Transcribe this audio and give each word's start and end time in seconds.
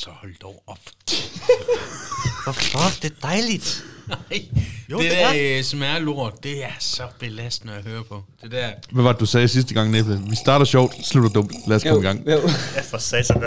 så 0.00 0.10
hold 0.10 0.34
dog 0.42 0.62
op. 0.66 0.78
Hvorfor? 2.44 3.02
Det 3.02 3.10
er 3.12 3.14
dejligt. 3.28 3.84
Nej, 4.08 4.18
Jo, 4.90 4.98
det, 4.98 5.10
det 5.10 5.18
der 5.18 5.58
øh, 5.58 5.64
smerlort, 5.64 6.44
det 6.44 6.64
er 6.64 6.70
så 6.78 7.02
belastende 7.18 7.74
at 7.74 7.84
høre 7.84 8.04
på. 8.04 8.22
Det 8.42 8.50
der, 8.50 8.70
Hvad 8.90 9.02
var 9.02 9.12
det, 9.12 9.20
du 9.20 9.26
sagde 9.26 9.48
sidste 9.48 9.74
gang, 9.74 9.90
Næble? 9.90 10.20
Vi 10.30 10.36
starter 10.36 10.64
sjovt, 10.64 11.06
slutter 11.06 11.30
dumt. 11.30 11.52
Lad 11.66 11.76
os 11.76 11.82
komme 11.82 12.00
i 12.00 12.02
gang. 12.06 12.26
Jo. 12.26 12.40
Ja, 12.76 12.80
for 12.90 12.98
satan. 12.98 13.42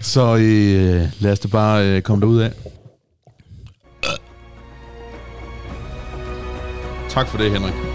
Så 0.00 0.36
øh, 0.36 1.08
lad 1.20 1.32
os 1.32 1.38
da 1.40 1.48
bare 1.48 1.86
øh, 1.86 2.02
komme 2.02 2.20
derud 2.22 2.40
af. 2.40 2.52
Tak 7.08 7.28
for 7.28 7.38
det, 7.38 7.50
Henrik. 7.50 7.89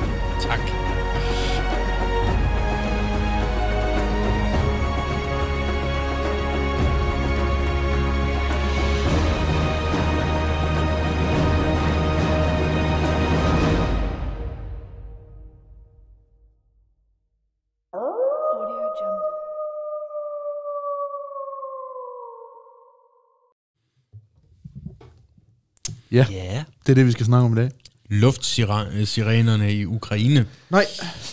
Ja, 26.16 26.26
Ja. 26.32 26.64
det 26.86 26.92
er 26.92 26.96
det, 26.96 27.06
vi 27.06 27.12
skal 27.12 27.26
snakke 27.26 27.46
om 27.46 27.54
i 27.58 27.62
dag. 27.62 27.72
Luftsirenerne 28.10 29.74
i 29.74 29.86
Ukraine. 29.86 30.46
Nej, 30.70 30.86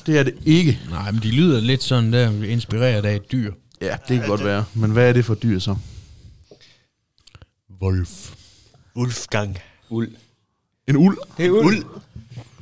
det 0.07 0.19
er 0.19 0.23
det 0.23 0.35
ikke. 0.45 0.79
Nej, 0.91 1.11
men 1.11 1.23
de 1.23 1.31
lyder 1.31 1.61
lidt 1.61 1.83
sådan 1.83 2.13
der, 2.13 2.45
inspireret 2.45 3.05
af 3.05 3.17
et 3.17 3.33
dyr. 3.33 3.53
Ja, 3.81 3.97
det 4.09 4.19
kan 4.21 4.29
godt 4.29 4.45
være. 4.45 4.65
Men 4.75 4.91
hvad 4.91 5.09
er 5.09 5.13
det 5.13 5.25
for 5.25 5.35
dyr 5.35 5.59
så? 5.59 5.77
Wolf. 7.83 8.35
Wolfgang. 8.97 9.59
Uld. 9.91 10.13
En 10.89 10.97
uld, 10.97 11.19
Det 11.37 11.47
er 11.47 11.51
uld. 11.51 11.65
uld. 11.65 11.85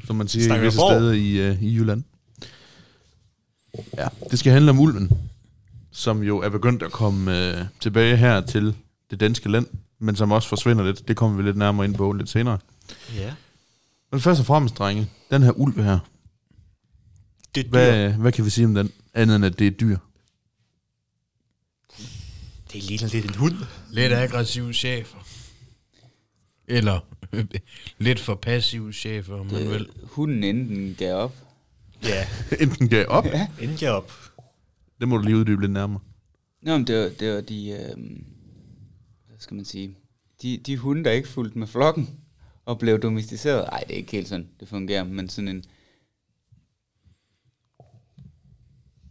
som 0.06 0.16
man 0.16 0.28
siger 0.28 0.44
Snakker 0.46 0.62
i 0.62 0.66
visse 0.66 0.78
steder 0.78 1.12
i, 1.12 1.50
uh, 1.50 1.62
i 1.62 1.74
Jylland. 1.76 2.02
Ja, 3.98 4.08
det 4.30 4.38
skal 4.38 4.52
handle 4.52 4.70
om 4.70 4.80
ulven, 4.80 5.10
som 5.90 6.22
jo 6.22 6.38
er 6.38 6.48
begyndt 6.48 6.82
at 6.82 6.92
komme 6.92 7.50
uh, 7.60 7.66
tilbage 7.80 8.16
her 8.16 8.40
til 8.40 8.74
det 9.10 9.20
danske 9.20 9.48
land, 9.48 9.66
men 10.00 10.16
som 10.16 10.32
også 10.32 10.48
forsvinder 10.48 10.84
lidt. 10.84 11.08
Det 11.08 11.16
kommer 11.16 11.36
vi 11.36 11.42
lidt 11.42 11.56
nærmere 11.56 11.86
ind 11.86 11.94
på 11.94 12.12
lidt 12.12 12.28
senere. 12.28 12.58
Ja. 13.14 13.34
Men 14.12 14.20
først 14.20 14.40
og 14.40 14.46
fremmest, 14.46 14.78
drenge, 14.78 15.10
den 15.30 15.42
her 15.42 15.50
ulv 15.52 15.82
her, 15.82 15.98
Det 17.54 17.60
er 17.60 17.64
dyr. 17.64 17.70
hvad, 17.70 18.10
hvad 18.12 18.32
kan 18.32 18.44
vi 18.44 18.50
sige 18.50 18.64
om 18.64 18.74
den, 18.74 18.92
andet 19.14 19.36
end 19.36 19.44
at 19.44 19.58
det 19.58 19.66
er 19.66 19.70
et 19.70 19.80
dyr? 19.80 19.96
Det 22.72 22.82
ligner 22.84 23.08
lidt 23.12 23.24
en 23.24 23.34
hund. 23.34 23.54
Lidt 23.90 24.12
aggressiv 24.12 24.72
chefer. 24.72 25.18
Eller 26.68 27.00
lidt 27.98 28.20
for 28.20 28.34
passiv 28.34 28.92
chefer, 28.92 29.34
om 29.34 29.46
man 29.46 29.70
vil. 29.70 29.88
Hunden 30.02 30.44
enten 30.44 30.94
gav 30.98 31.14
op. 31.16 31.34
Ja, 32.04 32.26
Enten 32.60 32.88
gav 32.88 33.04
op, 33.08 33.26
inden 33.60 33.78
jeg 33.80 33.92
op. 33.92 34.12
det 35.00 35.08
må 35.08 35.16
du 35.16 35.22
lige 35.22 35.36
uddybe 35.36 35.60
lidt 35.60 35.72
nærmere. 35.72 36.00
Nå, 36.62 36.76
men 36.78 36.86
det 36.86 37.02
var, 37.02 37.08
det 37.20 37.34
var 37.34 37.40
de, 37.40 37.68
øh, 37.70 37.96
skal 39.40 39.54
man 39.54 39.64
sige, 39.64 39.96
de, 40.42 40.58
de 40.58 40.76
hunde, 40.76 41.04
der 41.04 41.10
ikke 41.10 41.28
fulgte 41.28 41.58
med 41.58 41.66
flokken 41.66 42.20
og 42.64 42.78
blev 42.78 42.98
domesticeret. 43.02 43.68
Nej, 43.70 43.80
det 43.80 43.92
er 43.92 43.98
ikke 43.98 44.12
helt 44.12 44.28
sådan, 44.28 44.48
det 44.60 44.68
fungerer, 44.68 45.04
men 45.04 45.28
sådan 45.28 45.48
en, 45.48 45.64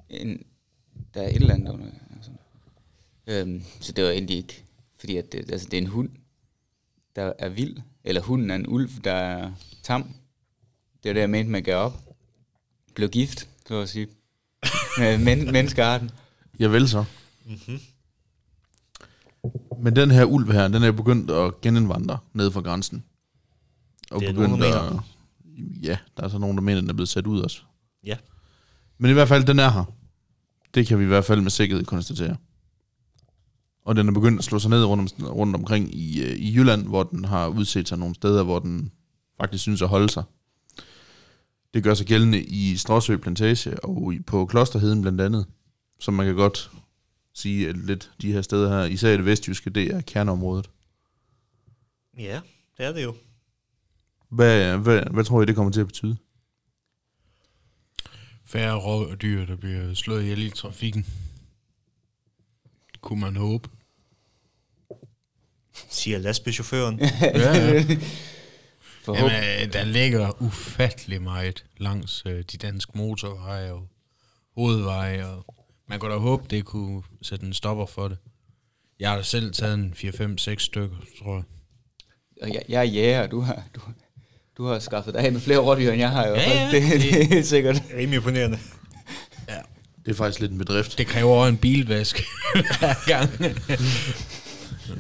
en 0.10 0.44
der 1.14 1.22
er 1.22 1.28
et 1.28 1.36
eller 1.36 1.54
andet 1.54 1.74
under. 1.74 1.86
Altså. 2.16 2.32
Øhm, 3.28 3.64
så 3.80 3.92
det 3.92 4.04
var 4.04 4.10
egentlig 4.10 4.38
ikke, 4.38 4.64
fordi 4.98 5.18
at 5.18 5.32
det, 5.32 5.52
altså, 5.52 5.68
det 5.72 5.78
er 5.78 5.82
en 5.82 5.88
hund, 5.88 6.10
der 7.16 7.34
er 7.40 7.50
vild, 7.50 7.78
eller 8.04 8.22
hunden 8.22 8.52
er 8.52 8.56
en 8.56 8.68
ulv, 8.68 8.90
der 9.04 9.14
er 9.14 9.52
tam. 9.84 10.16
Det 11.04 11.10
er 11.10 11.14
det, 11.14 11.22
jeg 11.22 11.30
mente 11.30 11.58
at 11.58 11.64
gav 11.64 11.78
op. 11.78 12.16
Blev 12.96 13.10
gift, 13.10 13.50
så 13.68 13.76
at 13.76 13.90
sige. 13.90 14.08
Med 14.98 15.18
men, 15.18 15.52
menneskearten. 15.52 16.12
Jeg 16.60 16.72
vel 16.72 16.90
så. 16.90 17.06
Mhm. 17.46 17.80
Men 19.82 19.96
den 19.96 20.12
her 20.12 20.26
ulv 20.26 20.52
her, 20.52 20.68
den 20.68 20.84
er 20.84 20.92
begyndt 20.92 21.32
at 21.32 21.62
genindvandre 21.62 22.18
ned 22.34 22.52
fra 22.52 22.62
grænsen. 22.62 23.04
Og 24.12 24.22
Det 24.22 24.30
er 24.30 24.34
nogen, 24.34 24.52
begyndt 24.52 24.74
der 24.74 24.82
at... 24.82 25.00
Ja, 25.84 25.98
der 26.18 26.24
er 26.24 26.28
så 26.28 26.38
nogen, 26.38 26.58
der 26.58 26.64
mener, 26.64 26.82
den 26.82 26.90
er 26.90 26.94
blevet 26.94 27.10
sat 27.10 27.28
ud 27.28 27.40
også. 27.40 27.62
Ja. 28.06 28.18
Men 28.98 29.12
i 29.12 29.14
hvert 29.14 29.28
fald, 29.28 29.44
den 29.44 29.60
er 29.60 29.70
her. 29.70 29.84
Det 30.74 30.88
kan 30.88 31.00
vi 31.00 31.04
i 31.04 31.08
hvert 31.08 31.26
fald 31.26 31.42
med 31.42 31.52
sikkerhed 31.52 31.86
konstatere. 31.86 32.36
Og 33.86 33.96
den 33.96 34.08
er 34.08 34.12
begyndt 34.12 34.40
at 34.40 34.46
slå 34.46 34.60
sig 34.60 34.70
ned 34.70 34.86
rundt, 34.86 35.14
om, 35.20 35.28
rundt 35.28 35.56
omkring 35.56 35.96
i, 35.96 36.24
øh, 36.24 36.36
i 36.36 36.56
Jylland, 36.56 36.88
hvor 36.88 37.04
den 37.04 37.26
har 37.26 37.48
udset 37.48 37.88
sig 37.88 37.98
nogle 37.98 38.16
steder, 38.16 38.44
hvor 38.44 38.60
den 38.60 38.92
faktisk 39.38 39.62
synes 39.62 39.82
at 39.82 39.88
holde 39.88 40.10
sig. 40.10 40.24
Det 41.74 41.84
gør 41.84 41.94
sig 41.94 42.06
gældende 42.08 42.44
i 42.44 42.76
Stråsø 42.76 43.18
Plantage 43.18 43.86
og 43.86 44.14
på 44.28 44.46
Klosterheden 44.46 45.02
blandt 45.02 45.22
andet, 45.22 45.46
som 46.00 46.14
man 46.14 46.26
kan 46.26 46.36
godt 46.36 46.72
sige, 47.34 47.74
lidt 47.74 48.12
de 48.22 48.32
her 48.32 48.42
steder 48.42 48.70
her, 48.70 48.86
især 48.86 49.10
i 49.10 49.18
det 49.18 49.26
vestjyske, 49.26 49.70
det 49.70 49.94
er 49.94 50.02
kerneområdet. 50.02 50.70
Ja, 52.18 52.42
det 52.78 52.86
er 52.86 52.92
det 52.92 53.04
jo. 53.04 53.16
Hvad, 54.30 54.78
hvad, 54.78 55.04
hvad 55.12 55.24
tror 55.24 55.42
I, 55.42 55.46
det 55.46 55.56
kommer 55.56 55.72
til 55.72 55.82
at 55.82 55.88
betyde? 55.88 56.18
Færre 58.46 58.76
rådyr, 58.76 59.46
der 59.46 59.56
bliver 59.56 59.94
slået 59.94 60.22
ihjel 60.22 60.42
i 60.42 60.50
trafikken. 60.50 61.06
Kunne 63.02 63.20
man 63.20 63.36
håbe. 63.36 63.70
Siger 65.90 66.18
lastbilchaufføren. 66.18 67.00
Ja, 67.22 67.58
ja. 67.58 67.86
Forhåbentlig. 69.04 69.42
Jamen, 69.42 69.68
øh, 69.68 69.74
der 69.74 69.84
ligger 69.84 70.42
ufattelig 70.42 71.22
meget 71.22 71.66
langs 71.78 72.24
øh, 72.26 72.44
de 72.52 72.58
danske 72.58 72.92
motorveje 72.98 73.72
og 73.72 73.88
hovedveje, 74.56 75.26
og 75.26 75.59
man 75.90 76.00
kunne 76.00 76.14
da 76.14 76.18
håbe, 76.18 76.44
det 76.50 76.66
kunne 76.66 77.04
sætte 77.22 77.46
en 77.46 77.54
stopper 77.54 77.86
for 77.86 78.08
det. 78.08 78.18
Jeg 79.00 79.10
har 79.10 79.18
da 79.18 79.24
selv 79.24 79.54
taget 79.54 79.74
en 79.74 79.94
4-5-6 79.98 80.56
stykker, 80.58 80.96
tror 81.24 81.36
jeg. 81.36 81.44
Og 82.42 82.54
jeg, 82.54 82.62
jeg 82.70 82.80
er 82.80 82.84
jæger, 82.84 83.24
og 83.24 83.32
du 83.32 83.40
har, 83.42 83.64
du, 83.76 83.82
du 84.58 84.66
har 84.66 84.80
skaffet 84.80 85.14
dig 85.14 85.22
af 85.24 85.32
med 85.32 85.42
flere 85.42 85.58
rådyr, 85.60 85.92
end 85.92 86.00
jeg 86.00 86.10
har. 86.10 86.24
fald. 86.24 86.36
Ja, 86.38 86.64
ja. 86.64 86.72
Det, 86.72 87.02
det 87.02 87.22
er 87.22 87.26
helt 87.26 87.48
sikkert. 87.48 87.84
Rimelig 87.98 88.16
imponerende. 88.16 88.60
Det 90.06 90.12
er 90.12 90.18
faktisk 90.18 90.40
lidt 90.40 90.52
en 90.52 90.58
bedrift. 90.58 90.98
Det 90.98 91.08
kræver 91.08 91.32
også 91.36 91.50
en 91.50 91.58
bilvask 91.58 92.24
hver 92.80 93.08
gang. 93.08 93.30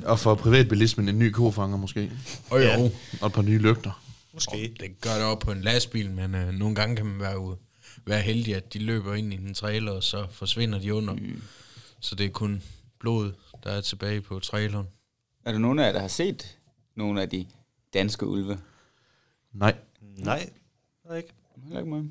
Og 0.05 0.19
for 0.19 0.35
privatbilismen 0.35 1.09
en 1.09 1.19
ny 1.19 1.31
kofanger 1.31 1.77
måske. 1.77 2.11
Og 2.49 2.59
jo, 2.59 2.67
Ja. 2.67 2.89
Og 3.21 3.27
et 3.27 3.33
par 3.33 3.41
nye 3.41 3.57
lygter. 3.57 4.03
Måske. 4.33 4.73
det 4.79 5.01
gør 5.01 5.13
det 5.15 5.23
op 5.23 5.39
på 5.39 5.51
en 5.51 5.61
lastbil, 5.61 6.11
men 6.11 6.35
øh, 6.35 6.53
nogle 6.53 6.75
gange 6.75 6.95
kan 6.95 7.05
man 7.05 7.19
være, 7.19 7.39
ude, 7.39 7.57
være 8.05 8.21
heldig, 8.21 8.55
at 8.55 8.73
de 8.73 8.79
løber 8.79 9.13
ind 9.15 9.33
i 9.33 9.35
en 9.35 9.53
trailer, 9.53 9.91
og 9.91 10.03
så 10.03 10.27
forsvinder 10.31 10.79
de 10.79 10.93
under. 10.93 11.13
Mm. 11.13 11.41
Så 11.99 12.15
det 12.15 12.25
er 12.25 12.29
kun 12.29 12.63
blod, 12.99 13.31
der 13.63 13.71
er 13.71 13.81
tilbage 13.81 14.21
på 14.21 14.39
traileren. 14.39 14.87
Er 15.45 15.51
der 15.51 15.59
nogen 15.59 15.79
af 15.79 15.85
jer, 15.85 15.91
der 15.91 15.99
har 15.99 16.07
set 16.07 16.57
nogle 16.95 17.21
af 17.21 17.29
de 17.29 17.45
danske 17.93 18.25
ulve? 18.27 18.59
Nej, 19.53 19.75
Nej, 20.17 20.49
det 21.03 21.11
er 21.11 21.15
ikke. 21.15 21.29
Heller 21.63 21.79
ikke 21.79 21.91
mig. 21.91 22.03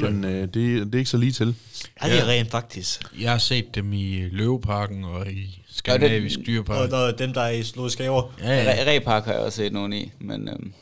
den, 0.00 0.24
øh, 0.24 0.40
det, 0.42 0.54
det 0.54 0.94
er 0.94 0.98
ikke 0.98 1.10
så 1.10 1.16
lige 1.16 1.32
til. 1.32 1.54
Er 1.96 2.08
det 2.08 2.26
rent 2.26 2.50
faktisk? 2.50 3.20
Jeg 3.20 3.30
har 3.30 3.38
set 3.38 3.74
dem 3.74 3.92
i 3.92 4.28
Løveparken 4.28 5.04
og 5.04 5.32
i 5.32 5.62
Skandinavisk 5.68 6.38
det- 6.38 6.46
Dyrepark. 6.46 6.92
Og 6.92 6.98
er 6.98 7.16
dem, 7.16 7.32
der 7.32 7.40
er 7.40 7.50
i 7.50 7.62
zoologiske 7.62 8.02
haver. 8.02 8.34
Ja, 8.40 8.48
ja. 8.48 8.62
Ja. 8.62 8.90
Repark 8.90 9.24
har 9.24 9.32
jeg 9.32 9.40
også 9.42 9.56
set 9.56 9.72
nogen 9.72 9.92
i, 9.92 10.12
men, 10.20 10.48
øhm, 10.48 10.72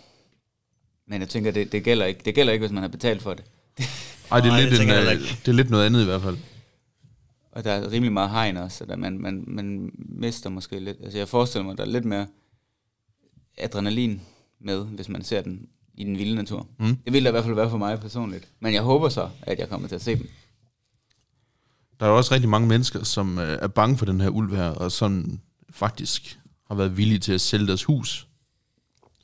men 1.06 1.20
jeg 1.20 1.28
tænker, 1.28 1.50
det, 1.50 1.72
det, 1.72 1.84
gælder 1.84 2.06
ikke. 2.06 2.20
det 2.24 2.34
gælder 2.34 2.52
ikke, 2.52 2.62
hvis 2.62 2.72
man 2.72 2.82
har 2.82 2.88
betalt 2.88 3.22
for 3.22 3.34
det. 3.34 3.44
Ej, 4.30 4.40
det 4.40 4.46
er, 4.46 4.52
Nej, 4.52 4.60
lidt 4.60 4.70
det 4.70 4.82
en, 4.82 4.90
øh, 4.90 5.20
det 5.20 5.48
er 5.48 5.52
lidt 5.52 5.70
noget 5.70 5.86
andet 5.86 6.02
i 6.02 6.04
hvert 6.04 6.22
fald. 6.22 6.36
Og 7.52 7.64
der 7.64 7.72
er 7.72 7.90
rimelig 7.90 8.12
meget 8.12 8.30
hegn 8.30 8.56
også, 8.56 8.78
så 8.78 8.84
der 8.84 8.96
man, 8.96 9.18
man, 9.18 9.44
man 9.46 9.90
mister 9.96 10.50
måske 10.50 10.78
lidt. 10.78 10.96
Altså 11.02 11.18
jeg 11.18 11.28
forestiller 11.28 11.66
mig, 11.66 11.78
der 11.78 11.84
er 11.84 11.88
lidt 11.88 12.04
mere 12.04 12.26
adrenalin 13.58 14.20
med, 14.60 14.84
hvis 14.84 15.08
man 15.08 15.24
ser 15.24 15.42
den 15.42 15.68
i 15.94 16.04
den 16.04 16.18
vilde 16.18 16.34
natur. 16.34 16.66
Mm. 16.78 16.96
Det 16.96 17.12
vil 17.12 17.24
der 17.24 17.30
i 17.30 17.32
hvert 17.32 17.44
fald 17.44 17.54
være 17.54 17.70
for 17.70 17.78
mig 17.78 18.00
personligt. 18.00 18.48
Men 18.60 18.74
jeg 18.74 18.82
håber 18.82 19.08
så, 19.08 19.28
at 19.42 19.58
jeg 19.58 19.68
kommer 19.68 19.88
til 19.88 19.94
at 19.94 20.02
se 20.02 20.16
dem. 20.16 20.28
Der 22.00 22.06
er 22.06 22.10
jo 22.10 22.16
også 22.16 22.34
rigtig 22.34 22.50
mange 22.50 22.68
mennesker, 22.68 23.04
som 23.04 23.38
øh, 23.38 23.58
er 23.62 23.68
bange 23.68 23.98
for 23.98 24.06
den 24.06 24.20
her 24.20 24.28
ulv 24.28 24.56
her, 24.56 24.68
og 24.68 24.92
som 24.92 25.40
faktisk 25.70 26.38
har 26.68 26.74
været 26.74 26.96
villige 26.96 27.18
til 27.18 27.32
at 27.32 27.40
sælge 27.40 27.66
deres 27.66 27.84
hus 27.84 28.28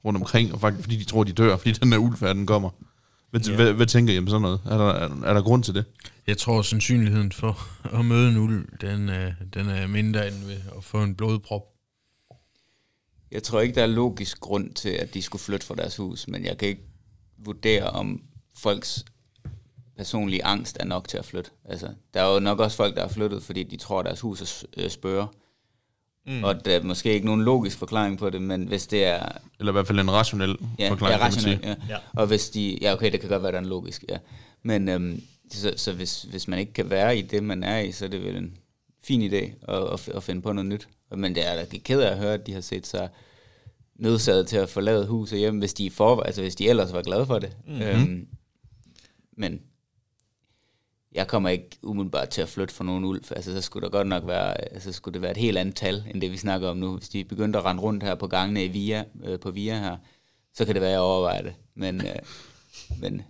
rundt 0.05 0.17
omkring, 0.17 0.53
og 0.53 0.61
faktisk 0.61 0.85
fordi 0.85 0.96
de 0.96 1.05
tror, 1.05 1.25
de 1.25 1.32
dør, 1.32 1.56
fordi 1.56 1.73
den 1.73 1.93
her 1.93 1.99
ulv 1.99 2.20
her, 2.20 2.32
den 2.32 2.46
kommer. 2.46 2.70
Hvad, 3.31 3.41
Ja. 3.41 3.55
hvad, 3.56 3.73
hvad 3.73 3.87
tænker 3.87 4.15
I 4.15 4.19
om 4.19 4.27
sådan 4.29 4.43
noget? 4.43 4.61
Er 4.67 4.79
der, 4.79 4.85
er, 4.88 5.23
er 5.25 5.35
der 5.35 5.43
grund 5.43 5.62
til 5.65 5.75
det? 5.75 5.85
Jeg 6.27 6.38
tror, 6.38 6.62
sandsynligheden 6.62 7.32
for 7.32 7.59
at 7.99 8.05
møde 8.05 8.31
en 8.31 8.37
ulv, 8.37 8.69
den, 8.81 9.09
er, 9.09 9.32
den 9.55 9.69
er 9.69 9.87
mindre 9.87 10.29
end 10.29 10.44
ved 10.44 10.56
at 10.77 10.85
få 10.85 11.03
en 11.03 11.15
blodprop. 11.15 11.62
Jeg 13.31 13.43
tror 13.43 13.61
ikke, 13.61 13.75
der 13.75 13.82
er 13.82 13.87
logisk 13.87 14.41
grund 14.41 14.75
til, 14.75 14.88
at 14.88 15.15
de 15.15 15.23
skulle 15.23 15.43
flytte 15.43 15.67
fra 15.67 15.75
deres 15.75 15.97
hus, 15.97 16.29
men 16.29 16.44
jeg 16.44 16.59
kan 16.59 16.69
ikke 16.69 16.82
vurdere, 17.38 17.91
om 17.91 18.23
folks 18.56 19.05
personlige 19.97 20.44
angst 20.44 20.77
er 20.81 20.85
nok 20.85 21.09
til 21.09 21.19
at 21.19 21.25
flytte. 21.25 21.50
Altså, 21.65 21.88
der 22.15 22.23
er 22.23 22.35
jo 22.35 22.41
nok 22.41 22.61
også 22.61 22.77
folk, 22.77 22.97
der 22.97 23.03
er 23.05 23.09
flyttet, 23.09 23.43
fordi 23.43 23.62
de 23.62 23.77
tror, 23.77 24.00
at 24.00 24.06
deres 24.06 24.21
hus 24.21 24.41
er 24.62 24.67
øh, 24.85 24.91
spørger. 24.91 25.27
Mm. 26.26 26.44
Og 26.44 26.64
der 26.64 26.76
er 26.76 26.82
måske 26.82 27.12
ikke 27.12 27.26
nogen 27.26 27.43
logisk 27.43 27.78
forklaring 27.78 28.19
på 28.19 28.31
det, 28.31 28.43
men 28.43 28.69
hvis 28.69 28.87
det 28.87 29.05
er... 29.05 29.26
Eller 29.58 29.72
i 29.72 29.75
hvert 29.75 29.87
fald 29.87 30.00
en 30.00 30.11
rationel 30.11 30.56
Ja, 30.78 30.90
forklaring, 30.90 31.20
ja, 31.20 31.26
rationelt, 31.26 31.64
ja. 31.64 31.75
Ja. 31.88 31.96
Og 32.12 32.26
hvis 32.26 32.50
de... 32.50 32.78
Ja, 32.81 32.93
okay, 32.93 33.12
det 33.12 33.20
kan 33.20 33.28
godt 33.28 33.43
være, 33.43 33.52
der 33.52 33.58
er 33.58 33.62
en 33.62 33.69
logisk, 33.69 34.05
ja. 34.08 34.17
Men 34.62 34.88
øhm, 34.88 35.22
så, 35.50 35.72
så 35.76 35.93
hvis, 35.93 36.22
hvis 36.22 36.49
man 36.49 36.58
ikke 36.58 36.72
kan 36.72 36.90
være 36.90 37.19
i 37.19 37.22
det, 37.22 37.43
man 37.43 37.62
er 37.62 37.78
i, 37.78 37.93
så 37.93 38.05
er 38.05 38.08
det 38.08 38.25
vel 38.25 38.37
en 38.37 38.56
fin 39.02 39.32
idé 39.32 39.72
at, 39.72 39.93
at, 39.93 40.08
at 40.08 40.22
finde 40.22 40.43
på 40.43 40.52
noget 40.52 40.69
nyt. 40.69 40.88
Men 41.17 41.34
det 41.34 41.49
er 41.49 41.64
da 41.64 41.78
ked 41.78 42.00
af 42.00 42.11
at 42.11 42.19
høre, 42.19 42.34
at 42.34 42.46
de 42.46 42.52
har 42.52 42.61
set 42.61 42.87
sig 42.87 43.08
nødsaget 43.96 44.46
til 44.46 44.56
at 44.56 44.69
forlade 44.69 45.06
huset 45.06 45.38
hjem, 45.38 45.58
hvis 45.58 45.75
de, 45.75 45.90
for, 45.90 46.22
altså 46.22 46.40
hvis 46.40 46.55
de 46.55 46.69
ellers 46.69 46.93
var 46.93 47.02
glade 47.02 47.26
for 47.26 47.38
det. 47.38 47.56
Mm-hmm. 47.67 47.82
Øhm, 47.82 48.26
men 49.37 49.61
jeg 51.15 51.29
kommer 51.29 51.49
ikke 51.49 51.69
umiddelbart 51.83 52.29
til 52.29 52.43
at 52.43 52.49
flytte 52.49 52.75
for 52.75 52.85
nogen 52.85 53.05
ulv. 53.05 53.23
Altså, 53.31 53.53
så 53.53 53.61
skulle 53.61 53.85
der 53.85 53.91
godt 53.91 54.07
nok 54.07 54.27
være, 54.27 54.61
altså, 54.75 54.93
skulle 54.93 55.12
det 55.12 55.23
være 55.23 55.31
et 55.31 55.37
helt 55.37 55.59
andet 55.59 55.75
tal, 55.77 56.05
end 56.15 56.21
det 56.21 56.33
vi 56.33 56.37
snakker 56.37 56.69
om 56.69 56.77
nu. 56.77 56.97
Hvis 56.97 57.09
de 57.09 57.25
begyndte 57.25 57.59
at 57.59 57.65
rende 57.65 57.83
rundt 57.83 58.03
her 58.03 58.15
på 58.15 58.27
gangene 58.27 58.65
i 58.65 58.69
Via, 58.69 59.05
øh, 59.25 59.39
på 59.41 59.51
Via 59.51 59.79
her, 59.79 59.97
så 60.55 60.65
kan 60.65 60.75
det 60.75 60.81
være, 60.83 60.91
at 60.91 60.95
jeg 60.95 61.01
overvejer 61.01 61.43
det. 61.43 61.53
Men, 61.77 62.01
øh, 62.07 62.15
men 63.01 63.23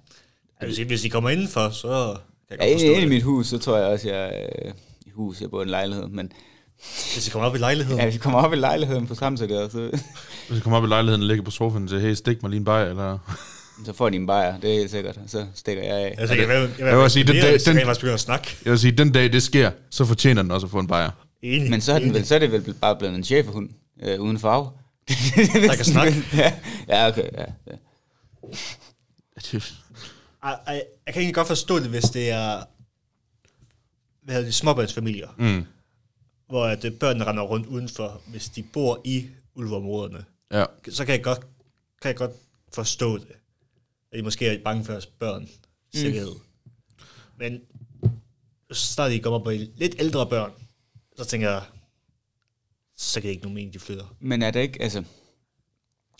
sige, 0.70 0.86
hvis 0.86 1.02
de 1.02 1.10
kommer 1.10 1.30
indenfor, 1.30 1.70
så 1.70 2.16
kan 2.48 2.58
jeg 2.58 2.66
ja, 2.66 2.72
godt 2.72 2.80
forstå 2.80 2.86
inde 2.86 2.98
i 2.98 3.00
det. 3.00 3.08
mit 3.08 3.22
hus, 3.22 3.46
så 3.46 3.58
tror 3.58 3.76
jeg 3.76 3.86
også, 3.86 4.08
jeg 4.08 4.48
øh, 4.64 4.72
i 5.06 5.10
hus, 5.10 5.40
jeg 5.40 5.50
bor 5.50 5.60
i 5.60 5.62
en 5.62 5.68
lejlighed. 5.70 6.06
Men 6.08 6.32
Hvis 7.14 7.24
de 7.24 7.30
kommer 7.30 7.48
op 7.48 7.54
i 7.54 7.58
lejligheden. 7.58 7.98
ja, 7.98 8.04
hvis 8.04 8.14
vi 8.14 8.18
kommer 8.18 8.38
op 8.38 8.52
i 8.52 8.56
lejligheden 8.56 9.06
på 9.06 9.14
Samsø 9.14 9.46
der, 9.48 9.68
så, 9.68 9.78
Hvis 9.78 10.56
jeg 10.56 10.62
kommer 10.62 10.76
op 10.78 10.84
i 10.84 10.86
lejligheden 10.86 11.22
og 11.22 11.26
ligger 11.28 11.44
på 11.44 11.50
sofaen 11.50 11.84
og 11.84 11.90
siger, 11.90 12.00
hey, 12.00 12.12
stik 12.14 12.42
mig 12.42 12.50
lige 12.50 12.58
en 12.58 12.64
bajer, 12.64 12.90
eller... 12.90 13.18
så 13.84 13.92
får 13.92 14.08
de 14.10 14.16
en 14.16 14.26
bajer, 14.26 14.60
det 14.60 14.70
er 14.70 14.78
helt 14.78 14.90
sikkert. 14.90 15.16
Og 15.16 15.22
så 15.30 15.46
stikker 15.54 15.82
jeg 15.82 15.92
af. 15.96 16.14
Altså, 16.18 16.34
jeg, 16.34 16.48
jeg, 16.48 16.60
jeg, 16.60 16.70
jeg, 16.78 16.86
Jeg 16.86 16.98
vil 16.98 17.10
sige, 17.10 17.24
den- 17.26 17.36
den- 17.36 17.50
hvis 17.50 17.66
jeg 17.66 17.74
den- 17.74 17.86
begynder 17.86 18.14
at 18.14 18.20
snakke. 18.20 18.56
Jeg 18.64 18.70
vil 18.70 18.78
sige, 18.78 18.92
den 18.92 19.12
dag 19.12 19.32
det 19.32 19.42
sker, 19.42 19.70
så 19.90 20.04
fortjener 20.04 20.42
den 20.42 20.50
også 20.50 20.66
at 20.66 20.70
få 20.70 20.78
en 20.78 20.86
bajer. 20.86 21.10
Enig. 21.42 21.70
Men 21.70 21.80
så 21.80 21.92
er, 21.92 21.98
den 21.98 22.14
vel, 22.14 22.26
så 22.26 22.34
er 22.34 22.38
det 22.38 22.52
vel 22.52 22.74
bare 22.74 22.96
blevet 22.96 23.14
en 23.14 23.24
cheferhund, 23.24 23.70
øh, 24.02 24.20
uden 24.20 24.38
farve. 24.38 24.70
Der 25.68 25.74
kan 25.76 25.84
snakke. 25.84 26.14
ja, 26.36 26.52
ja, 26.88 27.08
okay. 27.08 27.28
Ja, 27.38 27.44
ja. 27.66 27.76
Ej, 30.42 30.56
ej, 30.66 30.82
jeg 31.06 31.14
kan 31.14 31.22
egentlig 31.22 31.34
godt 31.34 31.46
forstå 31.48 31.78
det, 31.78 31.88
hvis 31.88 32.02
det 32.04 32.30
er 32.30 32.62
hvad 34.24 34.34
hedder 34.34 34.46
det, 34.46 34.54
småbørnsfamilier, 34.54 35.28
Mm. 35.38 35.64
hvor 36.48 36.64
at 36.66 36.84
øh, 36.84 36.92
børnene 36.92 37.24
render 37.24 37.42
rundt 37.42 37.66
udenfor, 37.66 38.20
hvis 38.26 38.48
de 38.48 38.62
bor 38.62 39.00
i 39.04 39.26
ulveområderne. 39.54 40.24
Ja. 40.52 40.64
Så 40.90 41.04
kan 41.04 41.14
jeg 41.14 41.22
godt, 41.24 41.40
kan 42.02 42.08
jeg 42.08 42.16
godt 42.16 42.30
forstå 42.74 43.18
det. 43.18 43.26
At 44.12 44.18
de 44.18 44.22
måske 44.22 44.46
er 44.46 44.62
bange 44.64 44.84
for 44.84 44.92
deres 44.92 45.06
børn 45.06 45.48
sikkerhed. 45.94 46.34
Men 47.36 47.60
så 48.72 48.86
snart 48.86 49.10
de 49.10 49.20
kommer 49.20 49.38
på 49.38 49.50
lidt 49.50 49.94
ældre 49.98 50.26
børn, 50.26 50.52
så 51.16 51.24
tænker 51.24 51.50
jeg, 51.50 51.62
så 52.96 53.20
kan 53.20 53.28
det 53.28 53.34
ikke 53.34 53.42
nogen 53.42 53.54
mening, 53.54 53.74
de 53.74 53.78
flytter. 53.78 54.04
Men 54.20 54.42
er 54.42 54.50
det 54.50 54.60
ikke, 54.60 54.82
altså, 54.82 55.04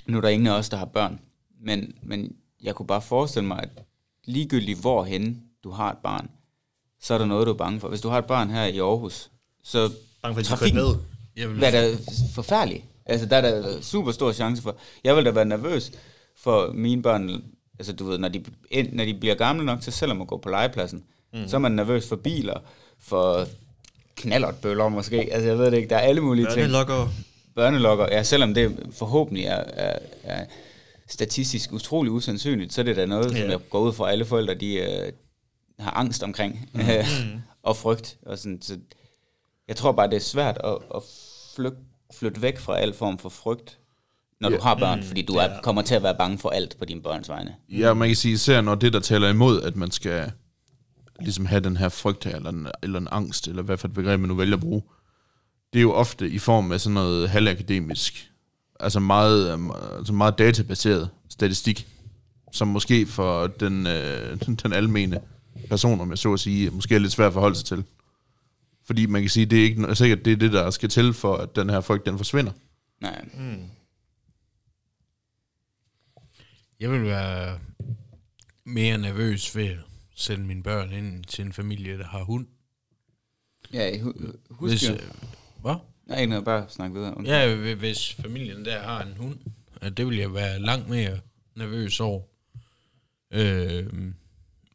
nu 0.06 0.16
er 0.16 0.20
der 0.20 0.28
ingen 0.28 0.46
af 0.46 0.52
os, 0.52 0.68
der 0.68 0.76
har 0.76 0.84
børn, 0.84 1.20
men, 1.60 1.94
men 2.02 2.36
jeg 2.62 2.74
kunne 2.74 2.86
bare 2.86 3.02
forestille 3.02 3.46
mig, 3.48 3.62
at 3.62 3.84
ligegyldigt 4.24 4.80
hvorhen 4.80 5.42
du 5.64 5.70
har 5.70 5.92
et 5.92 5.98
barn, 5.98 6.30
så 7.00 7.14
er 7.14 7.18
der 7.18 7.26
noget, 7.26 7.46
du 7.46 7.52
er 7.52 7.56
bange 7.56 7.80
for. 7.80 7.88
Hvis 7.88 8.00
du 8.00 8.08
har 8.08 8.18
et 8.18 8.26
barn 8.26 8.50
her 8.50 8.64
i 8.64 8.78
Aarhus, 8.78 9.30
så 9.62 9.92
Bange 10.22 10.34
for, 10.34 10.40
at 10.40 10.46
trafikken, 10.46 10.82
med. 10.82 10.94
Jeg 11.36 11.48
vil, 11.48 11.58
hvad 11.58 11.74
er 11.74 11.90
da 11.90 11.96
forfærdeligt. 12.34 12.84
Altså, 13.06 13.26
der 13.26 13.36
er 13.36 13.40
der 13.40 13.80
super 13.80 14.12
stor 14.12 14.32
chance 14.32 14.62
for. 14.62 14.76
Jeg 15.04 15.16
vil 15.16 15.24
da 15.24 15.30
være 15.30 15.44
nervøs 15.44 15.92
for 16.36 16.72
mine 16.72 17.02
børn, 17.02 17.44
altså 17.80 17.92
du 17.92 18.04
ved, 18.04 18.18
når 18.18 18.28
de, 18.28 18.44
når 18.92 19.04
de 19.04 19.14
bliver 19.14 19.34
gamle 19.34 19.64
nok 19.64 19.80
til 19.80 19.92
selv 19.92 20.12
at 20.20 20.26
gå 20.26 20.36
på 20.36 20.48
legepladsen, 20.48 21.04
mm. 21.34 21.48
så 21.48 21.56
er 21.56 21.58
man 21.60 21.72
nervøs 21.72 22.08
for 22.08 22.16
biler, 22.16 22.60
for 22.98 23.46
knallertbøller 24.16 24.88
måske, 24.88 25.16
altså 25.16 25.48
jeg 25.48 25.58
ved 25.58 25.66
det 25.70 25.76
ikke, 25.76 25.88
der 25.88 25.96
er 25.96 26.00
alle 26.00 26.20
mulige 26.20 26.46
ting 26.46 26.54
Børnelokker. 26.56 27.08
børnelokker, 27.54 28.06
ja, 28.10 28.22
selvom 28.22 28.54
det 28.54 28.78
forhåbentlig 28.92 29.44
er, 29.44 29.64
er, 29.72 29.98
er 30.24 30.44
statistisk 31.08 31.72
utrolig 31.72 32.12
usandsynligt, 32.12 32.72
så 32.72 32.80
er 32.80 32.84
det 32.84 32.96
da 32.96 33.06
noget, 33.06 33.34
Ja. 33.34 33.40
som 33.40 33.50
jeg 33.50 33.58
går 33.70 33.80
ud 33.80 33.92
fra 33.92 34.10
alle 34.10 34.24
forældre, 34.24 34.54
de 34.54 34.74
øh, 34.74 35.12
har 35.78 35.90
angst 35.90 36.22
omkring, 36.22 36.68
mm. 36.72 36.80
og 37.62 37.76
frygt. 37.76 38.16
Og 38.26 38.38
sådan, 38.38 38.62
så 38.62 38.78
jeg 39.68 39.76
tror 39.76 39.92
bare, 39.92 40.06
det 40.10 40.16
er 40.16 40.20
svært 40.20 40.58
at, 40.64 40.78
at 40.94 41.02
flytte, 41.56 41.78
flytte 42.14 42.42
væk 42.42 42.58
fra 42.58 42.78
al 42.78 42.94
form 42.94 43.18
for 43.18 43.28
frygt, 43.28 43.78
når 44.40 44.48
du 44.50 44.58
har 44.62 44.74
børn, 44.74 45.02
fordi 45.02 45.22
du 45.22 45.34
er, 45.34 45.60
kommer 45.62 45.82
til 45.82 45.94
at 45.94 46.02
være 46.02 46.14
bange 46.18 46.38
for 46.38 46.50
alt 46.50 46.76
på 46.78 46.84
dine 46.84 47.02
børns 47.02 47.28
vegne. 47.28 47.54
Ja, 47.68 47.94
man 47.94 48.08
kan 48.08 48.16
sige, 48.16 48.32
især 48.32 48.60
når 48.60 48.74
det, 48.74 48.92
der 48.92 49.00
taler 49.00 49.28
imod, 49.28 49.62
at 49.62 49.76
man 49.76 49.90
skal 49.90 50.32
ligesom 51.20 51.46
have 51.46 51.60
den 51.60 51.76
her 51.76 51.88
frygt 51.88 52.24
her, 52.24 52.36
eller 52.36 52.50
en, 52.50 52.66
eller 52.82 52.98
en 52.98 53.08
angst, 53.10 53.48
eller 53.48 53.62
hvad 53.62 53.76
for 53.76 53.88
et 53.88 53.94
begreb 53.94 54.20
man 54.20 54.28
nu 54.28 54.34
vælger 54.34 54.56
at 54.56 54.60
bruge, 54.60 54.82
det 55.72 55.78
er 55.78 55.82
jo 55.82 55.92
ofte 55.92 56.30
i 56.30 56.38
form 56.38 56.72
af 56.72 56.80
sådan 56.80 56.94
noget 56.94 57.28
halvakademisk, 57.28 58.30
altså 58.80 59.00
meget, 59.00 59.52
øhm, 59.52 59.70
altså 59.98 60.12
meget 60.12 60.38
databaseret 60.38 61.08
statistik, 61.28 61.86
som 62.52 62.68
måske 62.68 63.06
for 63.06 63.46
den, 63.46 63.86
øh, 63.86 64.40
den, 64.62 64.72
almene 64.72 65.20
person, 65.68 66.00
om 66.00 66.10
jeg 66.10 66.18
så 66.18 66.32
at 66.32 66.40
sige, 66.40 66.70
måske 66.70 66.94
er 66.94 66.98
lidt 66.98 67.12
svært 67.12 67.26
at 67.26 67.32
forholde 67.32 67.56
sig 67.56 67.64
til. 67.64 67.84
Fordi 68.86 69.06
man 69.06 69.22
kan 69.22 69.30
sige, 69.30 69.46
det 69.46 69.58
er 69.58 69.62
ikke 69.62 69.94
sikkert, 69.94 70.24
det 70.24 70.32
er 70.32 70.36
det, 70.36 70.52
der 70.52 70.70
skal 70.70 70.88
til 70.88 71.12
for, 71.12 71.36
at 71.36 71.56
den 71.56 71.70
her 71.70 71.80
frygt, 71.80 72.06
den 72.06 72.16
forsvinder. 72.16 72.52
Nej, 73.00 73.24
jeg 76.80 76.90
vil 76.90 77.02
være 77.02 77.58
mere 78.64 78.98
nervøs 78.98 79.56
ved 79.56 79.64
at 79.68 79.76
sende 80.14 80.44
mine 80.46 80.62
børn 80.62 80.92
ind 80.92 81.24
til 81.24 81.44
en 81.44 81.52
familie, 81.52 81.98
der 81.98 82.06
har 82.06 82.22
hund. 82.22 82.46
ja, 83.72 83.98
hu- 84.00 84.14
husk 84.50 84.72
Hvis, 84.72 84.88
jo. 84.88 84.94
øh, 84.94 85.00
hvad? 85.62 85.74
Nej, 86.06 86.26
noget, 86.26 86.44
bare 86.44 86.66
snak 86.68 86.92
videre. 86.92 87.22
Ja, 87.24 87.54
hvi- 87.56 87.72
hvis 87.72 88.14
familien 88.14 88.64
der 88.64 88.82
har 88.82 89.02
en 89.02 89.16
hund, 89.16 89.38
øh, 89.82 89.90
det 89.90 90.06
vil 90.06 90.16
jeg 90.18 90.34
være 90.34 90.58
langt 90.58 90.88
mere 90.88 91.20
nervøs 91.56 92.00
over. 92.00 92.22
Øh, 93.30 93.86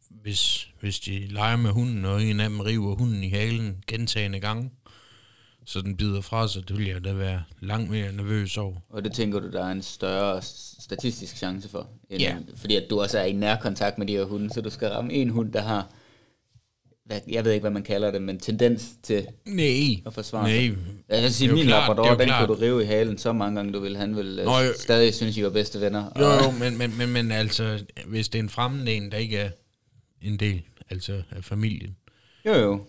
hvis, 0.09 0.69
hvis 0.79 0.99
de 0.99 1.27
leger 1.27 1.55
med 1.57 1.71
hunden, 1.71 2.05
og 2.05 2.23
en 2.23 2.39
af 2.39 2.49
dem 2.49 2.59
river 2.59 2.95
hunden 2.95 3.23
i 3.23 3.29
halen 3.29 3.83
gentagende 3.87 4.39
gange, 4.39 4.71
så 5.65 5.81
den 5.81 5.97
bider 5.97 6.21
fra 6.21 6.47
sig, 6.47 6.67
det 6.69 6.77
vil 6.77 6.87
jeg 6.87 7.03
da 7.05 7.13
være 7.13 7.43
langt 7.61 7.89
mere 7.91 8.11
nervøs 8.11 8.57
over. 8.57 8.75
Og 8.89 9.03
det 9.03 9.13
tænker 9.13 9.39
du, 9.39 9.51
der 9.51 9.65
er 9.65 9.71
en 9.71 9.81
større 9.81 10.41
statistisk 10.79 11.37
chance 11.37 11.69
for? 11.69 11.87
End, 12.09 12.21
Ja. 12.21 12.35
Fordi 12.55 12.75
at 12.75 12.83
du 12.89 13.01
også 13.01 13.19
er 13.19 13.23
i 13.25 13.31
nær 13.33 13.55
kontakt 13.55 13.97
med 13.97 14.07
de 14.07 14.13
her 14.13 14.23
hunde, 14.23 14.53
så 14.53 14.61
du 14.61 14.69
skal 14.69 14.87
ramme 14.89 15.13
en 15.13 15.29
hund, 15.29 15.53
der 15.53 15.61
har, 15.61 15.87
hvad, 17.05 17.19
jeg 17.27 17.45
ved 17.45 17.51
ikke, 17.51 17.61
hvad 17.61 17.71
man 17.71 17.83
kalder 17.83 18.11
det, 18.11 18.21
men 18.21 18.39
tendens 18.39 18.89
til 19.03 19.27
Nej, 19.45 20.01
at 20.05 20.13
forsvare 20.13 20.43
nej. 20.43 20.67
sig. 20.67 20.77
Jeg 21.09 21.23
vil 21.23 21.33
sige, 21.33 21.49
er 21.49 21.53
min 21.53 21.65
klart, 21.65 21.87
labrador, 21.89 22.15
den 22.15 22.25
klart. 22.27 22.47
kunne 22.47 22.55
du 22.57 22.61
rive 22.61 22.83
i 22.83 22.85
halen 22.85 23.17
så 23.17 23.33
mange 23.33 23.55
gange, 23.55 23.73
du 23.73 23.79
vil. 23.79 23.97
Han 23.97 24.15
vil 24.15 24.35
Nå, 24.45 24.57
jo. 24.59 24.67
øh, 24.69 24.75
stadig 24.79 25.13
synes, 25.13 25.37
I 25.37 25.43
var 25.43 25.49
bedste 25.49 25.81
venner. 25.81 26.11
Jo, 26.19 26.25
jo, 26.25 26.51
men, 26.59 26.77
men, 26.77 26.97
men, 26.97 27.09
men 27.09 27.31
altså, 27.31 27.83
hvis 28.07 28.29
det 28.29 28.39
er 28.39 28.43
en 28.43 28.49
fremmed 28.49 28.87
en, 28.87 29.11
der 29.11 29.17
ikke 29.17 29.37
er 29.37 29.49
en 30.21 30.37
del, 30.37 30.61
altså 30.89 31.21
af 31.31 31.43
familien, 31.43 31.95
Jo, 32.45 32.53
jo. 32.53 32.85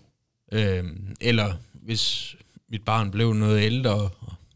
Øhm, 0.52 1.16
eller 1.20 1.52
hvis 1.72 2.36
mit 2.70 2.82
barn 2.84 3.10
blev 3.10 3.32
noget 3.32 3.62
ældre 3.62 3.90
og 3.94 4.10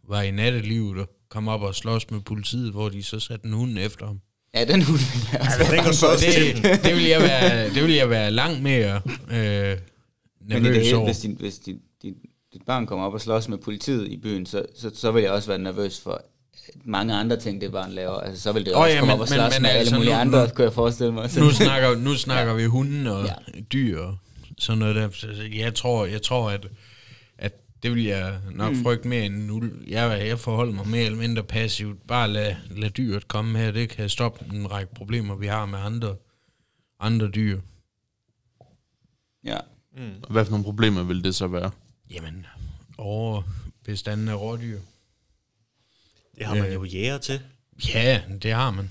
var 0.08 0.22
i 0.22 0.30
nattelivet 0.30 0.98
og 1.00 1.10
kom 1.28 1.48
op 1.48 1.62
og 1.62 1.74
slås 1.74 2.10
med 2.10 2.20
politiet, 2.20 2.70
hvor 2.72 2.88
de 2.88 3.02
så 3.02 3.20
satte 3.20 3.46
en 3.46 3.52
hund 3.52 3.78
efter 3.78 4.06
ham. 4.06 4.20
Ja, 4.54 4.64
den 4.64 4.82
hund 4.82 4.98
vil 4.98 5.28
jeg 5.32 5.40
også 5.40 5.52
Ja, 5.52 5.58
være 5.58 5.70
den 5.70 5.76
går 5.76 5.82
bange 5.84 5.92
så 5.94 6.06
for. 6.06 6.12
også 6.12 6.24
til. 6.32 6.62
Det, 6.62 6.84
det, 6.84 6.94
vil 6.96 7.04
jeg 7.04 7.20
være, 7.20 7.70
det 7.74 7.82
vil 7.82 7.92
jeg 7.94 8.10
være 8.10 8.30
langt 8.30 8.62
mere 8.62 8.96
øh, 9.06 9.76
Men 10.48 10.50
i 10.50 10.54
det 10.54 10.62
nervøs 10.62 10.84
hele, 10.84 10.96
over. 10.96 11.06
hvis, 11.06 11.18
din, 11.18 11.36
hvis 11.40 11.58
din, 11.58 11.78
din, 12.02 12.14
dit 12.52 12.62
barn 12.66 12.86
kommer 12.86 13.06
op 13.06 13.12
og 13.14 13.20
slås 13.20 13.48
med 13.48 13.58
politiet 13.58 14.08
i 14.08 14.16
byen, 14.16 14.46
så, 14.46 14.62
så, 14.78 14.90
så 14.94 15.10
vil 15.12 15.22
jeg 15.22 15.32
også 15.32 15.48
være 15.48 15.58
nervøs 15.58 16.00
for 16.00 16.24
mange 16.84 17.14
andre 17.14 17.36
ting, 17.40 17.60
det 17.60 17.72
barn 17.72 17.90
laver. 17.92 18.20
Altså, 18.20 18.42
så 18.42 18.52
vil 18.52 18.64
det 18.66 18.74
Åh, 18.74 18.80
også 18.80 18.92
ja, 18.92 18.98
komme 18.98 19.06
men- 19.12 19.14
op 19.14 19.20
og 19.20 19.26
men- 19.30 19.38
slås 19.38 19.52
men 19.54 19.62
med 19.62 19.70
alle 19.70 19.78
altså, 19.80 19.94
mulige 19.94 20.12
nu- 20.14 20.18
andre, 20.20 20.42
nu- 20.46 20.50
kunne 20.54 20.64
jeg 20.64 20.72
forestille 20.72 21.12
mig. 21.12 21.30
Nu 21.38 21.50
snakker, 21.50 21.96
nu 21.98 22.14
snakker 22.14 22.54
vi 22.54 22.64
hunde 22.64 23.16
og 23.16 23.24
Ja. 23.26 23.32
ja. 23.54 23.60
dyr 23.60 23.98
og 24.00 24.16
sådan 24.58 24.78
noget 24.78 24.96
der. 24.96 25.08
Så 25.12 25.26
Jeg 25.54 25.74
tror, 25.74 26.06
jeg 26.06 26.22
tror 26.22 26.50
at 26.50 26.66
det 27.82 27.90
vil 27.94 28.04
jeg 28.04 28.40
nok 28.50 28.72
mm. 28.72 28.82
frygte 28.82 29.08
mere 29.08 29.24
end 29.26 29.34
en 29.34 29.50
ulv. 29.50 29.88
Jeg, 29.88 30.26
jeg 30.26 30.38
forholder 30.38 30.72
mig 30.72 30.88
mere 30.88 31.04
eller 31.04 31.18
mindre 31.18 31.42
passivt. 31.42 32.06
Bare 32.06 32.28
lad, 32.28 32.54
lad 32.70 32.90
dyret 32.90 33.28
komme 33.28 33.58
her. 33.58 33.70
Det 33.70 33.88
kan 33.88 34.08
stoppe 34.08 34.44
en 34.54 34.70
række 34.70 34.94
problemer, 34.94 35.34
vi 35.34 35.46
har 35.46 35.66
med 35.66 35.78
andre, 35.78 36.16
andre 37.00 37.28
dyr. 37.28 37.60
Ja. 39.44 39.58
Og 40.22 40.30
hvad 40.30 40.44
for 40.44 40.50
nogle 40.50 40.64
problemer 40.64 41.02
vil 41.02 41.24
det 41.24 41.34
så 41.34 41.46
være? 41.46 41.70
Jamen, 42.10 42.46
over 42.98 43.42
bestanden 43.84 44.28
af 44.28 44.40
rådyr. 44.40 44.78
Det 46.38 46.46
har 46.46 46.54
man 46.54 46.72
jo 46.72 46.84
jæger 46.84 47.18
til. 47.18 47.40
Ja, 47.94 48.20
det 48.42 48.52
har 48.52 48.70
man. 48.70 48.88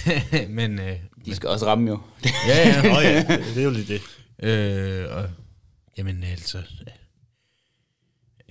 Men 0.58 0.78
øh, 0.78 0.96
De 1.24 1.34
skal 1.34 1.48
også 1.48 1.66
ramme 1.66 1.90
jo. 1.90 2.00
ja, 2.48 2.68
ja. 2.68 2.82
Nå 2.82 3.00
ja, 3.00 3.22
det 3.54 3.58
er 3.58 3.62
jo 3.62 3.70
lige 3.70 3.94
det. 3.94 4.02
Øh, 4.48 5.16
og, 5.16 5.30
jamen 5.98 6.22
altså, 6.24 6.62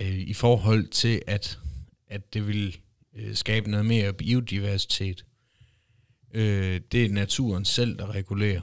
øh, 0.01 0.19
i 0.19 0.33
forhold 0.33 0.87
til, 0.87 1.21
at, 1.27 1.59
at 2.07 2.33
det 2.33 2.47
vil 2.47 2.77
øh, 3.13 3.35
skabe 3.35 3.71
noget 3.71 3.85
mere 3.85 4.13
biodiversitet, 4.13 5.25
øh, 6.33 6.81
det 6.91 7.05
er 7.05 7.09
naturen 7.09 7.65
selv, 7.65 7.97
der 7.97 8.15
regulerer. 8.15 8.61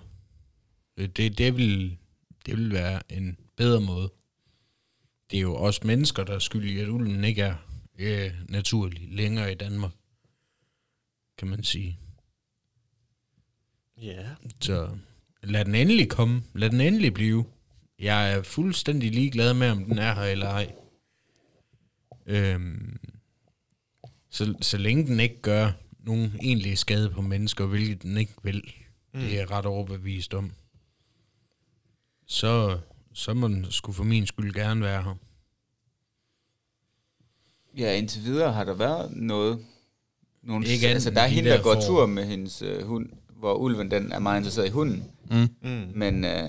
Øh, 0.96 1.08
det, 1.08 1.38
det, 1.38 1.56
vil, 1.56 1.98
det 2.46 2.58
vil 2.58 2.72
være 2.72 3.12
en 3.12 3.38
bedre 3.56 3.80
måde. 3.80 4.12
Det 5.30 5.36
er 5.36 5.42
jo 5.42 5.54
også 5.54 5.80
mennesker, 5.84 6.24
der 6.24 6.34
er 6.34 6.38
skyld 6.38 6.70
i, 6.70 6.78
at 6.78 6.88
ulven 6.88 7.24
ikke 7.24 7.42
er, 7.42 7.54
øh, 7.98 8.30
naturligt 8.48 9.14
længere 9.14 9.52
i 9.52 9.54
Danmark, 9.54 9.92
kan 11.38 11.48
man 11.48 11.64
sige. 11.64 11.98
Ja. 14.02 14.28
Så 14.60 14.96
lad 15.42 15.64
den 15.64 15.74
endelig 15.74 16.08
komme. 16.08 16.42
Lad 16.54 16.70
den 16.70 16.80
endelig 16.80 17.14
blive. 17.14 17.44
Jeg 17.98 18.32
er 18.32 18.42
fuldstændig 18.42 19.10
ligeglad 19.10 19.54
med, 19.54 19.70
om 19.70 19.84
den 19.84 19.98
er 19.98 20.14
her 20.14 20.22
eller 20.22 20.48
ej. 20.48 20.74
Øhm, 22.26 22.99
så, 24.31 24.55
så 24.61 24.79
længe 24.79 25.07
den 25.07 25.21
ikke 25.21 25.41
gør 25.43 25.71
nogen 25.99 26.33
egentlig 26.43 26.79
skade 26.79 27.11
på 27.11 27.21
mennesker, 27.23 27.67
hvilket 27.67 28.02
den 28.02 28.17
ikke 28.17 28.33
vil, 28.43 28.62
mm. 29.14 29.21
det 29.21 29.33
er 29.35 29.38
jeg 29.38 29.50
ret 29.50 29.67
overbevist 29.67 30.35
om, 30.35 30.52
så, 32.26 32.79
så 33.12 33.35
må 33.35 33.49
den 33.49 33.67
sgu 33.71 33.93
for 33.93 34.05
min 34.05 34.26
skyld 34.26 34.55
gerne 34.55 34.81
være 34.81 35.02
her. 35.02 35.14
Ja, 37.79 37.95
indtil 37.97 38.25
videre 38.25 38.52
har 38.52 38.64
der 38.64 38.75
været 38.75 39.17
noget. 39.17 39.64
Nogle, 40.43 40.67
Ikke 40.67 40.88
altså, 40.88 41.11
der 41.11 41.21
er 41.21 41.29
de 41.29 41.35
hende, 41.35 41.50
der 41.50 41.57
der 41.57 41.62
går 41.62 41.75
får. 41.75 41.81
tur 41.81 42.07
med 42.07 42.26
hendes 42.26 42.62
øh, 42.62 42.83
hund, 42.83 43.09
hvor 43.29 43.55
ulven 43.55 43.91
den 43.91 44.12
er 44.12 44.19
meget 44.19 44.41
interesseret 44.41 44.67
i 44.67 44.71
hunden. 44.71 45.05
Mm. 45.31 45.49
Mm. 45.62 45.93
Men 45.95 46.25
øh, 46.25 46.49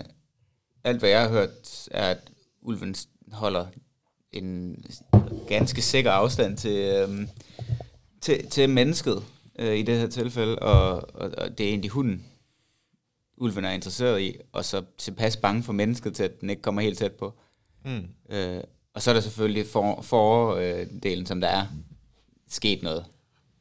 alt, 0.83 0.99
hvad 0.99 1.09
jeg 1.09 1.21
har 1.21 1.29
hørt, 1.29 1.87
er, 1.91 2.09
at 2.09 2.31
ulven 2.61 2.95
holder 3.31 3.67
en 4.33 4.85
ganske 5.47 5.81
sikker 5.81 6.11
afstand 6.11 6.57
til, 6.57 6.77
øh, 6.77 7.27
til, 8.21 8.49
til 8.49 8.69
mennesket 8.69 9.23
øh, 9.59 9.75
i 9.77 9.81
det 9.81 9.99
her 9.99 10.07
tilfælde, 10.07 10.59
og, 10.59 10.95
og, 11.15 11.31
og 11.37 11.57
det 11.57 11.65
er 11.65 11.69
egentlig 11.69 11.91
hunden, 11.91 12.25
ulven 13.37 13.65
er 13.65 13.71
interesseret 13.71 14.21
i, 14.21 14.35
og 14.51 14.65
så 14.65 14.83
tilpas 14.97 15.37
bange 15.37 15.63
for 15.63 15.73
mennesket 15.73 16.15
til, 16.15 16.23
at 16.23 16.41
den 16.41 16.49
ikke 16.49 16.61
kommer 16.61 16.81
helt 16.81 16.97
tæt 16.97 17.11
på. 17.11 17.33
Mm. 17.85 18.07
Øh, 18.29 18.61
og 18.93 19.01
så 19.01 19.11
er 19.11 19.13
der 19.13 19.21
selvfølgelig 19.21 19.67
for, 19.67 20.01
fordelen, 20.01 21.25
som 21.25 21.41
der 21.41 21.47
er 21.47 21.65
sket 22.49 22.83
noget, 22.83 23.05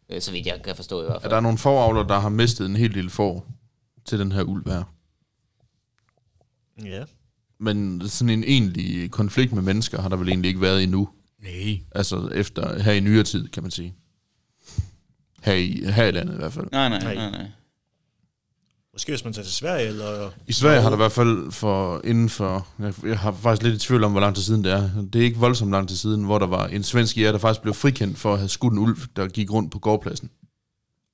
øh, 0.08 0.20
så 0.20 0.32
vidt 0.32 0.46
jeg 0.46 0.62
kan 0.64 0.76
forstå 0.76 1.00
i 1.00 1.04
hvert 1.04 1.16
Er 1.16 1.20
fald. 1.20 1.32
der 1.32 1.40
nogle 1.40 1.58
foravler, 1.58 2.02
der 2.02 2.18
har 2.18 2.28
mistet 2.28 2.66
en 2.66 2.76
helt 2.76 2.92
lille 2.92 3.10
får 3.10 3.46
til 4.04 4.18
den 4.18 4.32
her 4.32 4.42
ulv 4.42 4.68
her? 4.68 4.84
Ja. 6.84 7.04
Men 7.62 8.08
sådan 8.08 8.30
en 8.30 8.44
egentlig 8.44 9.10
konflikt 9.10 9.52
med 9.52 9.62
mennesker 9.62 10.02
har 10.02 10.08
der 10.08 10.16
vel 10.16 10.28
egentlig 10.28 10.48
ikke 10.48 10.60
været 10.60 10.82
endnu. 10.82 11.08
Nej. 11.42 11.80
Altså 11.94 12.28
efter, 12.34 12.82
her 12.82 12.92
i 12.92 13.00
nyere 13.00 13.24
tid, 13.24 13.48
kan 13.48 13.62
man 13.62 13.70
sige. 13.70 13.94
Her 15.42 15.52
i, 15.52 15.84
her 15.84 16.04
i 16.04 16.10
landet 16.10 16.34
i 16.34 16.36
hvert 16.36 16.52
fald. 16.52 16.66
Nej, 16.72 16.88
nej, 16.88 16.98
Nej. 17.02 17.14
nej, 17.14 17.30
nej. 17.30 17.46
Måske 18.92 19.12
hvis 19.12 19.24
man 19.24 19.32
tager 19.32 19.44
til 19.44 19.54
Sverige, 19.54 19.86
eller... 19.88 20.30
I 20.46 20.52
Sverige 20.52 20.80
har 20.82 20.88
der 20.88 20.96
i 20.96 21.02
hvert 21.04 21.12
fald 21.12 21.52
for 21.52 22.00
inden 22.04 22.28
for, 22.28 22.68
jeg, 22.78 22.94
jeg 23.04 23.18
har 23.18 23.32
faktisk 23.32 23.62
lidt 23.62 23.74
i 23.74 23.86
tvivl 23.86 24.04
om, 24.04 24.10
hvor 24.10 24.20
lang 24.20 24.34
tid 24.34 24.42
siden 24.42 24.64
det 24.64 24.72
er. 24.72 24.90
Det 25.12 25.20
er 25.20 25.24
ikke 25.24 25.38
voldsomt 25.38 25.70
lang 25.70 25.88
tid 25.88 25.96
siden, 25.96 26.24
hvor 26.24 26.38
der 26.38 26.46
var 26.46 26.66
en 26.66 26.82
svensk 26.82 27.16
jæger, 27.16 27.32
der 27.32 27.38
faktisk 27.38 27.62
blev 27.62 27.74
frikendt 27.74 28.18
for 28.18 28.32
at 28.32 28.38
have 28.38 28.48
skudt 28.48 28.72
en 28.72 28.78
ulv, 28.78 28.96
der 29.16 29.28
gik 29.28 29.52
rundt 29.52 29.72
på 29.72 29.78
gårdpladsen. 29.78 30.30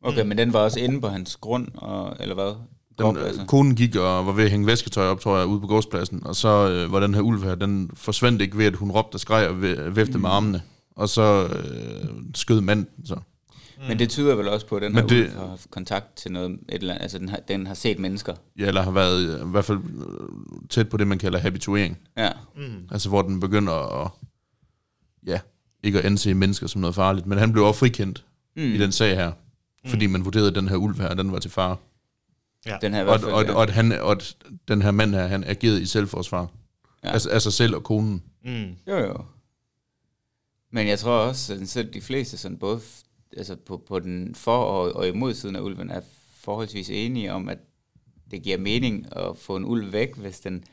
Okay, 0.03 0.27
men 0.27 0.39
den 0.39 0.53
var 0.53 0.61
også 0.61 0.81
inde 0.81 1.01
på 1.01 1.09
hans 1.09 1.37
grund, 1.37 1.69
og, 1.75 2.17
eller 2.21 2.35
hvad? 2.35 2.55
Den, 2.99 3.17
øh, 3.17 3.47
konen 3.47 3.75
gik 3.77 3.97
og 3.97 4.27
var 4.27 4.33
ved 4.33 4.45
at 4.45 4.51
hænge 4.51 4.67
væsketøj 4.67 5.07
op, 5.07 5.21
tror 5.21 5.39
jeg, 5.39 5.47
ude 5.47 5.61
på 5.61 5.67
gårdspladsen, 5.67 6.23
og 6.27 6.37
så 6.37 6.69
øh, 6.71 6.93
var 6.93 7.01
den 7.01 7.15
her 7.15 7.21
ulv 7.21 7.43
her, 7.43 7.55
den 7.55 7.91
forsvandt 7.95 8.43
ikke 8.43 8.59
ved, 8.59 8.67
at 8.67 8.77
hun 8.77 8.91
råbte 8.91 9.17
og 9.17 9.21
skreg 9.21 9.49
og 9.49 9.55
væ- 9.57 9.89
væftede 9.89 10.19
med 10.19 10.31
armene. 10.31 10.63
Og 10.97 11.09
så 11.09 11.47
øh, 11.47 12.09
skød 12.35 12.61
manden 12.61 12.89
så. 13.05 13.17
Men 13.89 13.99
det 13.99 14.09
tyder 14.09 14.35
vel 14.35 14.49
også 14.49 14.67
på, 14.67 14.77
at 14.77 14.83
den 14.83 14.93
Men 14.95 15.01
her 15.03 15.09
det- 15.09 15.21
ulv 15.27 15.33
har 15.39 15.47
haft 15.47 15.71
kontakt 15.71 16.17
til 16.17 16.33
noget, 16.33 16.51
et 16.51 16.59
eller 16.69 16.95
andet, 16.95 17.03
altså 17.03 17.19
den 17.19 17.29
har, 17.29 17.37
den 17.49 17.67
har 17.67 17.75
set 17.75 17.99
mennesker. 17.99 18.35
Ja, 18.59 18.67
eller 18.67 18.83
har 18.83 18.91
været 18.91 19.41
øh, 19.41 19.47
i 19.49 19.51
hvert 19.51 19.65
fald 19.65 19.79
øh, 19.79 20.69
tæt 20.71 20.89
på 20.89 20.97
det, 20.97 21.07
man 21.07 21.19
kalder 21.19 21.39
habituering. 21.39 21.99
Ja, 22.17 22.31
Mm. 22.57 22.63
Altså 22.91 23.09
hvor 23.09 23.23
den 23.23 23.41
begynder 23.41 24.03
at, 24.05 24.11
ja, 25.27 25.41
ikke 25.83 25.99
at 25.99 26.05
anse 26.05 26.35
mennesker 26.35 26.67
som 26.67 26.81
noget 26.81 26.95
farligt. 26.95 27.27
Men 27.27 27.39
han 27.39 27.53
blev 27.53 27.65
også 27.65 27.79
frikendt 27.79 28.25
mm. 28.57 28.63
mm. 28.63 28.69
i 28.73 28.79
den 28.79 28.93
sag 28.93 29.17
her, 29.17 29.33
fordi 29.87 30.07
man 30.07 30.25
vurderede, 30.25 30.49
at 30.49 30.55
den 30.55 30.69
her 30.69 30.77
ulv 30.77 31.01
her, 31.01 31.15
den 31.15 31.33
var 31.33 31.39
til 31.39 31.51
fare. 31.51 31.77
Den 32.81 32.95
her 32.95 33.01
i 33.01 33.03
Og, 33.03 33.05
hvert 33.07 33.21
fald, 33.21 33.33
og, 33.33 33.45
ja. 33.45 33.55
og, 33.55 33.63
at 33.63 33.71
han, 33.71 33.93
og 33.93 34.13
at 34.13 34.37
den 34.69 34.83
her 34.83 34.91
mand 34.91 35.15
her, 35.15 35.27
han 35.27 35.45
agerede 35.45 35.83
i 35.83 35.87
selvforsvar. 35.87 36.41
Ja. 36.41 37.09
Ja. 37.09 37.13
Altså 37.13 37.41
sig 37.41 37.53
selv 37.53 37.75
og 37.77 37.83
konen. 37.85 38.23
Mm. 38.45 38.77
Jo, 38.89 38.97
jo. 38.99 39.17
Men 40.71 40.89
jeg 40.89 40.99
tror 40.99 41.13
også, 41.19 41.55
at 41.55 41.69
selv 41.69 41.93
de 41.93 42.01
fleste, 42.01 42.37
sådan 42.37 42.59
både 42.59 42.81
altså 43.37 43.57
på, 43.67 43.83
på 43.89 43.99
den 43.99 44.35
for- 44.35 44.65
og, 44.65 44.93
og 44.97 45.09
imod 45.09 45.35
siden 45.35 45.57
af 45.57 45.61
ulven, 45.61 45.91
er 45.91 46.01
forholdsvis 46.41 46.91
enige 46.91 47.33
om, 47.33 47.49
at 47.49 47.59
det 48.31 48.43
giver 48.43 48.59
mening 48.59 49.07
at 49.17 49.37
få 49.39 49.57
en 49.57 49.65
ulv 49.65 49.93
væk, 49.93 50.17
hvis 50.17 50.41
den 50.41 50.65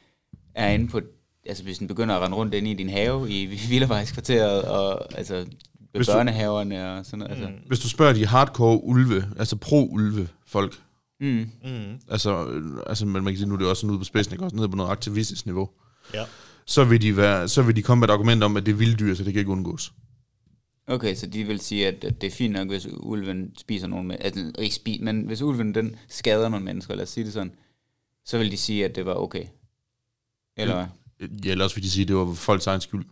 er 0.56 0.70
inde 0.70 0.88
på, 0.88 1.02
altså 1.46 1.64
hvis 1.64 1.78
den 1.78 1.88
begynder 1.88 2.16
at 2.16 2.22
rende 2.22 2.38
rundt 2.38 2.54
inde 2.54 2.72
i 2.72 2.74
din 2.74 2.90
have 2.90 3.30
i 3.32 3.46
Villavejskvarteret, 3.70 4.64
og 4.64 5.18
altså 5.18 5.36
ved 5.36 5.46
Hvis 5.94 6.08
du- 6.08 6.14
børnehaverne 6.14 6.92
og 6.92 7.06
sådan 7.06 7.20
noget. 7.20 7.32
Altså. 7.32 7.52
Hvis 7.68 7.80
du 7.80 7.90
spørger 7.90 8.14
de 8.14 8.26
hardcore 8.26 8.84
ulve, 8.84 9.26
altså 9.40 9.56
pro-ulve 9.56 10.28
folk, 10.46 10.82
Mm. 11.20 11.50
Mm. 11.64 12.00
altså, 12.10 12.48
øh, 12.48 12.80
altså 12.88 13.06
men 13.06 13.24
man 13.24 13.34
kan 13.34 13.38
sige, 13.38 13.48
nu 13.48 13.54
er 13.54 13.58
det 13.60 13.68
også 13.68 13.82
sådan 13.82 13.92
ude 13.92 14.00
på 14.00 14.06
spidsen, 14.06 14.34
ikke? 14.34 14.44
også 14.44 14.56
nede 14.56 14.70
på 14.70 14.76
noget 14.76 14.92
aktivistisk 14.92 15.46
niveau, 15.46 15.70
Ja. 16.14 16.26
så 16.66 16.84
vil, 16.84 17.02
de 17.02 17.18
være, 17.18 17.48
så 17.48 17.62
vil 17.62 17.76
de 17.76 17.82
komme 17.82 18.00
med 18.00 18.08
et 18.10 18.14
argument 18.14 18.44
om, 18.44 18.58
at 18.58 18.66
det 18.66 18.72
er 18.72 18.76
vilddyr, 18.76 19.16
så 19.16 19.24
det 19.24 19.34
kan 19.34 19.40
ikke 19.40 19.52
undgås. 19.52 19.94
Okay, 20.88 21.16
så 21.16 21.28
de 21.28 21.44
vil 21.44 21.60
sige, 21.60 21.88
at, 21.88 22.04
at 22.04 22.22
det 22.22 22.28
er 22.28 22.32
fint 22.32 22.54
nok, 22.54 22.68
hvis 22.68 22.88
ulven 22.92 23.54
spiser 23.58 23.88
nogen 23.88 24.08
med, 24.08 24.16
altså 24.20 24.52
ikke 24.60 24.76
spi, 24.76 25.00
men 25.04 25.22
hvis 25.22 25.42
ulven 25.42 25.76
den 25.76 25.96
skader 26.08 26.50
nogle 26.50 26.66
mennesker, 26.66 26.96
lad 26.96 27.04
os 27.04 27.10
sige 27.10 27.24
det 27.26 27.34
sådan, 27.34 27.52
så 28.26 28.38
vil 28.38 28.52
de 28.52 28.58
sige, 28.58 28.86
at 28.86 28.96
det 28.96 29.06
var 29.06 29.14
okay. 29.14 29.44
Eller 30.58 30.76
hvad? 30.76 31.30
Ja, 31.46 31.52
ellers 31.52 31.76
vil 31.76 31.84
de 31.84 31.90
sige, 31.92 32.02
at 32.02 32.08
det 32.08 32.16
var 32.16 32.34
folks 32.34 32.68
egen 32.68 32.82
skyld. 32.82 33.06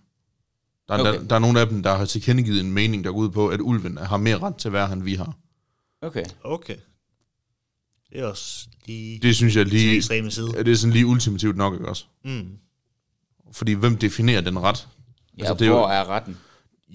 Der 0.88 0.94
er, 0.94 1.00
okay. 1.00 1.14
der, 1.20 1.28
der 1.28 1.36
er 1.36 1.40
nogle 1.40 1.60
af 1.60 1.68
dem, 1.68 1.84
der 1.84 1.96
har 1.96 2.06
tilkendegivet 2.06 2.60
en 2.60 2.72
mening, 2.72 3.04
der 3.04 3.12
går 3.12 3.18
ud 3.20 3.30
på, 3.30 3.48
at 3.48 3.60
ulven 3.62 3.98
har 3.98 4.18
mere 4.18 4.38
ret 4.38 4.56
til 4.56 4.68
at 4.68 4.74
være, 4.74 4.94
end 4.94 5.04
vi 5.04 5.16
har. 5.16 5.38
Okay. 6.02 6.24
Okay. 6.44 6.76
Det 8.14 8.22
er 8.22 8.26
også 8.26 8.68
lige 8.86 9.20
Det 9.20 9.36
synes 9.36 9.56
jeg 9.56 9.66
lige, 9.66 9.96
ekstreme 9.96 10.32
side. 10.32 10.52
er 10.58 10.64
det 10.64 10.80
sådan 10.80 10.94
lige 10.94 11.06
ultimativt 11.06 11.58
nok, 11.58 11.74
ikke 11.74 11.90
også? 11.90 12.06
Mm. 12.26 12.48
Fordi 13.52 13.74
hvem 13.74 13.98
definerer 13.98 14.42
den 14.42 14.60
ret? 14.60 14.88
Ja, 15.38 15.42
Altså, 15.44 15.54
det 15.54 15.62
er 15.62 15.66
jo- 15.66 15.74
hvor 15.78 15.88
er 15.88 16.10
retten? 16.10 16.38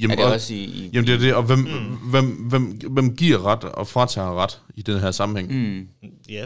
Jamen, 0.00 0.10
er 0.10 0.16
det 0.16 0.24
og, 0.24 0.32
også 0.32 0.54
i... 0.54 0.56
i 0.56 0.90
jamen 0.92 1.06
det 1.06 1.14
er 1.14 1.18
det, 1.18 1.34
og 1.34 1.42
hvem, 1.42 1.58
mm. 1.58 2.10
hvem, 2.10 2.26
hvem, 2.26 2.62
hvem 2.90 3.16
giver 3.16 3.46
ret 3.46 3.64
og 3.64 3.86
fratager 3.88 4.42
ret 4.42 4.60
i 4.76 4.82
den 4.82 5.00
her 5.00 5.10
sammenhæng? 5.10 5.52
Mm. 5.72 5.88
Ja. 6.28 6.44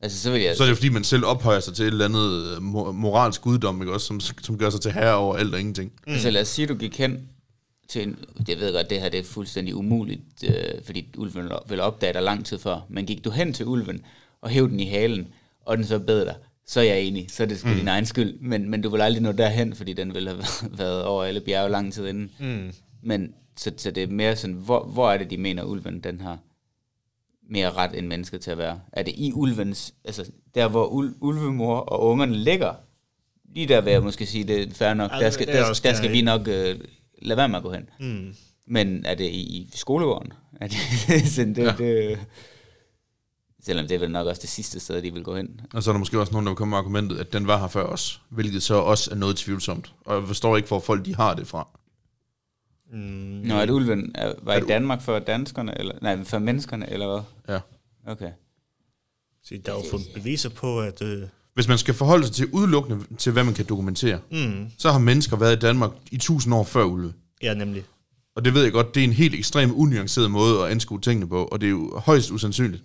altså, 0.00 0.18
så 0.20 0.30
vil 0.30 0.42
jeg... 0.42 0.56
Så 0.56 0.62
er 0.62 0.66
det 0.68 0.76
fordi, 0.76 0.88
man 0.88 1.04
selv 1.04 1.24
ophøjer 1.24 1.60
sig 1.60 1.74
til 1.74 1.82
et 1.82 1.86
eller 1.86 2.04
andet 2.04 2.46
øh, 2.50 2.56
mo- 2.56 2.90
moralsk 2.92 3.40
guddom, 3.42 3.82
ikke 3.82 3.92
også, 3.92 4.06
som, 4.06 4.20
som 4.20 4.58
gør 4.58 4.70
sig 4.70 4.80
til 4.80 4.92
herre 4.92 5.14
over 5.14 5.36
alt 5.36 5.54
og 5.54 5.60
ingenting. 5.60 5.92
Mm. 6.06 6.12
Altså 6.12 6.30
lad 6.30 6.42
os 6.42 6.48
sige, 6.48 6.66
du 6.66 6.74
gik 6.74 6.98
hen 6.98 7.28
til 7.88 8.02
en... 8.02 8.18
Jeg 8.48 8.58
ved 8.58 8.72
godt, 8.72 8.90
det 8.90 9.00
her 9.00 9.08
det 9.08 9.20
er 9.20 9.24
fuldstændig 9.24 9.74
umuligt, 9.74 10.20
øh, 10.44 10.82
fordi 10.84 11.08
ulven 11.16 11.48
vil 11.68 11.80
opdage 11.80 12.12
dig 12.12 12.22
lang 12.22 12.46
tid 12.46 12.58
før. 12.58 12.86
Men 12.88 13.06
gik 13.06 13.24
du 13.24 13.30
hen 13.30 13.52
til 13.52 13.66
ulven 13.66 14.04
og 14.40 14.50
hæv 14.50 14.68
den 14.70 14.80
i 14.80 14.86
halen, 14.86 15.28
og 15.60 15.76
den 15.76 15.86
så 15.86 15.98
bed 15.98 16.24
dig, 16.24 16.34
så 16.66 16.80
er 16.80 16.84
jeg 16.84 17.00
enig. 17.00 17.30
Så 17.30 17.42
er 17.42 17.46
det 17.46 17.58
sgu 17.58 17.68
mm. 17.68 17.74
din 17.74 17.88
egen 17.88 18.06
skyld. 18.06 18.38
Men, 18.40 18.70
men 18.70 18.82
du 18.82 18.88
vil 18.88 19.00
aldrig 19.00 19.22
nå 19.22 19.32
derhen, 19.32 19.74
fordi 19.74 19.92
den 19.92 20.14
vil 20.14 20.28
have 20.28 20.42
været 20.78 21.04
over 21.04 21.24
alle 21.24 21.40
bjerge 21.40 21.70
lang 21.70 21.92
tid 21.92 22.06
inden. 22.06 22.30
Mm. 22.38 22.72
Men 23.02 23.34
så, 23.56 23.72
så 23.76 23.90
det 23.90 24.02
er 24.02 24.06
mere 24.06 24.36
sådan, 24.36 24.56
hvor, 24.56 24.84
hvor 24.84 25.10
er 25.10 25.18
det, 25.18 25.30
de 25.30 25.36
mener, 25.36 25.62
ulven 25.62 26.00
den 26.00 26.20
har 26.20 26.38
mere 27.50 27.70
ret 27.70 27.98
end 27.98 28.06
mennesket 28.06 28.40
til 28.40 28.50
at 28.50 28.58
være? 28.58 28.80
Er 28.92 29.02
det 29.02 29.14
i 29.16 29.32
ulvens, 29.32 29.94
altså 30.04 30.30
der, 30.54 30.68
hvor 30.68 30.86
ul, 30.86 31.14
ulvemor 31.20 31.76
og 31.76 32.02
ungerne 32.02 32.36
ligger? 32.36 32.74
Lige 33.54 33.68
der 33.68 33.80
vil 33.80 33.92
jeg 33.92 34.02
måske 34.02 34.26
sige, 34.26 34.44
det 34.44 34.62
er 34.62 34.74
fair 34.74 34.94
nok. 34.94 35.10
Ja, 35.12 35.18
Der 35.18 35.30
skal, 35.30 35.48
er 35.48 35.52
der, 35.52 35.80
der 35.82 35.94
skal 35.94 36.12
vi 36.12 36.22
nok 36.22 36.48
øh, 36.48 36.80
lade 37.24 37.36
være 37.36 37.48
med 37.48 37.56
at 37.56 37.62
gå 37.62 37.72
hen. 37.72 37.88
Mm. 38.00 38.34
Men 38.66 39.06
er 39.06 39.14
det 39.14 39.24
i, 39.24 39.42
i 39.42 39.70
skolegården? 39.74 40.32
Er 40.60 40.68
det, 40.68 41.26
sådan, 41.28 41.54
det, 41.54 41.62
ja. 41.62 41.74
det, 41.78 42.18
selvom 43.62 43.86
det 43.86 43.94
er 43.94 43.98
vel 43.98 44.10
nok 44.10 44.26
også 44.26 44.42
det 44.42 44.50
sidste 44.50 44.80
sted, 44.80 45.02
de 45.02 45.12
vil 45.12 45.22
gå 45.22 45.36
hen. 45.36 45.60
Og 45.72 45.82
så 45.82 45.90
er 45.90 45.92
der 45.92 45.98
måske 45.98 46.20
også 46.20 46.32
nogen, 46.32 46.46
der 46.46 46.52
vil 46.52 46.56
komme 46.56 46.70
med 46.70 46.78
argumentet, 46.78 47.18
at 47.18 47.32
den 47.32 47.46
var 47.46 47.58
her 47.58 47.68
før 47.68 47.84
os, 47.84 48.20
hvilket 48.28 48.62
så 48.62 48.74
også 48.74 49.10
er 49.10 49.14
noget 49.14 49.36
tvivlsomt. 49.36 49.94
Og 50.04 50.20
jeg 50.20 50.26
forstår 50.26 50.56
ikke, 50.56 50.68
hvor 50.68 50.80
folk 50.80 51.04
de 51.04 51.14
har 51.14 51.34
det 51.34 51.46
fra. 51.46 51.68
Mm. 52.92 52.98
Nå, 53.44 53.58
at 53.58 53.70
ulven 53.70 54.12
er, 54.14 54.34
var 54.42 54.52
Er 54.52 54.64
i 54.64 54.66
Danmark 54.66 55.02
før 55.02 55.18
danskerne, 55.18 55.78
eller, 55.78 55.94
nej, 56.02 56.24
før 56.24 56.38
menneskerne, 56.38 56.90
eller 56.90 57.06
hvad? 57.06 57.54
Ja. 57.54 57.60
Okay. 58.12 58.30
Så 59.42 59.54
der 59.66 59.72
er 59.72 59.76
jo 59.76 59.82
fundet 59.90 60.08
beviser 60.14 60.50
på, 60.50 60.80
at... 60.80 61.02
Øh, 61.02 61.22
Hvis 61.54 61.68
man 61.68 61.78
skal 61.78 61.94
forholde 61.94 62.26
sig 62.26 62.34
til 62.34 62.48
udelukkende 62.52 63.16
til, 63.18 63.32
hvad 63.32 63.44
man 63.44 63.54
kan 63.54 63.64
dokumentere, 63.64 64.20
mm. 64.30 64.66
så 64.78 64.92
har 64.92 64.98
mennesker 64.98 65.36
været 65.36 65.56
i 65.56 65.58
Danmark 65.58 65.90
i 66.10 66.16
tusind 66.16 66.54
år 66.54 66.64
før 66.64 66.84
ulve. 66.84 67.12
Ja, 67.42 67.54
nemlig. 67.54 67.84
Og 68.36 68.44
det 68.44 68.54
ved 68.54 68.62
jeg 68.62 68.72
godt, 68.72 68.94
det 68.94 69.00
er 69.00 69.04
en 69.04 69.12
helt 69.12 69.34
ekstrem 69.34 69.72
unuanceret 69.74 70.30
måde 70.30 70.64
at 70.64 70.70
anskue 70.70 71.00
tingene 71.00 71.28
på, 71.28 71.44
og 71.44 71.60
det 71.60 71.66
er 71.66 71.70
jo 71.70 71.98
højst 71.98 72.30
usandsynligt. 72.30 72.82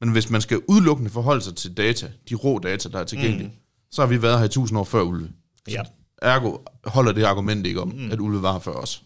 Men 0.00 0.12
hvis 0.12 0.30
man 0.30 0.40
skal 0.40 0.60
udelukkende 0.68 1.10
forholde 1.10 1.40
sig 1.40 1.56
til 1.56 1.76
data, 1.76 2.12
de 2.28 2.34
rå 2.34 2.58
data, 2.58 2.88
der 2.88 2.98
er 2.98 3.04
tilgængelige, 3.04 3.48
mm. 3.48 3.54
så 3.90 4.02
har 4.02 4.08
vi 4.08 4.22
været 4.22 4.38
her 4.38 4.46
i 4.46 4.48
tusind 4.48 4.78
år 4.78 4.84
før 4.84 5.02
ulve. 5.02 5.30
Ja. 5.68 5.82
Ergo 6.22 6.58
holder 6.84 7.12
det 7.12 7.24
argument 7.24 7.66
ikke 7.66 7.80
om, 7.80 7.88
mm. 7.88 8.10
at 8.10 8.20
ulve 8.20 8.42
var 8.42 8.52
her 8.52 8.58
før 8.58 8.72
os. 8.72 9.02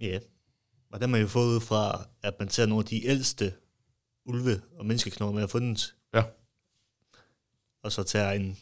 Ja. 0.00 0.18
Og 0.92 1.00
der 1.00 1.06
har 1.06 1.10
man 1.10 1.20
jo 1.20 1.26
fået 1.26 1.54
ud 1.54 1.60
fra, 1.60 2.06
at 2.22 2.34
man 2.38 2.48
tager 2.48 2.66
nogle 2.66 2.82
af 2.82 2.86
de 2.86 3.06
ældste 3.06 3.52
ulve- 4.26 4.60
og 4.78 4.86
menneskeknogler, 4.86 5.34
man 5.34 5.40
har 5.40 5.48
fundet, 5.48 5.94
Ja. 6.14 6.22
Og 7.86 7.92
så 7.92 8.02
tager 8.02 8.32
en... 8.32 8.56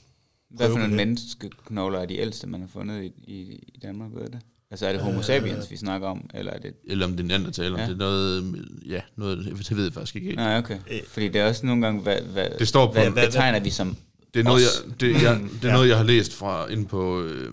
Hvad 0.51 0.71
for 0.71 0.79
nogle 0.79 0.95
menneskeknogler 0.95 1.99
er 1.99 2.07
de 2.07 2.17
ældste, 2.19 2.47
man 2.47 2.61
har 2.61 2.69
fundet 2.69 3.03
i, 3.05 3.07
i, 3.07 3.41
i 3.75 3.79
Danmark, 3.83 4.11
ved 4.15 4.21
du 4.21 4.33
det? 4.33 4.39
Altså 4.71 4.87
er 4.87 4.93
det 4.93 5.01
homo 5.01 5.23
sapiens, 5.23 5.71
vi 5.71 5.77
snakker 5.77 6.09
om, 6.09 6.31
eller 6.35 6.53
er 6.53 6.59
det... 6.59 6.75
Eller 6.87 7.07
om 7.07 7.13
det 7.13 7.21
er 7.21 7.25
neandertaler. 7.29 7.77
Ja. 7.79 7.83
Ja. 7.83 7.87
Det 7.89 7.95
er 7.95 7.99
noget, 7.99 8.65
ja, 8.87 9.01
noget, 9.17 9.39
det 9.69 9.77
ved 9.77 9.85
jeg 9.85 9.93
faktisk 9.93 10.17
ikke 10.17 10.27
helt. 10.27 10.39
Nej, 10.39 10.59
okay. 10.59 10.79
Øh. 10.91 11.01
Fordi 11.09 11.29
det 11.29 11.41
er 11.41 11.49
også 11.49 11.67
nogle 11.67 11.83
gange, 11.87 12.03
hvad, 12.03 12.21
hvad, 12.21 12.47
Det 12.59 12.69
står 12.69 12.87
på- 12.87 12.93
hvad, 12.93 13.11
Hvad- 13.11 13.27
betegner 13.27 13.61
vi 13.61 13.71
som 13.71 13.97
Det 14.35 14.41
er 14.41 14.45
noget, 14.45 14.63
os? 14.67 14.85
jeg, 14.87 15.01
det, 15.01 15.23
jeg, 15.23 15.41
det 15.63 15.65
er 15.65 15.69
Ja. 15.69 15.73
noget, 15.73 15.89
jeg 15.89 15.97
har 15.97 16.05
læst 16.05 16.35
fra 16.35 16.67
inde 16.67 16.85
på 16.87 17.23
øh, 17.23 17.53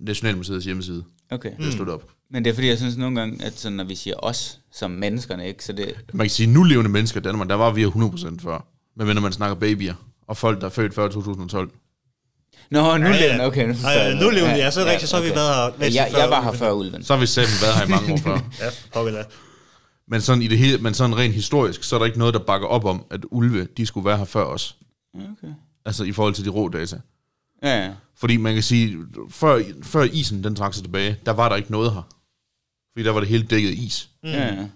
Nationalmuseets 0.00 0.64
hjemmeside. 0.64 1.04
Okay. 1.30 1.50
Det 1.58 1.66
er 1.66 1.70
slået 1.70 1.88
op. 1.90 2.08
Men 2.30 2.44
det 2.44 2.50
er 2.50 2.54
fordi, 2.54 2.68
jeg 2.68 2.78
synes 2.78 2.96
nogle 2.96 3.20
gange, 3.20 3.44
at 3.44 3.58
sådan, 3.58 3.76
når 3.76 3.84
vi 3.84 3.94
siger 3.94 4.14
os 4.18 4.60
som 4.72 4.90
menneskerne, 4.90 5.48
ikke, 5.48 5.64
så 5.64 5.72
det... 5.72 5.94
Man 6.12 6.24
kan 6.24 6.30
sige, 6.30 6.46
nu 6.46 6.62
levende 6.62 6.90
mennesker 6.90 7.20
i 7.20 7.22
Danmark, 7.22 7.48
der 7.48 7.54
var 7.54 7.72
vi 7.72 7.84
100% 7.84 8.38
før. 8.42 8.66
Men 8.96 9.06
når 9.14 9.20
man 9.22 9.32
snakker 9.32 9.54
babyer, 9.54 9.94
og 10.32 10.36
folk, 10.36 10.60
der 10.60 10.66
er 10.66 10.70
født 10.70 10.94
før 10.94 11.08
2012. 11.08 11.70
Nå, 12.70 12.96
nu 12.98 13.06
Ja, 13.06 13.36
ja. 13.36 13.46
okay, 13.46 13.66
nu 13.66 13.74
Ej, 13.84 13.90
jeg 13.90 14.14
nu 14.14 14.30
vi, 14.30 14.36
ja, 14.36 14.70
så 14.70 14.80
er 14.80 14.84
det 14.84 14.92
rigtigt, 14.92 15.10
så 15.10 15.16
har 15.16 15.22
vi 15.24 15.30
været 15.30 15.72
her 15.78 15.86
Ja, 15.86 15.94
jeg, 15.94 16.12
før 16.12 16.18
jeg 16.18 16.30
var 16.30 16.42
her 16.42 16.52
før 16.52 16.72
ulven. 16.72 17.04
Så 17.04 17.12
har 17.14 17.20
vi 17.20 17.26
selv 17.26 17.48
været 17.62 17.74
her 17.74 17.84
i 17.86 17.88
mange 17.88 18.12
år 18.12 18.16
før. 18.16 18.38
Ja, 18.64 18.70
pokker 18.92 19.12
da. 19.12 19.24
Men 20.08 20.20
sådan, 20.20 20.42
i 20.42 20.48
det 20.48 20.58
hele, 20.58 20.78
men 20.78 20.94
sådan 20.94 21.16
rent 21.16 21.34
historisk, 21.34 21.82
så 21.84 21.94
er 21.94 21.98
der 21.98 22.06
ikke 22.06 22.18
noget, 22.18 22.34
der 22.34 22.40
bakker 22.40 22.66
op 22.66 22.84
om, 22.84 23.04
at 23.10 23.20
ulve, 23.30 23.68
de 23.76 23.86
skulle 23.86 24.04
være 24.04 24.18
her 24.18 24.24
før 24.24 24.44
os. 24.44 24.76
Okay. 25.14 25.52
Altså 25.84 26.04
i 26.04 26.12
forhold 26.12 26.34
til 26.34 26.44
de 26.44 26.50
rå 26.50 26.68
data. 26.68 27.00
Ja, 27.62 27.84
ja. 27.84 27.90
Fordi 28.16 28.36
man 28.36 28.54
kan 28.54 28.62
sige, 28.62 28.98
før, 29.30 29.62
før 29.82 30.02
isen 30.02 30.44
den 30.44 30.56
trak 30.56 30.74
sig 30.74 30.82
tilbage, 30.84 31.16
der 31.26 31.32
var 31.32 31.48
der 31.48 31.56
ikke 31.56 31.72
noget 31.72 31.92
her. 31.92 32.02
Fordi 32.92 33.04
der 33.04 33.12
var 33.12 33.20
det 33.20 33.28
hele 33.28 33.42
dækket 33.42 33.70
is. 33.70 34.08
ja, 34.24 34.46
ja. 34.54 34.66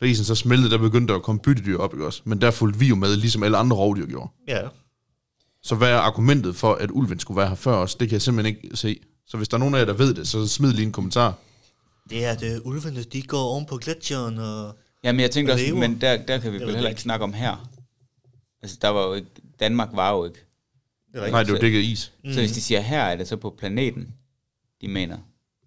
Da 0.00 0.06
isen 0.06 0.24
så 0.24 0.34
smeltede, 0.34 0.70
der 0.70 0.78
begyndte 0.78 1.12
der 1.12 1.18
at 1.18 1.24
komme 1.24 1.40
byttedyr 1.40 1.78
op, 1.78 1.94
ikke 1.94 2.06
også? 2.06 2.22
Men 2.24 2.40
der 2.40 2.50
fulgte 2.50 2.78
vi 2.78 2.86
jo 2.86 2.94
med, 2.94 3.16
ligesom 3.16 3.42
alle 3.42 3.56
andre 3.56 3.76
rovdyr 3.76 4.06
gjorde. 4.06 4.30
Ja. 4.48 4.60
Så 5.64 5.74
hvad 5.74 5.90
er 5.90 5.96
argumentet 5.96 6.56
for, 6.56 6.74
at 6.74 6.90
ulven 6.90 7.20
skulle 7.20 7.38
være 7.38 7.48
her 7.48 7.54
før 7.54 7.72
os? 7.72 7.94
Det 7.94 8.08
kan 8.08 8.12
jeg 8.14 8.22
simpelthen 8.22 8.56
ikke 8.56 8.76
se. 8.76 9.00
Så 9.26 9.36
hvis 9.36 9.48
der 9.48 9.56
er 9.56 9.58
nogen 9.58 9.74
af 9.74 9.78
jer, 9.78 9.84
der 9.84 9.92
ved 9.92 10.14
det, 10.14 10.28
så 10.28 10.48
smid 10.48 10.72
lige 10.72 10.86
en 10.86 10.92
kommentar. 10.92 11.34
Det 12.10 12.24
er, 12.24 12.30
at 12.30 12.42
øh, 12.42 12.60
ulvene, 12.64 13.02
de 13.02 13.22
går 13.22 13.40
oven 13.40 13.66
på 13.66 13.76
gletsjeren, 13.76 14.38
og... 14.38 14.76
Jamen, 15.04 15.20
jeg 15.20 15.30
tænkte 15.30 15.50
Og 15.50 15.54
også, 15.54 15.66
lever. 15.66 15.78
men 15.78 16.00
der, 16.00 16.16
der 16.16 16.38
kan 16.38 16.52
vi 16.52 16.56
vel 16.58 16.64
heller 16.64 16.80
jeg 16.80 16.90
ikke 16.90 17.02
snakke 17.02 17.24
om 17.24 17.32
her. 17.32 17.68
Altså, 18.62 18.78
der 18.82 18.88
var 18.88 19.06
jo 19.06 19.14
ikke... 19.14 19.28
Danmark 19.60 19.88
var 19.92 20.12
jo 20.12 20.24
ikke. 20.24 20.38
Det 21.12 21.22
er 21.22 21.30
Nej, 21.30 21.42
det 21.42 21.50
er 21.50 21.54
jo 21.54 21.60
dækket 21.60 21.80
is. 21.80 22.12
Mm. 22.24 22.32
Så 22.32 22.40
hvis 22.40 22.52
de 22.52 22.60
siger 22.60 22.80
her, 22.80 23.02
er 23.02 23.16
det 23.16 23.28
så 23.28 23.36
på 23.36 23.54
planeten, 23.58 24.08
de 24.80 24.88
mener. 24.88 25.18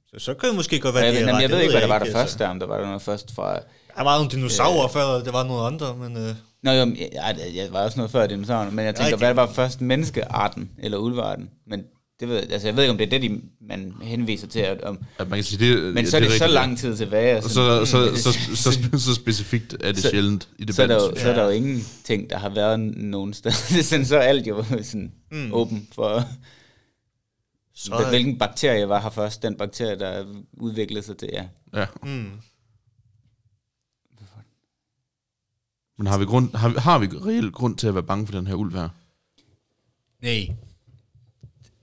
Så, 0.08 0.20
så 0.20 0.34
kan 0.34 0.50
det 0.50 0.56
måske 0.56 0.80
godt 0.80 0.96
være, 0.96 1.04
jeg, 1.04 1.22
er 1.22 1.36
ret. 1.36 1.42
jeg 1.42 1.50
ved 1.50 1.60
ikke, 1.60 1.74
hvad 1.74 1.82
der 1.82 1.88
var 1.88 2.00
der 2.00 2.06
altså. 2.06 2.18
først 2.18 2.40
der, 2.40 2.48
om 2.48 2.60
der 2.60 2.68
var 2.68 2.78
der 2.78 2.86
noget 2.86 3.02
først 3.02 3.36
fra... 3.36 3.60
Der 3.98 4.04
var 4.04 4.18
nogle 4.18 4.32
dinosaurer 4.32 4.88
før, 4.88 5.24
det 5.24 5.34
var 5.34 5.44
nogle 5.44 5.64
andre, 5.64 5.96
men... 5.96 6.18
Øh, 6.18 6.36
Nå 6.64 6.72
jo, 6.72 6.86
ja, 7.14 7.34
der- 7.34 7.46
jeg 7.56 7.68
var 7.72 7.84
også 7.84 7.98
noget 7.98 8.12
før 8.12 8.28
dinosaurerne, 8.28 8.72
men 8.72 8.86
jeg 8.86 8.96
tænker, 8.96 9.06
Rigtigt. 9.06 9.20
hvad 9.22 9.34
var 9.34 9.54
først 9.54 9.82
menneskearten 9.82 10.70
eller 10.80 10.98
ulvearten? 10.98 11.50
Men 11.68 11.84
det 12.20 12.28
ved, 12.30 12.38
altså, 12.52 12.68
jeg 12.68 12.76
ved 12.76 12.84
ikke, 12.84 12.92
om 12.92 12.98
det 12.98 13.06
er 13.06 13.10
det, 13.20 13.22
de, 13.22 13.42
man 13.62 13.94
henviser 14.02 14.48
til. 14.48 14.60
At, 14.60 14.82
om, 14.82 15.00
At 15.18 15.30
man 15.30 15.38
kan 15.38 15.44
sige, 15.44 15.74
det, 15.76 15.94
men 15.94 16.08
så 16.08 16.18
er 16.18 16.22
det, 16.22 16.30
så 16.30 16.34
rigtigt. 16.34 16.52
lang 16.54 16.78
tid 16.78 16.98
tilbage. 16.98 17.38
og 17.38 17.44
sådan- 17.44 17.86
så, 17.86 18.16
så, 18.16 18.16
så, 18.16 18.34
så, 18.56 18.72
så, 18.72 19.00
så 19.00 19.16
specifikt 19.16 19.74
er 19.84 19.92
det 19.92 20.02
Så- 20.02 20.10
sjældent 20.10 20.48
i 20.60 20.66
så 20.72 20.84
er, 20.84 20.88
der 20.88 20.94
debatten. 20.96 21.18
jo, 21.18 21.24
så 21.24 21.30
er 21.30 21.34
der 21.36 21.44
jo 21.44 21.50
ingen 21.50 21.82
ting, 22.04 22.30
der 22.30 22.38
har 22.38 22.50
været 22.50 22.80
nogen 22.98 23.34
sted. 23.34 23.52
Det 23.74 23.80
er 23.80 23.84
sådan, 23.84 24.06
så 24.06 24.18
er 24.18 24.22
alt 24.22 24.48
jo 24.48 24.64
sådan 24.84 25.12
mm. 25.32 25.54
åben 25.54 25.88
for, 25.96 26.24
så, 27.76 27.86
så, 27.86 28.06
hvilken 28.10 28.38
bakterie 28.38 28.90
var 28.90 29.02
her 29.02 29.10
først. 29.10 29.44
Den 29.44 29.56
bakterie, 29.56 30.00
der 30.00 30.26
udviklede 30.54 31.06
sig 31.06 31.18
til, 31.18 31.30
ja. 31.34 31.44
Ja. 31.80 31.86
mm, 32.04 32.32
Men 35.98 36.08
har 36.08 36.18
vi, 36.18 36.26
grund, 36.26 36.54
har, 36.56 36.80
har 36.80 37.00
vi 37.00 37.06
reelt 37.08 37.54
grund 37.54 37.78
til 37.78 37.88
at 37.88 37.94
være 37.94 38.04
bange 38.04 38.26
for 38.28 38.34
den 38.34 38.48
her 38.48 38.56
ulv 38.56 38.74
her? 38.76 38.90
Nej. 40.22 40.56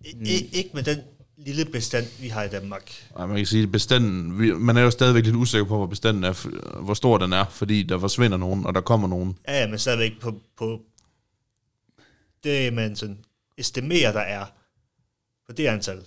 I, 0.04 0.49
ikke 0.52 0.71
med 0.75 0.83
den 0.83 0.99
lille 1.37 1.64
bestand, 1.64 2.06
vi 2.21 2.28
har 2.28 2.42
i 2.42 2.49
Danmark. 2.49 3.10
Nej, 3.17 3.26
man 3.26 3.36
kan 3.36 3.47
sige, 3.47 3.62
at 3.62 3.73
bestanden, 3.73 4.39
vi, 4.39 4.52
man 4.52 4.76
er 4.76 4.80
jo 4.82 4.91
stadigvæk 4.91 5.25
lidt 5.25 5.36
usikker 5.36 5.65
på, 5.65 5.76
hvor 5.76 5.86
bestanden 5.86 6.25
er, 6.25 6.49
hvor 6.80 6.95
stor 6.95 7.19
den 7.19 7.32
er, 7.32 7.45
fordi 7.50 7.82
der 7.82 7.99
forsvinder 7.99 8.36
nogen, 8.36 8.67
og 8.67 8.75
der 8.75 8.80
kommer 8.80 9.08
nogen. 9.08 9.39
Ja, 9.49 9.60
ja, 9.60 9.67
men 9.67 9.78
stadigvæk 9.78 10.21
på, 10.21 10.41
på 10.56 10.80
det, 12.45 12.73
man 12.73 12.97
sådan 12.97 13.19
estimerer, 13.58 14.12
der 14.12 14.21
er 14.21 14.47
på 15.47 15.52
det 15.52 15.67
antal, 15.67 16.02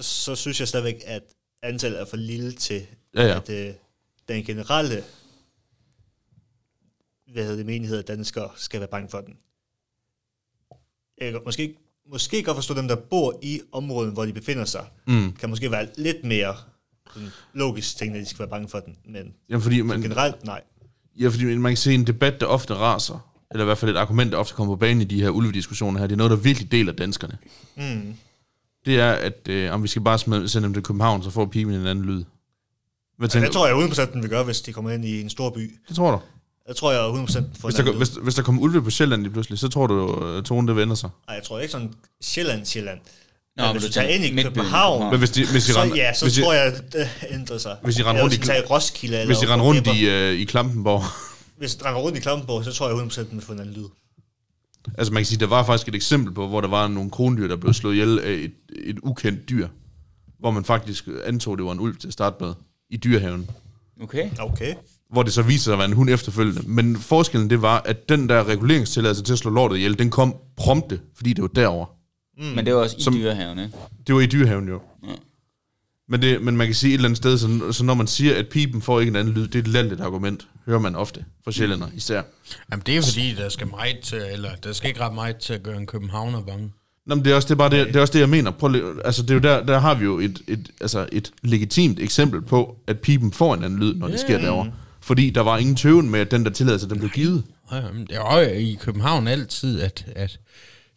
så 0.00 0.34
synes 0.34 0.60
jeg 0.60 0.68
stadigvæk, 0.68 1.02
at 1.06 1.22
antallet 1.62 2.00
er 2.00 2.04
for 2.04 2.16
lille 2.16 2.52
til, 2.52 2.86
Ja, 3.14 3.22
ja. 3.22 3.36
at 3.36 3.50
øh, 3.50 3.74
den 4.28 4.44
generelle 4.44 5.04
hvad 7.34 7.42
hedder 7.44 7.56
det, 7.56 7.66
menighed 7.66 7.98
af 7.98 8.04
danskere 8.04 8.48
skal 8.56 8.80
være 8.80 8.88
bange 8.88 9.08
for 9.10 9.20
den. 9.20 9.34
Jeg 11.20 11.32
kan 11.32 11.40
måske, 11.44 11.74
måske 12.12 12.42
godt 12.42 12.56
forstå 12.56 12.74
dem, 12.74 12.88
der 12.88 12.96
bor 12.96 13.38
i 13.42 13.60
området, 13.72 14.12
hvor 14.12 14.24
de 14.24 14.32
befinder 14.32 14.64
sig, 14.64 14.84
Mm. 15.06 15.32
kan 15.32 15.48
måske 15.50 15.70
være 15.70 15.88
lidt 15.96 16.24
mere 16.24 16.54
sådan, 17.14 17.28
logisk 17.52 17.96
ting, 17.96 18.14
at 18.16 18.20
de 18.20 18.26
skal 18.26 18.38
være 18.38 18.48
bange 18.48 18.68
for 18.68 18.80
den, 18.80 18.96
men 19.04 19.34
Jamen, 19.48 19.62
fordi 19.62 19.82
man, 19.82 20.00
generelt 20.02 20.44
nej. 20.44 20.62
ja, 21.20 21.28
fordi 21.28 21.44
man 21.56 21.70
kan 21.70 21.76
se 21.76 21.94
en 21.94 22.06
debat, 22.06 22.40
der 22.40 22.46
ofte 22.46 22.74
raser, 22.74 23.30
eller 23.50 23.64
i 23.64 23.66
hvert 23.66 23.78
fald 23.78 23.90
et 23.90 23.96
argument, 23.96 24.32
der 24.32 24.38
ofte 24.38 24.54
kommer 24.54 24.74
på 24.74 24.78
banen 24.78 25.00
i 25.02 25.04
de 25.04 25.22
her 25.22 25.30
ulvediskussioner 25.30 26.00
her, 26.00 26.06
det 26.06 26.12
er 26.12 26.16
noget, 26.16 26.30
der 26.30 26.36
virkelig 26.36 26.72
deler 26.72 26.92
danskerne. 26.92 27.38
Mm. 27.76 28.14
Det 28.86 29.00
er, 29.00 29.12
at 29.12 29.48
øh, 29.48 29.72
om 29.72 29.82
vi 29.82 29.88
skal 29.88 30.02
bare 30.02 30.18
smide, 30.18 30.48
sende 30.48 30.66
dem 30.66 30.74
til 30.74 30.82
København, 30.82 31.22
så 31.22 31.30
får 31.30 31.46
piben 31.46 31.74
en 31.74 31.86
anden 31.86 32.04
lyd. 32.04 32.24
Hvad 33.16 33.28
Ja, 33.28 33.32
tænker 33.32 33.48
det 33.48 33.54
tror 33.54 33.66
jeg 33.66 34.08
100% 34.08 34.12
den 34.12 34.22
vil 34.22 34.30
gøre, 34.30 34.44
hvis 34.44 34.60
de 34.60 34.72
kommer 34.72 34.90
ind 34.90 35.04
i 35.04 35.20
en 35.20 35.30
stor 35.30 35.50
by. 35.50 35.78
Det 35.88 35.96
tror 35.96 36.10
du? 36.10 36.18
Jeg 36.68 36.76
tror, 36.76 36.92
jeg 36.92 37.00
100% 37.00 37.04
får 37.04 37.18
Hvis 37.18 37.40
en 37.62 37.70
der, 37.72 37.78
anden 37.78 37.96
hvis, 37.96 38.08
hvis 38.08 38.34
der 38.34 38.42
kommer 38.42 38.62
ulve 38.62 38.82
på 38.82 38.90
Sjælland 38.90 39.22
lige 39.22 39.32
pludselig, 39.32 39.58
så 39.58 39.68
tror 39.68 39.86
du, 39.86 40.24
at 40.38 40.44
tonen 40.44 40.68
det 40.68 40.76
vender 40.76 40.94
sig. 40.94 41.10
Ej, 41.28 41.34
jeg 41.34 41.44
tror 41.44 41.60
ikke 41.60 41.72
sådan 41.72 41.94
Sjælland, 42.22 42.64
Sjælland. 42.66 42.98
Nå, 43.56 43.62
men 43.64 43.72
hvis 43.72 43.84
du 43.84 43.92
tager 43.92 44.08
ind 44.08 44.24
i 44.38 44.42
København. 44.42 45.10
Men 45.10 45.18
hvis 45.18 45.30
de, 45.30 45.46
hvis 45.50 45.64
de 45.64 45.72
så, 45.72 45.92
ja, 45.96 46.14
så 46.14 46.24
hvis 46.24 46.34
de, 46.34 46.42
tror 46.42 46.52
jeg, 46.52 46.64
at 46.64 46.92
det 46.92 47.08
ændrer 47.30 47.58
sig. 47.58 47.76
Hvis 47.82 47.94
de 47.96 48.02
render 48.04 48.22
rundt 48.22 48.32
hvis 48.34 48.38
i- 48.38 48.40
de 48.42 48.46
tager 48.46 48.62
i 48.62 48.66
Roskilde, 48.66 49.14
eller 49.16 49.26
hvis 49.26 49.38
de 49.38 49.52
render 49.52 49.64
rundt 49.66 49.86
i, 49.86 50.08
øh, 50.08 50.32
i 50.40 50.44
Klampenborg, 50.44 51.02
Hvis 51.58 51.74
de 51.74 51.84
render 51.88 52.00
rundt 52.00 52.18
i 52.18 52.20
Klampenborg, 52.20 52.64
så 52.64 52.72
tror 52.72 52.88
jeg 52.88 52.96
100% 53.06 53.20
den 53.20 53.28
vil 53.38 53.40
få 53.42 53.52
en 53.52 53.60
anden 53.60 53.74
lyd. 53.74 53.84
Altså 54.98 55.12
man 55.12 55.20
kan 55.20 55.26
sige, 55.26 55.40
der 55.40 55.46
var 55.46 55.64
faktisk 55.64 55.88
et 55.88 55.94
eksempel 55.94 56.34
på, 56.34 56.48
hvor 56.48 56.60
der 56.60 56.68
var 56.68 56.88
nogle 56.88 57.10
krondyr, 57.10 57.48
der 57.48 57.56
blev 57.56 57.72
slået 57.74 57.94
ihjel 57.94 58.18
af 58.18 58.30
et, 58.32 58.52
et 58.84 58.96
ukendt 59.02 59.48
dyr. 59.48 59.68
Hvor 60.38 60.50
man 60.50 60.64
faktisk 60.64 61.08
antog, 61.24 61.58
det 61.58 61.66
var 61.66 61.72
en 61.72 61.80
ulv 61.80 61.96
til 61.96 62.06
at 62.06 62.12
starte 62.12 62.36
med. 62.40 62.54
I 62.90 62.96
dyrehaven. 62.96 63.50
Okay. 64.02 64.30
Okay. 64.38 64.74
Hvor 65.12 65.22
det 65.22 65.32
så 65.32 65.42
viste 65.42 65.64
sig 65.64 65.72
at 65.72 65.78
være 65.78 65.88
en 65.88 65.92
hund 65.92 66.10
efterfølgende. 66.10 66.62
Men 66.66 66.96
forskellen 66.96 67.50
det 67.50 67.62
var, 67.62 67.82
at 67.84 68.08
den 68.08 68.28
der 68.28 68.48
reguleringstilladelse 68.48 69.22
til 69.22 69.32
at 69.32 69.38
slå 69.38 69.50
lortet 69.50 69.76
ihjel, 69.76 69.98
den 69.98 70.10
kom 70.10 70.36
prompte, 70.56 71.00
fordi 71.16 71.32
det 71.32 71.42
var 71.42 71.48
derover. 71.48 71.86
Mm. 72.38 72.44
Men 72.44 72.66
det 72.66 72.74
var 72.74 72.80
også 72.80 72.96
i 72.98 73.02
Som- 73.02 73.14
dyrehaven, 73.14 73.58
ikke? 73.58 73.72
Det 74.06 74.14
var 74.14 74.20
i 74.20 74.26
dyrehaven 74.26 74.68
jo. 74.68 74.80
Ja. 75.02 75.12
Men, 76.08 76.22
det, 76.22 76.42
men 76.42 76.56
man 76.56 76.66
kan 76.66 76.74
sige 76.74 76.90
et 76.90 76.94
eller 76.94 77.08
andet 77.08 77.16
sted, 77.16 77.38
så, 77.38 77.72
så 77.72 77.84
når 77.84 77.94
man 77.94 78.06
siger, 78.06 78.34
at 78.38 78.48
pipen 78.48 78.82
får 78.82 79.00
ikke 79.00 79.10
en 79.10 79.16
anden 79.16 79.34
lyd, 79.34 79.46
det 79.46 79.54
er 79.54 79.58
et 79.58 79.68
lalligt 79.68 80.00
argument. 80.00 80.48
Hører 80.66 80.78
man 80.78 80.96
ofte 80.96 81.24
fra 81.44 81.52
sjællænder 81.52 81.86
især. 81.94 82.22
Jamen, 82.70 82.82
det 82.86 82.96
er 82.96 83.02
fordi, 83.02 83.34
der 83.34 83.48
skal 83.48 83.66
meget 83.66 83.98
til, 84.02 84.22
eller 84.32 84.50
der 84.64 84.72
skal 84.72 84.88
ikke 84.88 85.00
ret 85.00 85.14
meget 85.14 85.36
til 85.36 85.52
at 85.52 85.62
gøre 85.62 85.76
en 85.76 85.86
københavner 85.86 86.40
bange. 86.40 86.72
Nå, 87.06 87.14
men 87.14 87.24
det 87.24 87.30
er 87.32 87.36
også 87.36 87.48
det, 87.48 87.54
er 87.54 87.56
bare 87.58 87.70
det, 87.70 87.86
det, 87.86 87.96
er 87.96 88.00
også 88.00 88.12
det 88.12 88.20
jeg 88.20 88.28
mener. 88.28 88.50
Prøv, 88.50 88.74
altså, 89.04 89.22
det 89.22 89.30
er 89.30 89.34
jo 89.34 89.40
der, 89.40 89.62
der 89.66 89.78
har 89.78 89.94
vi 89.94 90.04
jo 90.04 90.18
et, 90.18 90.42
et, 90.48 90.70
altså 90.80 91.08
et 91.12 91.32
legitimt 91.42 92.00
eksempel 92.00 92.42
på, 92.42 92.76
at 92.86 93.00
pipen 93.00 93.32
får 93.32 93.54
en 93.54 93.64
anden 93.64 93.78
lyd, 93.78 93.94
når 93.94 94.08
det 94.08 94.20
sker 94.20 94.38
derovre. 94.38 94.72
Fordi 95.04 95.30
der 95.30 95.40
var 95.40 95.58
ingen 95.58 95.76
tøven 95.76 96.10
med, 96.10 96.20
at 96.20 96.30
den 96.30 96.44
der 96.44 96.50
tilladelse, 96.50 96.88
den 96.88 96.98
blev 96.98 97.10
givet. 97.10 97.42
Det 97.70 98.16
er 98.16 98.40
jo 98.40 98.48
i 98.48 98.78
København 98.80 99.28
altid, 99.28 99.80
at, 99.80 100.04
at 100.16 100.38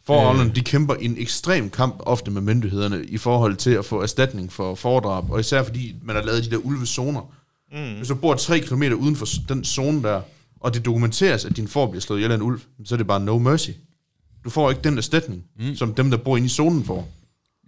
Forholdene, 0.06 0.52
de 0.54 0.60
kæmper 0.60 0.94
en 0.94 1.16
ekstrem 1.18 1.70
kamp 1.70 1.94
ofte 1.98 2.30
med 2.30 2.42
myndighederne 2.42 3.04
i 3.04 3.18
forhold 3.18 3.56
til 3.56 3.70
at 3.70 3.84
få 3.84 4.02
erstatning 4.02 4.52
for 4.52 4.74
foredrag, 4.74 5.30
og 5.30 5.40
især 5.40 5.62
fordi 5.62 5.94
man 6.02 6.16
har 6.16 6.22
lavet 6.22 6.44
de 6.44 6.50
der 6.50 6.56
ulvezoner. 6.56 7.20
Mm. 7.72 7.96
Hvis 7.96 8.08
du 8.08 8.14
bor 8.14 8.34
tre 8.34 8.60
kilometer 8.60 8.96
uden 8.96 9.16
for 9.16 9.26
den 9.48 9.64
zone 9.64 10.02
der, 10.02 10.20
og 10.60 10.74
det 10.74 10.84
dokumenteres, 10.84 11.44
at 11.44 11.56
din 11.56 11.68
får 11.68 11.86
bliver 11.86 12.00
slået 12.00 12.18
ihjel 12.18 12.30
af 12.30 12.34
en 12.36 12.42
ulv, 12.42 12.60
så 12.84 12.94
er 12.94 12.96
det 12.96 13.06
bare 13.06 13.20
no 13.20 13.38
mercy. 13.38 13.70
Du 14.44 14.50
får 14.50 14.70
ikke 14.70 14.82
den 14.84 14.98
erstatning, 14.98 15.42
mm. 15.60 15.76
som 15.76 15.94
dem, 15.94 16.10
der 16.10 16.16
bor 16.18 16.36
inde 16.36 16.46
i 16.46 16.48
zonen 16.48 16.84
får. 16.84 17.08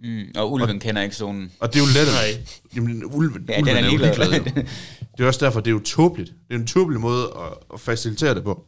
Mm. 0.03 0.23
Og 0.35 0.51
ulven 0.51 0.79
kender 0.79 1.01
ikke 1.01 1.15
zonen. 1.15 1.51
Og 1.59 1.73
det 1.73 1.79
er 1.79 1.83
jo 1.83 1.89
let. 1.99 2.07
Nej. 2.13 2.45
Jamen, 2.75 3.05
ulven, 3.05 3.45
Ja, 3.49 3.59
ulven 3.59 3.75
den 3.75 3.83
er 3.83 3.87
er, 3.87 3.91
jo 3.91 3.97
ligeglad. 3.97 4.29
ligeglad. 4.29 4.53
Jo. 4.63 4.69
Det 5.21 5.25
er 5.25 5.27
også 5.27 5.45
derfor, 5.45 5.59
det 5.59 5.67
er 5.67 5.75
jo 5.75 5.79
tåbeligt. 5.79 6.33
Det 6.47 6.55
er 6.55 6.59
en 6.59 6.67
tåbelig 6.67 7.01
måde 7.01 7.23
at, 7.23 7.57
at 7.73 7.79
facilitere 7.79 8.35
det 8.35 8.43
på. 8.43 8.65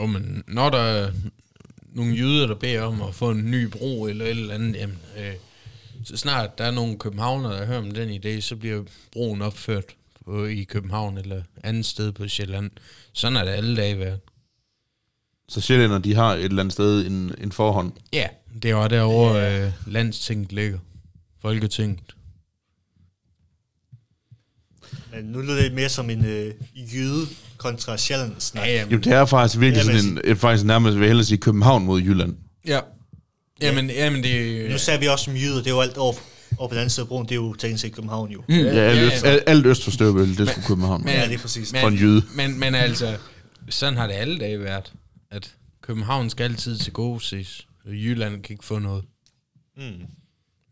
jo, 0.00 0.06
men 0.06 0.44
når 0.48 0.70
der 0.70 0.78
er 0.78 1.12
nogle 1.92 2.14
jyder, 2.14 2.46
der 2.46 2.54
beder 2.54 2.82
om 2.82 3.02
at 3.02 3.14
få 3.14 3.30
en 3.30 3.50
ny 3.50 3.64
bro 3.64 4.04
eller 4.04 4.24
et 4.24 4.30
eller 4.30 4.54
andet, 4.54 4.76
jamen, 4.76 4.98
øh, 5.18 5.32
så 6.04 6.16
snart 6.16 6.58
der 6.58 6.64
er 6.64 6.70
nogle 6.70 6.98
københavner, 6.98 7.50
der 7.50 7.66
hører 7.66 7.78
om 7.78 7.90
den 7.90 8.08
idé, 8.24 8.40
så 8.40 8.56
bliver 8.56 8.82
broen 9.12 9.42
opført 9.42 9.84
på, 10.24 10.44
i 10.44 10.62
København 10.62 11.18
eller 11.18 11.42
andet 11.64 11.86
sted 11.86 12.12
på 12.12 12.28
Sjælland. 12.28 12.70
Sådan 13.12 13.36
er 13.36 13.44
det 13.44 13.50
alle 13.50 13.76
dage 13.76 13.98
været. 13.98 14.20
Så 15.48 15.60
sjællænder, 15.60 15.98
de 15.98 16.14
har 16.14 16.34
et 16.34 16.44
eller 16.44 16.60
andet 16.62 16.72
sted 16.72 17.06
en, 17.06 17.34
en 17.38 17.52
forhånd. 17.52 17.92
Ja, 18.12 18.26
det 18.62 18.74
var 18.74 18.88
derovre 18.88 19.64
øh, 19.64 19.72
landstinget 19.86 20.52
ligger. 20.52 20.78
Folketinget. 21.42 22.14
Men 25.14 25.24
nu 25.24 25.40
lyder 25.40 25.62
det 25.62 25.72
mere 25.72 25.88
som 25.88 26.10
en 26.10 26.24
øh, 26.24 26.54
jyde 26.94 27.26
kontra 27.56 27.96
Sjælland 27.98 28.32
snak. 28.38 28.66
Ja, 28.66 28.72
Jo, 28.72 28.78
jamen, 28.78 29.04
det 29.04 29.12
er 29.12 29.24
faktisk 29.24 29.60
virkelig 29.60 29.84
Jamen, 29.86 30.00
sådan 30.00 30.12
en, 30.12 30.20
et, 30.24 30.38
faktisk 30.38 30.64
nærmest, 30.66 30.94
vil 30.94 31.00
jeg 31.02 31.08
hellere 31.08 31.24
sige, 31.24 31.38
København 31.38 31.84
mod 31.84 32.00
Jylland. 32.00 32.36
ja. 32.66 32.80
Jamen, 33.62 33.90
jamen 33.90 34.22
det 34.22 34.70
Nu 34.70 34.78
sagde 34.78 35.00
vi 35.00 35.06
også 35.06 35.24
som 35.24 35.34
jyder, 35.34 35.56
det 35.58 35.66
er 35.66 35.70
jo 35.70 35.80
alt 35.80 35.96
over, 35.96 36.14
Og 36.58 36.68
på 36.68 36.74
den 36.74 36.78
anden 36.78 36.90
side 36.90 37.04
af 37.04 37.08
broen, 37.08 37.24
det 37.24 37.32
er 37.32 37.36
jo 37.36 37.54
teknisk 37.54 37.82
set 37.82 37.92
København 37.94 38.30
jo. 38.30 38.42
Ja, 38.48 38.54
alt, 38.54 38.76
ja, 38.76 39.04
øst, 39.06 39.24
alt, 39.24 39.42
alt 39.46 39.66
øst 39.66 39.84
for 39.84 39.90
Støvbøl, 39.90 40.36
det 40.38 40.48
skulle 40.48 40.66
København. 40.66 41.04
Men- 41.04 41.14
Ja, 41.14 41.24
det 41.28 41.34
er 41.34 41.38
præcis. 41.38 41.72
For 41.80 41.88
en 41.88 41.94
jyde. 41.94 42.22
Men, 42.34 42.60
men 42.60 42.74
altså, 42.74 43.16
sådan 43.68 43.96
har 43.96 44.06
det 44.06 44.14
alle 44.14 44.38
dage 44.38 44.60
været, 44.60 44.92
at 45.30 45.54
København 45.82 46.30
skal 46.30 46.44
altid 46.44 46.78
til 46.78 46.92
gode 46.92 47.20
ses, 47.24 47.66
og 47.86 47.92
Jylland 47.92 48.42
kan 48.42 48.52
ikke 48.54 48.64
få 48.64 48.78
noget. 48.78 49.04
Mm. 49.76 49.82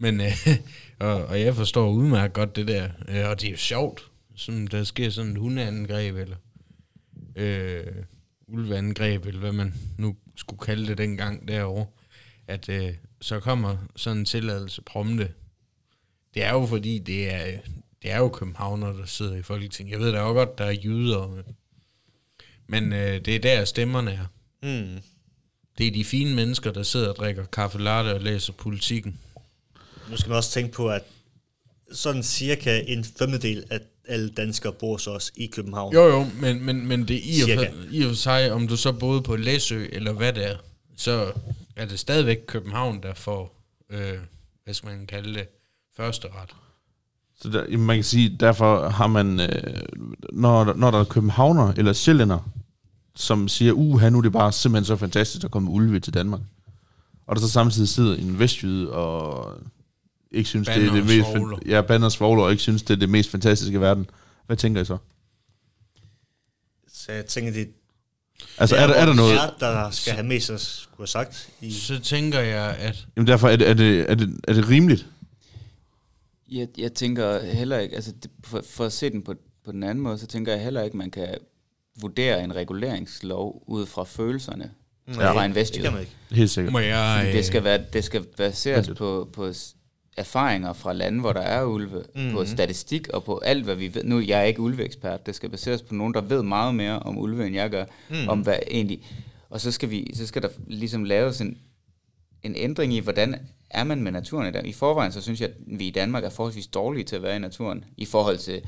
Men, 0.01 0.21
øh, 0.21 0.47
og, 1.01 1.25
og 1.25 1.41
jeg 1.41 1.55
forstår 1.57 1.91
udmærket 1.91 2.33
godt 2.33 2.57
det 2.57 2.69
der, 2.69 2.89
øh, 3.09 3.29
og 3.29 3.41
det 3.41 3.47
er 3.47 3.51
jo 3.51 3.57
sjovt, 3.57 4.01
som 4.39 4.67
der 4.67 4.85
sker 4.85 5.11
sådan 5.11 5.31
et 5.33 5.39
hundeangreb, 5.39 6.17
eller 6.17 6.37
øh, 7.37 7.87
ulveangreb, 8.47 9.27
eller 9.27 9.41
hvad 9.41 9.53
man 9.53 9.75
nu 9.99 10.17
skulle 10.37 10.61
kalde 10.61 10.87
det 10.87 10.99
dengang 10.99 11.49
derovre, 11.49 11.87
at 12.47 12.69
øh, 12.69 12.95
så 13.21 13.41
kommer 13.41 13.77
sådan 13.97 14.19
en 14.19 14.25
tilladelse 14.25 14.83
prompte. 14.83 15.33
Det 16.35 16.45
er 16.45 16.53
jo 16.53 16.67
fordi, 16.67 16.99
det 16.99 17.35
er, 17.35 17.59
det 18.03 18.11
er 18.11 18.19
jo 18.19 18.29
københavner, 18.29 18.93
der 18.93 19.07
sidder 19.07 19.37
i 19.37 19.43
Folketinget. 19.43 19.93
Jeg 19.93 20.01
ved 20.01 20.13
da 20.13 20.21
også 20.21 20.35
godt, 20.35 20.59
der 20.59 20.65
er 20.65 20.71
jyder, 20.85 21.43
men- 22.67 22.93
øh, 22.93 23.25
det 23.25 23.29
er 23.29 23.39
der 23.39 23.65
stemmerne 23.65 24.11
er. 24.13 24.27
Mm. 24.63 25.01
Det 25.79 25.87
er 25.87 25.91
de 25.91 26.05
fine 26.05 26.35
mennesker, 26.35 26.73
der 26.73 26.83
sidder 26.83 27.09
og 27.09 27.17
drikker 27.17 27.45
kaffe 27.45 27.79
latte 27.79 28.15
og 28.15 28.21
læser 28.21 28.53
politikken. 28.53 29.19
Nu 30.11 30.17
skal 30.17 30.29
man 30.29 30.37
også 30.37 30.51
tænke 30.51 30.73
på, 30.73 30.91
at 30.91 31.03
sådan 31.93 32.23
cirka 32.23 32.81
en 32.87 33.05
femtedel 33.05 33.65
af 33.71 33.81
alle 34.09 34.29
danskere 34.29 34.73
bor 34.73 34.97
så 34.97 35.11
også 35.11 35.33
i 35.37 35.47
København. 35.47 35.95
Jo, 35.95 36.07
jo, 36.07 36.27
men, 36.41 36.65
men, 36.65 36.87
men 36.87 37.09
det 37.09 37.17
er 37.17 37.21
i 37.25 37.41
og, 37.43 37.47
Cirka. 37.47 37.71
for, 37.71 37.77
i 37.91 38.03
og 38.03 38.09
for 38.09 38.17
sig, 38.17 38.53
om 38.53 38.69
du 38.69 38.77
så 38.77 38.93
boede 38.93 39.23
på 39.23 39.37
Læsø, 39.37 39.87
eller 39.93 40.13
hvad 40.13 40.33
det 40.33 40.51
er, 40.51 40.57
så 40.97 41.33
er 41.77 41.87
det 41.87 41.99
stadigvæk 41.99 42.39
København, 42.47 43.03
der 43.03 43.15
får, 43.15 43.65
øh, 43.91 44.19
hvad 44.65 44.75
skal 44.75 44.89
man 44.89 45.07
kalde 45.07 45.35
det, 45.35 45.49
første 45.97 46.29
ret. 46.29 46.55
Så 47.41 47.49
der, 47.49 47.79
man 47.79 47.97
kan 47.97 48.05
sige, 48.05 48.37
derfor 48.41 48.89
har 48.89 49.07
man, 49.07 49.41
øh, 49.41 49.83
når, 50.33 50.75
når 50.75 50.91
der 50.91 51.01
er 51.01 51.05
københavner 51.05 51.73
eller 51.77 51.93
sjællænder, 51.93 52.51
som 53.17 53.49
siger, 53.49 53.73
uh, 53.73 54.03
nu 54.03 54.19
er 54.19 54.23
det 54.23 54.33
bare 54.33 54.53
simpelthen 54.53 54.85
så 54.85 54.97
fantastisk 54.97 55.45
at 55.45 55.51
komme 55.51 55.71
ulve 55.71 56.01
til 56.01 56.15
Danmark. 56.15 56.41
Og 57.27 57.37
der 57.37 57.43
så 57.43 57.49
samtidig 57.49 57.89
sidder 57.89 58.17
en 58.17 58.39
vestjyde 58.39 58.93
og 58.93 59.55
ikke 60.33 60.49
synes, 60.49 60.69
det 60.69 60.75
er 60.77 60.79
Banner 60.81 60.93
det 60.93 61.01
og 61.01 61.07
mest... 61.07 61.31
svovler. 61.31 61.57
fan- 61.57 61.69
Ja, 61.69 61.81
banner 61.81 62.07
og 62.07 62.13
svogler, 62.13 62.45
og 62.45 62.51
ikke 62.51 62.63
synes, 62.63 62.83
det 62.83 62.95
er 62.95 62.99
det 62.99 63.09
mest 63.09 63.31
fantastiske 63.31 63.75
i 63.75 63.81
verden. 63.81 64.11
Hvad 64.47 64.57
tænker 64.57 64.81
I 64.81 64.85
så? 64.85 64.97
Så 66.93 67.13
jeg 67.13 67.27
tænker, 67.27 67.53
det 67.53 67.69
Altså, 68.59 68.77
er, 68.77 68.87
der, 68.87 68.95
er 68.95 69.07
der 69.07 69.15
noget... 69.15 69.35
Er, 69.35 69.51
der 69.61 69.91
skal 69.91 70.13
have 70.13 70.27
mest 70.27 70.51
at 70.51 70.61
skulle 70.61 70.99
have 70.99 71.07
sagt. 71.07 71.49
I, 71.61 71.73
Så 71.73 71.99
tænker 72.01 72.41
jeg, 72.41 72.77
at 72.79 73.07
Jamen 73.17 73.27
derfor, 73.27 73.49
er 73.49 73.57
det, 73.57 73.69
er 73.69 73.75
det, 73.75 74.11
er 74.11 74.15
det, 74.15 74.41
er 74.49 74.53
det 74.53 74.69
rimeligt? 74.69 75.07
Jeg, 76.51 76.69
jeg 76.79 76.93
tænker 76.93 77.45
heller 77.53 77.79
ikke, 77.79 77.95
altså 77.97 78.13
det, 78.23 78.31
for, 78.45 78.63
for 78.71 78.85
at 78.85 78.93
se 78.93 79.11
den 79.11 79.23
på, 79.23 79.35
på 79.65 79.73
den 79.73 79.83
anden 79.83 80.01
måde, 80.05 80.19
så 80.19 80.27
tænker 80.27 80.53
jeg 80.53 80.63
heller 80.65 80.83
ikke, 80.83 80.97
man 80.97 81.11
kan 81.11 81.29
vurdere 82.01 82.45
en 82.45 82.55
reguleringslov 82.57 83.65
ud 83.67 83.87
fra 83.87 84.05
følelserne 84.05 84.71
Nej, 85.07 85.33
fra 85.33 85.45
en 85.45 85.51
det 85.51 85.57
vestjyde. 85.61 85.83
kan 85.83 85.93
man 85.93 86.01
ikke. 86.01 86.13
Helt 86.31 86.51
sikkert. 86.51 86.73
må 86.73 86.79
jeg... 86.79 87.25
Øh, 87.27 87.33
det 87.33 87.45
skal, 87.47 87.65
være, 87.65 87.85
det 87.93 88.05
skal 88.05 88.23
baseres 88.37 88.91
på, 88.99 89.29
på 89.33 89.53
erfaringer 90.19 90.73
fra 90.73 90.93
lande, 90.93 91.21
hvor 91.21 91.33
der 91.33 91.41
er 91.41 91.65
ulve, 91.65 92.05
mm-hmm. 92.15 92.33
på 92.33 92.45
statistik 92.45 93.09
og 93.09 93.25
på 93.25 93.39
alt, 93.39 93.65
hvad 93.65 93.75
vi 93.75 93.95
ved. 93.95 94.05
Nu 94.05 94.21
jeg 94.21 94.41
er 94.41 94.45
ikke 94.45 94.61
ulveekspert. 94.61 95.27
Det 95.27 95.35
skal 95.35 95.49
baseres 95.49 95.83
på 95.83 95.95
nogen, 95.95 96.15
der 96.15 96.21
ved 96.21 96.43
meget 96.43 96.75
mere 96.75 96.99
om 96.99 97.19
ulve, 97.19 97.47
end 97.47 97.55
jeg 97.55 97.71
gør. 97.71 97.85
Mm. 98.11 98.29
Om 98.29 98.41
hvad 98.41 98.59
egentlig... 98.71 99.03
Og 99.51 99.61
så 99.61 99.73
skal, 99.73 99.91
vi, 99.91 100.11
så 100.15 100.27
skal 100.27 100.43
der 100.43 100.49
ligesom 100.67 101.05
laves 101.05 101.41
en, 101.41 101.59
en 102.43 102.55
ændring 102.57 102.93
i, 102.93 102.99
hvordan 103.01 103.47
er 103.71 103.85
man 103.85 104.03
med 104.03 104.13
naturen 104.13 104.49
i 104.49 104.51
dag. 104.51 104.67
I 104.67 104.73
forvejen, 104.73 105.13
så 105.13 105.21
synes 105.21 105.41
jeg, 105.41 105.49
at 105.49 105.55
vi 105.67 105.87
i 105.87 105.91
Danmark 105.91 106.25
er 106.25 106.31
forholdsvis 106.31 106.67
dårlige 106.67 107.05
til 107.05 107.17
at 107.17 107.23
være 107.23 107.37
i 107.37 107.39
naturen, 107.39 107.85
i 107.97 108.05
forhold 108.05 108.39
til 108.39 108.63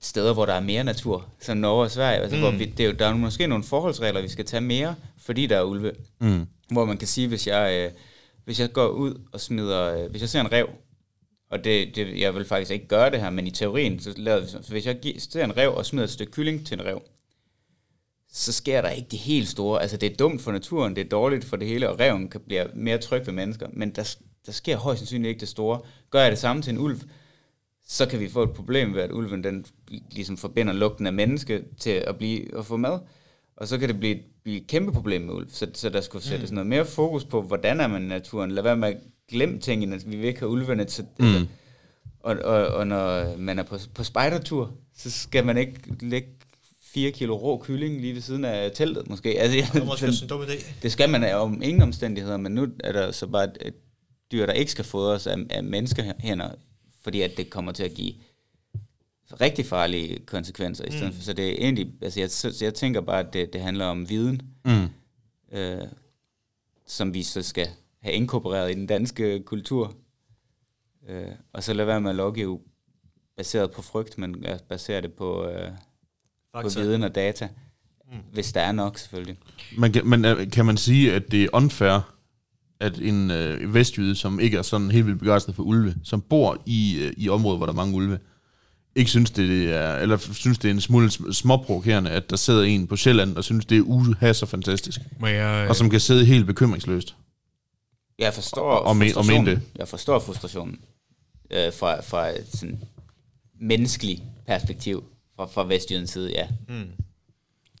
steder, 0.00 0.34
hvor 0.34 0.46
der 0.46 0.52
er 0.52 0.60
mere 0.60 0.84
natur, 0.84 1.26
som 1.40 1.58
Norge 1.58 1.84
og 1.84 1.90
Sverige. 1.90 2.18
Altså, 2.18 2.36
mm. 2.36 2.42
hvor 2.42 2.50
vi, 2.50 2.64
det 2.64 2.80
er 2.80 2.88
jo, 2.88 2.94
der 2.98 3.06
er 3.06 3.14
måske 3.14 3.46
nogle 3.46 3.64
forholdsregler, 3.64 4.22
vi 4.22 4.28
skal 4.28 4.44
tage 4.44 4.60
mere, 4.60 4.94
fordi 5.18 5.46
der 5.46 5.56
er 5.56 5.62
ulve. 5.62 5.92
Mm. 6.18 6.46
Hvor 6.70 6.84
man 6.84 6.96
kan 6.96 7.08
sige, 7.08 7.28
hvis 7.28 7.46
jeg, 7.46 7.72
øh, 7.72 7.90
hvis 8.46 8.60
jeg 8.60 8.72
går 8.72 8.88
ud 8.88 9.20
og 9.32 9.40
smider, 9.40 10.04
øh, 10.04 10.10
hvis 10.10 10.20
jeg 10.20 10.28
ser 10.28 10.40
en 10.40 10.52
rev, 10.52 10.68
og 11.50 11.64
det, 11.64 11.96
det, 11.96 12.20
jeg 12.20 12.34
vil 12.34 12.44
faktisk 12.44 12.70
ikke 12.70 12.88
gøre 12.88 13.10
det 13.10 13.20
her, 13.20 13.30
men 13.30 13.46
i 13.46 13.50
teorien, 13.50 14.00
så 14.00 14.14
lader 14.16 14.40
vi 14.40 14.46
så 14.48 14.58
hvis 14.70 14.86
jeg 14.86 15.00
gi- 15.00 15.18
ser 15.18 15.44
en 15.44 15.56
rev 15.56 15.74
og 15.74 15.86
smider 15.86 16.04
et 16.04 16.10
stykke 16.10 16.32
kylling 16.32 16.66
til 16.66 16.80
en 16.80 16.84
rev, 16.86 17.02
så 18.32 18.52
sker 18.52 18.80
der 18.82 18.90
ikke 18.90 19.08
det 19.10 19.18
helt 19.18 19.48
store. 19.48 19.82
Altså 19.82 19.96
det 19.96 20.12
er 20.12 20.16
dumt 20.16 20.40
for 20.42 20.52
naturen, 20.52 20.96
det 20.96 21.04
er 21.04 21.08
dårligt 21.08 21.44
for 21.44 21.56
det 21.56 21.68
hele, 21.68 21.88
og 21.90 22.00
reven 22.00 22.28
kan 22.28 22.40
blive 22.40 22.66
mere 22.74 22.98
tryg 22.98 23.26
ved 23.26 23.34
mennesker, 23.34 23.68
men 23.72 23.90
der, 23.90 24.16
der 24.46 24.52
sker 24.52 24.76
højst 24.76 24.98
sandsynligt 24.98 25.28
ikke 25.28 25.40
det 25.40 25.48
store. 25.48 25.80
Gør 26.10 26.20
jeg 26.22 26.30
det 26.30 26.38
samme 26.38 26.62
til 26.62 26.70
en 26.72 26.78
ulv, 26.78 27.00
så 27.88 28.06
kan 28.06 28.20
vi 28.20 28.28
få 28.28 28.42
et 28.42 28.52
problem 28.52 28.94
ved, 28.94 29.02
at 29.02 29.12
ulven 29.12 29.44
den 29.44 29.66
ligesom 30.10 30.36
forbinder 30.36 30.72
lugten 30.72 31.06
af 31.06 31.12
menneske 31.12 31.64
til 31.80 31.90
at 31.90 32.16
blive 32.18 32.58
at 32.58 32.66
få 32.66 32.76
mad. 32.76 32.98
Og 33.56 33.68
så 33.68 33.78
kan 33.78 33.88
det 33.88 33.98
blive, 33.98 34.18
blive 34.46 34.60
et 34.60 34.66
kæmpe 34.66 34.92
problem 34.92 35.22
med 35.22 35.34
ulv. 35.34 35.48
Så, 35.50 35.66
så 35.74 35.88
der 35.88 36.00
skulle 36.00 36.24
sættes 36.24 36.50
mm. 36.50 36.54
noget 36.54 36.66
mere 36.66 36.84
fokus 36.84 37.24
på, 37.24 37.42
hvordan 37.42 37.80
er 37.80 37.86
man 37.86 38.02
i 38.02 38.06
naturen. 38.06 38.50
Lad 38.50 38.62
være 38.62 38.76
med 38.76 38.88
at 38.88 38.96
glemme 39.28 39.58
ting, 39.58 39.82
i 39.82 39.86
nat- 39.86 40.10
vi 40.10 40.16
vil 40.16 40.24
ikke 40.28 40.40
have 40.40 40.50
ulvene 40.50 40.84
til... 40.84 41.04
Mm. 41.18 41.48
Og, 42.20 42.36
og, 42.44 42.66
og 42.66 42.86
når 42.86 43.36
man 43.38 43.58
er 43.58 43.62
på, 43.62 43.78
på 43.94 44.04
spejdertur, 44.04 44.72
så 44.96 45.10
skal 45.10 45.46
man 45.46 45.56
ikke 45.58 45.74
lægge 46.00 46.28
4 46.82 47.10
kilo 47.10 47.36
rå 47.36 47.58
kylling 47.64 48.00
lige 48.00 48.14
ved 48.14 48.20
siden 48.20 48.44
af 48.44 48.70
teltet, 48.74 49.08
måske. 49.10 49.40
Altså, 49.40 49.56
Det 49.74 49.80
er 49.82 49.84
måske 49.84 50.06
en 50.06 50.28
dum 50.28 50.42
idé. 50.42 50.64
det 50.82 50.92
skal 50.92 51.10
man 51.10 51.34
om 51.34 51.62
ingen 51.62 51.82
omstændigheder, 51.82 52.36
men 52.36 52.52
nu 52.52 52.66
er 52.84 52.92
der 52.92 53.12
så 53.12 53.26
bare 53.26 53.44
et, 53.44 53.58
et 53.64 53.74
dyr, 54.32 54.46
der 54.46 54.52
ikke 54.52 54.70
skal 54.70 54.84
fodres 54.84 55.26
af, 55.26 55.36
af 55.50 55.64
menneskehænder, 55.64 56.48
fordi 57.02 57.20
at 57.20 57.36
det 57.36 57.50
kommer 57.50 57.72
til 57.72 57.84
at 57.84 57.94
give 57.94 58.12
rigtig 59.40 59.66
farlige 59.66 60.18
konsekvenser 60.26 60.84
i 60.84 60.90
stedet 60.90 61.06
mm. 61.06 61.12
for. 61.12 61.22
Så 61.22 61.32
det 61.32 61.48
er 61.48 61.52
egentlig, 61.64 61.92
altså 62.02 62.20
jeg, 62.20 62.30
så, 62.30 62.58
jeg 62.60 62.74
tænker 62.74 63.00
bare, 63.00 63.20
at 63.20 63.32
det, 63.32 63.52
det 63.52 63.60
handler 63.60 63.84
om 63.86 64.08
viden, 64.08 64.42
Mm. 64.64 64.88
øh, 65.58 65.78
som 66.86 67.14
vi 67.14 67.22
så 67.22 67.42
skal 67.42 67.68
have 68.02 68.14
inkorporeret 68.14 68.70
i 68.70 68.74
den 68.74 68.86
danske 68.86 69.42
kultur. 69.42 69.94
Øh, 71.08 71.28
og 71.52 71.62
så 71.62 71.72
lade 71.72 71.86
være 71.86 72.00
med 72.00 72.10
at 72.10 72.16
lovgive 72.16 72.60
baseret 73.36 73.70
på 73.70 73.82
frygt, 73.82 74.18
men 74.18 74.44
basere 74.68 75.00
det 75.00 75.12
på, 75.12 75.48
øh, 75.48 75.70
på 76.62 76.68
viden 76.76 77.02
og 77.02 77.14
data. 77.14 77.48
Mm. 78.12 78.18
Hvis 78.32 78.52
der 78.52 78.60
er 78.60 78.72
nok, 78.72 78.98
selvfølgelig. 78.98 79.38
Man 79.78 79.92
kan, 79.92 80.06
men 80.06 80.24
øh, 80.24 80.50
kan 80.50 80.66
man 80.66 80.76
sige, 80.76 81.14
at 81.14 81.30
det 81.30 81.44
er 81.44 81.48
unfair, 81.52 82.12
at 82.80 82.98
en 82.98 83.30
øh, 83.30 83.74
vestjyde, 83.74 84.14
som 84.14 84.40
ikke 84.40 84.58
er 84.58 84.62
sådan 84.62 84.90
helt 84.90 85.06
vildt 85.06 85.18
begejstret 85.18 85.54
for 85.54 85.62
ulve, 85.62 85.94
som 86.04 86.20
bor 86.20 86.62
i, 86.66 86.98
øh, 87.02 87.12
i 87.16 87.28
områder, 87.28 87.56
hvor 87.56 87.66
der 87.66 87.72
er 87.72 87.76
mange 87.76 87.96
ulve, 87.96 88.18
ikke 88.96 89.10
synes, 89.10 89.30
det 89.30 89.72
er, 89.74 89.96
eller 89.96 90.16
synes, 90.16 90.58
det 90.58 90.68
er 90.68 90.74
en 90.74 90.80
smule 90.80 91.08
sm- 91.08 91.32
småprovokerende, 91.32 92.10
at 92.10 92.30
der 92.30 92.36
sidder 92.36 92.62
en 92.62 92.86
på 92.86 92.96
Sjælland, 92.96 93.36
og 93.36 93.44
synes, 93.44 93.64
det 93.66 93.78
er 93.78 93.82
uha 93.82 94.32
så 94.32 94.46
fantastisk, 94.46 95.00
Må 95.20 95.26
jeg, 95.26 95.68
og 95.68 95.76
som 95.76 95.90
kan 95.90 96.00
sidde 96.00 96.24
helt 96.24 96.46
bekymringsløst. 96.46 97.16
Jeg 98.18 98.34
forstår 98.34 98.70
Og- 98.70 98.82
og 98.82 98.96
men- 98.96 99.16
og 99.16 99.26
men 99.26 99.46
det. 99.46 99.60
Jeg 99.78 99.88
forstår 99.88 100.18
frustrationen 100.18 100.80
øh, 101.50 101.72
fra, 101.72 102.00
fra 102.02 102.28
et 102.28 102.46
sådan 102.52 102.82
menneskeligt 103.60 104.22
perspektiv 104.46 105.04
fra, 105.36 105.44
fra 105.46 105.64
Vestjydens 105.66 106.10
side, 106.10 106.30
ja. 106.32 106.48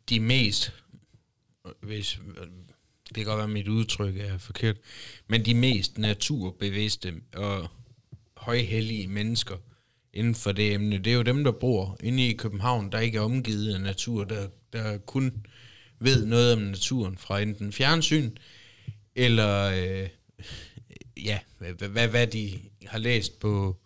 de 0.08 0.20
mest, 0.20 0.72
hvis, 1.82 2.18
det 3.08 3.14
kan 3.16 3.24
godt 3.24 3.36
være, 3.36 3.44
at 3.44 3.50
mit 3.50 3.68
udtryk 3.68 4.16
er 4.16 4.38
forkert, 4.38 4.76
men 5.28 5.44
de 5.44 5.54
mest 5.54 5.98
naturbevidste 5.98 7.14
og 7.36 7.68
højhellige 8.36 9.06
mennesker 9.06 9.54
inden 10.16 10.34
for 10.34 10.52
det 10.52 10.74
emne, 10.74 10.98
det 10.98 11.06
er 11.06 11.16
jo 11.16 11.22
dem, 11.22 11.44
der 11.44 11.52
bor 11.52 11.96
inde 12.02 12.28
i 12.28 12.32
København, 12.32 12.92
der 12.92 12.98
ikke 12.98 13.18
er 13.18 13.22
omgivet 13.22 13.74
af 13.74 13.80
natur, 13.80 14.24
der, 14.24 14.48
der 14.72 14.98
kun 14.98 15.46
ved 15.98 16.26
noget 16.26 16.52
om 16.52 16.58
naturen 16.58 17.18
fra 17.18 17.40
enten 17.40 17.72
fjernsyn, 17.72 18.30
eller 19.14 19.62
øh, 19.64 20.08
ja, 21.24 21.38
hvad, 21.58 21.88
hvad, 21.88 22.08
hvad 22.08 22.26
de 22.26 22.58
har 22.86 22.98
læst 22.98 23.40
på, 23.40 23.76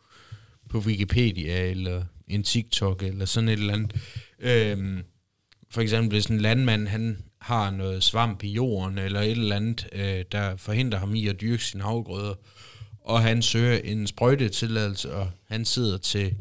på 0.68 0.78
Wikipedia, 0.78 1.70
eller 1.70 2.04
en 2.28 2.42
TikTok, 2.42 3.02
eller 3.02 3.24
sådan 3.24 3.48
et 3.48 3.58
eller 3.58 3.74
andet. 3.74 3.96
Øhm, 4.38 5.02
for 5.70 5.80
eksempel 5.80 6.10
hvis 6.10 6.26
en 6.26 6.40
landmand, 6.40 6.88
han 6.88 7.18
har 7.38 7.70
noget 7.70 8.04
svamp 8.04 8.42
i 8.44 8.48
jorden, 8.48 8.98
eller 8.98 9.20
et 9.20 9.30
eller 9.30 9.56
andet, 9.56 9.88
øh, 9.92 10.24
der 10.32 10.56
forhindrer 10.56 10.98
ham 10.98 11.14
i 11.14 11.26
at 11.26 11.40
dyrke 11.40 11.64
sine 11.64 11.84
afgrøder, 11.84 12.34
og 13.10 13.22
han 13.22 13.42
søger 13.42 13.78
en 13.84 14.06
sprøjtetilladelse, 14.06 15.12
og 15.12 15.30
han 15.48 15.64
sidder 15.64 15.98
til 15.98 16.34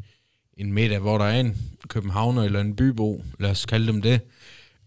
en 0.56 0.72
middag, 0.72 0.98
hvor 0.98 1.18
der 1.18 1.24
er 1.24 1.40
en 1.40 1.56
københavner 1.88 2.42
eller 2.42 2.60
en 2.60 2.76
bybo, 2.76 3.24
lad 3.38 3.50
os 3.50 3.66
kalde 3.66 3.86
dem 3.86 4.02
det, 4.02 4.20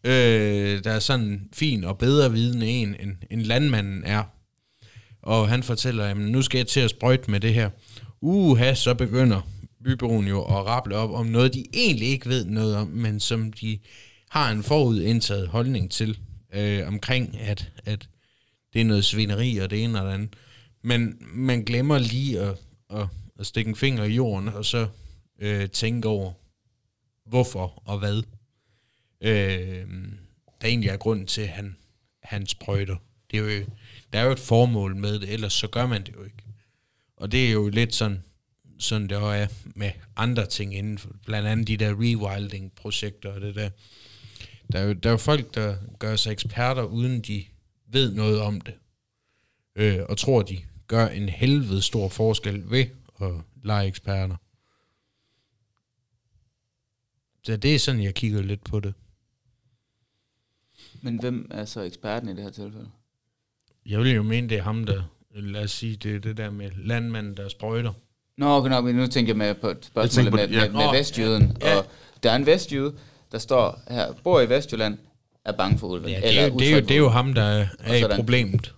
øh, 0.04 0.84
der 0.84 0.92
er 0.92 1.00
sådan 1.00 1.50
fin 1.54 1.84
og 1.84 1.98
bedre 1.98 2.32
vidende 2.32 2.68
en, 2.68 2.96
end, 3.00 3.16
end 3.30 3.42
landmanden 3.42 4.04
er. 4.06 4.24
Og 5.22 5.50
han 5.50 5.64
fortæller, 5.64 6.06
at 6.06 6.18
nu 6.18 6.42
skal 6.42 6.58
jeg 6.58 6.68
til 6.68 6.80
at 6.80 6.90
sprøjte 6.90 7.32
med 7.32 7.40
det 7.40 7.54
her. 7.54 7.70
Uha, 8.22 8.74
så 8.74 8.94
begynder 8.94 9.42
byboen 9.84 10.28
jo 10.28 10.42
at 10.44 10.66
rable 10.66 10.96
op 10.96 11.12
om 11.12 11.26
noget, 11.26 11.54
de 11.54 11.66
egentlig 11.74 12.08
ikke 12.08 12.30
ved 12.30 12.46
noget 12.46 12.76
om, 12.76 12.88
men 12.88 13.20
som 13.20 13.54
de 13.54 13.80
har 14.30 14.52
en 14.52 14.64
forudindtaget 14.64 15.48
holdning 15.48 15.92
til, 15.92 16.18
øh, 16.54 16.88
omkring, 16.88 17.40
at, 17.40 17.72
at 17.86 18.08
det 18.74 18.82
er 18.82 18.86
noget 18.86 19.06
svineri 19.06 19.58
og 19.58 19.70
det 19.70 19.84
ene 19.84 20.02
og 20.02 20.06
det 20.06 20.14
andet. 20.14 20.36
Men 20.84 21.18
man 21.22 21.64
glemmer 21.64 21.98
lige 21.98 22.40
at, 22.40 22.58
at, 22.90 23.08
at 23.40 23.46
stikke 23.46 23.70
en 23.70 23.76
finger 23.76 24.04
i 24.04 24.14
jorden, 24.14 24.50
og 24.50 24.66
så 24.66 24.88
øh, 25.40 25.70
tænke 25.70 26.08
over, 26.08 26.34
hvorfor 27.26 27.84
og 27.86 28.00
hvad. 28.00 28.24
Øh, 29.22 29.88
der 30.62 30.68
egentlig 30.68 30.90
er 30.90 30.98
grunden 30.98 31.28
til, 31.28 31.42
at 31.42 31.50
han, 31.50 31.76
han 32.24 32.48
sprøjter. 32.48 32.96
Det 33.32 33.40
er 33.40 33.44
jo, 33.44 33.66
der 34.14 34.20
er 34.20 34.26
jo 34.26 34.32
et 34.32 34.40
formål 34.40 34.96
med 34.96 35.20
det, 35.20 35.30
ellers 35.30 35.54
så 35.54 35.68
gør 35.68 35.88
man 35.88 36.04
det 36.04 36.14
jo 36.16 36.24
ikke. 36.24 36.44
Og 37.18 37.32
det 37.32 37.48
er 37.48 37.52
jo 37.52 37.70
lidt 37.70 37.96
sådan, 37.96 38.24
sådan 38.80 39.10
det 39.10 39.18
også 39.18 39.28
er 39.28 39.48
med 39.76 39.92
andre 40.16 40.46
ting 40.46 40.76
inden 40.76 40.98
for, 40.98 41.10
blandt 41.26 41.48
andet 41.48 41.68
de 41.68 41.78
der 41.78 41.94
rewilding-projekter 41.94 43.34
og 43.34 43.42
det 43.42 43.56
der. 43.56 43.70
Der 44.72 44.80
er, 44.80 44.84
jo, 44.84 44.94
der 44.94 45.10
er 45.10 45.14
jo 45.14 45.18
folk, 45.18 45.56
der 45.56 45.76
gør 46.00 46.16
sig 46.16 46.32
eksperter, 46.32 46.84
uden 46.84 47.22
de 47.22 47.46
ved 47.88 48.14
noget 48.14 48.42
om 48.42 48.62
det. 48.62 48.74
Øh, 49.76 50.00
og 50.10 50.18
tror, 50.18 50.42
de 50.42 50.62
gør 50.94 51.08
en 51.08 51.30
helvede 51.30 51.82
stor 51.82 52.10
forskel 52.10 52.64
ved 52.72 52.86
at 53.22 53.32
lege 53.64 53.88
eksperter. 53.88 54.36
Så 57.44 57.58
det 57.58 57.76
er 57.76 57.80
sådan, 57.80 58.04
jeg 58.04 58.14
kigger 58.14 58.42
lidt 58.42 58.64
på 58.64 58.80
det. 58.80 58.94
Men 61.02 61.20
hvem 61.20 61.48
er 61.52 61.66
så 61.66 61.82
eksperten 61.82 62.30
i 62.30 62.36
det 62.36 62.44
her 62.44 62.52
tilfælde? 62.52 62.90
Jeg 63.86 64.00
vil 64.00 64.16
jo 64.16 64.24
mene, 64.24 64.50
det 64.50 64.58
er 64.58 64.62
ham, 64.62 64.86
der, 64.86 65.04
lad 65.36 65.64
os 65.64 65.72
sige, 65.72 65.96
det 65.96 66.16
er 66.16 66.20
det 66.20 66.38
der 66.38 66.50
med 66.50 66.72
landmanden, 66.78 67.38
der 67.38 67.50
sprøjter. 67.50 67.94
Nå, 68.38 68.46
okay, 68.46 68.70
nå, 68.70 68.82
men 68.82 68.96
nu 68.96 69.08
tænker 69.08 69.30
jeg 69.30 69.38
med 69.38 69.56
på 69.56 69.68
et 69.68 69.86
spørgsmål 69.86 70.32
med, 70.32 70.50
ja. 70.50 70.62
med, 70.62 70.70
med 70.70 70.86
Nå, 70.86 70.92
vestjyden. 70.92 71.58
ja. 71.62 71.78
Og 71.78 71.86
der 72.24 72.32
er 72.32 72.36
en 72.36 72.46
vestjyde, 72.46 72.96
der 73.32 73.38
står 73.38 73.82
her, 73.90 74.14
bor 74.24 74.42
i 74.42 74.50
Vestjylland, 74.50 74.98
er 75.46 75.52
bange 75.52 75.78
for 75.78 75.88
ulven. 75.88 76.10
Ja, 76.10 76.22
det, 76.22 76.40
er 76.40 76.48
jo, 76.48 76.60
det, 76.60 76.68
er 76.68 76.76
jo, 76.76 76.80
det 76.82 76.92
er 76.92 76.98
jo 76.98 77.10
ham, 77.10 77.34
der 77.34 77.44
er, 77.44 77.68
er 77.80 77.96
i 77.96 78.16
problemet. 78.16 78.74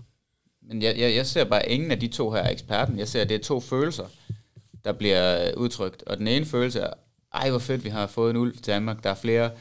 Men 0.67 0.81
jeg, 0.81 0.97
jeg, 0.97 1.15
jeg 1.15 1.25
ser 1.25 1.43
bare, 1.43 1.69
ingen 1.69 1.91
af 1.91 1.99
de 1.99 2.07
to 2.07 2.31
her 2.31 2.39
er 2.39 2.49
eksperten. 2.49 2.99
Jeg 2.99 3.07
ser, 3.07 3.21
at 3.21 3.29
det 3.29 3.35
er 3.35 3.43
to 3.43 3.59
følelser, 3.59 4.05
der 4.83 4.91
bliver 4.93 5.53
udtrykt. 5.53 6.03
Og 6.03 6.17
den 6.17 6.27
ene 6.27 6.45
følelse 6.45 6.79
er, 6.79 6.93
ej 7.33 7.49
hvor 7.49 7.59
fedt, 7.59 7.83
vi 7.83 7.89
har 7.89 8.07
fået 8.07 8.29
en 8.29 8.37
ulv 8.37 8.53
til 8.55 8.65
Danmark. 8.65 9.03
Der 9.03 9.09
er 9.09 9.15
flere 9.15 9.51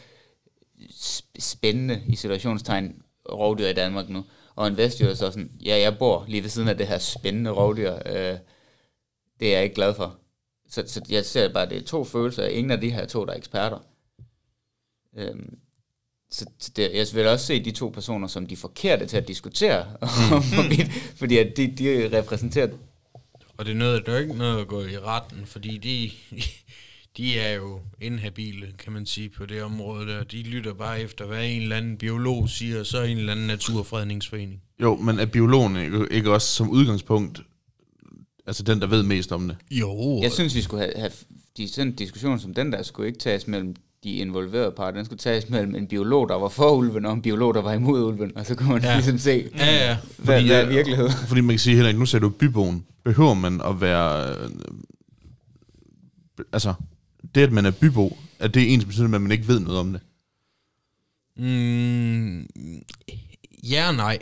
spændende, 1.39 2.03
i 2.07 2.17
situationstegn, 2.17 3.03
rovdyr 3.33 3.67
i 3.67 3.73
Danmark 3.73 4.09
nu. 4.09 4.25
Og 4.57 4.67
en 4.67 4.77
vestjyde 4.77 5.11
er 5.11 5.15
så 5.15 5.31
sådan, 5.31 5.51
ja, 5.67 5.79
jeg 5.79 5.99
bor 5.99 6.25
lige 6.29 6.43
ved 6.43 6.51
siden 6.51 6.69
af 6.69 6.77
det 6.77 6.87
her 6.87 6.99
spændende 6.99 7.51
rovdyr. 7.51 7.95
Øh, 8.07 8.39
det 9.41 9.49
er 9.49 9.53
jeg 9.53 9.63
ikke 9.63 9.75
glad 9.75 9.95
for. 9.95 10.17
Så, 10.69 10.85
så 10.87 11.01
jeg 11.09 11.25
ser 11.25 11.53
bare, 11.53 11.63
at 11.63 11.71
det 11.71 11.79
er 11.79 11.85
to 11.85 12.05
følelser. 12.05 12.47
Ingen 12.47 12.71
af 12.71 12.81
de 12.81 12.91
her 12.91 13.07
to, 13.07 13.25
der 13.25 13.33
er 13.33 13.37
eksperter. 13.37 13.79
Øhm, 15.17 15.59
så 16.35 16.71
det, 16.77 16.91
jeg 16.95 17.07
vil 17.15 17.27
også 17.27 17.47
se 17.47 17.65
de 17.65 17.71
to 17.71 17.89
personer 17.89 18.29
som 18.29 18.47
de 18.47 18.57
forkerte 18.57 19.07
til 19.07 19.17
at 19.17 19.29
diskutere, 19.29 19.87
om 20.33 20.43
hvorvidt- 20.43 20.91
fordi 21.17 21.39
at 21.39 21.57
de, 21.57 21.67
de 21.79 22.19
repræsenterer 22.19 22.69
Og 23.57 23.67
det 23.67 23.77
nøder 23.77 24.01
jo 24.09 24.17
ikke 24.17 24.35
noget 24.35 24.61
at 24.61 24.67
gå 24.69 24.81
i 24.85 24.99
retten, 24.99 25.47
fordi 25.47 25.79
de, 25.79 26.11
de 27.17 27.39
er 27.39 27.53
jo 27.55 27.81
inhabile, 28.01 28.67
kan 28.79 28.93
man 28.93 29.07
sige, 29.07 29.29
på 29.29 29.47
det 29.47 29.63
område 29.63 30.07
der. 30.07 30.25
De 30.25 30.43
lytter 30.43 30.73
bare 30.75 31.01
efter, 31.01 31.27
hvad 31.27 31.45
en 31.49 31.63
eller 31.63 31.77
anden 31.77 31.97
biolog 31.97 32.49
siger, 32.51 32.81
og 32.81 32.87
så 32.87 33.03
en 33.03 33.19
eller 33.19 33.33
anden 33.33 33.47
naturfredningsforening. 33.47 34.63
Jo, 34.81 34.97
men 34.97 35.19
er 35.19 35.27
biologen 35.27 35.77
ikke, 35.77 36.07
ikke 36.11 36.33
også 36.33 36.49
som 36.49 36.71
udgangspunkt, 36.71 37.41
altså 38.47 38.63
den, 38.63 38.81
der 38.81 38.87
ved 38.87 39.03
mest 39.03 39.33
om 39.33 39.49
det? 39.49 39.57
Jo, 39.71 40.21
Jeg 40.23 40.33
synes, 40.33 40.55
vi 40.55 40.61
skulle 40.61 40.83
have, 40.83 40.93
have 40.97 41.13
de, 41.57 41.69
sådan 41.69 41.89
en 41.89 41.97
diskussion 41.97 42.39
som 42.41 42.55
den 42.55 42.73
der, 42.73 42.83
skulle 42.83 43.07
ikke 43.07 43.19
tages 43.19 43.47
mellem 43.47 43.77
de 44.05 44.13
involverede 44.17 44.73
parter. 44.77 44.97
Den 44.97 45.05
skulle 45.05 45.19
tages 45.19 45.49
mellem 45.49 45.75
en 45.75 45.87
biolog, 45.87 46.29
der 46.29 46.35
var 46.35 46.49
for 46.49 46.71
ulven, 46.71 47.05
og 47.07 47.13
en 47.13 47.23
biolog, 47.23 47.55
der 47.55 47.63
var 47.63 47.73
imod 47.73 48.03
ulven. 48.05 48.37
Og 48.37 48.47
så 48.47 48.55
kunne 48.55 48.69
man 48.69 48.83
ja. 48.83 48.89
Ja. 48.89 48.95
ligesom 48.95 49.19
se, 49.19 49.51
Ja, 49.57 49.87
ja. 49.89 49.97
hvad, 50.19 50.37
Fordi, 50.37 50.47
hvad 50.47 50.61
er 50.61 50.65
øh, 50.67 50.71
virkelighed. 50.71 51.11
Fordi 51.29 51.41
man 51.41 51.53
kan 51.53 51.59
sige, 51.59 51.77
Henrik, 51.77 51.99
nu 51.99 52.07
sagde 52.07 52.23
du 52.25 52.29
byboen. 52.29 52.87
Behøver 53.05 53.35
man 53.35 53.61
at 53.61 53.81
være... 53.81 54.31
Øh, 54.39 54.51
altså, 56.53 56.75
det 57.35 57.41
at 57.41 57.53
man 57.53 57.67
er 57.67 57.71
bybo, 57.71 58.17
er 58.39 58.49
det 58.49 58.73
ens 58.75 58.85
betydning, 58.85 59.15
at 59.15 59.21
man 59.23 59.33
ikke 59.33 59.49
ved 59.49 59.61
noget 59.61 59.81
om 59.81 59.93
det? 59.93 60.01
Mm, 61.37 62.47
ja 63.63 63.89
og 63.89 63.95
nej. 63.95 64.19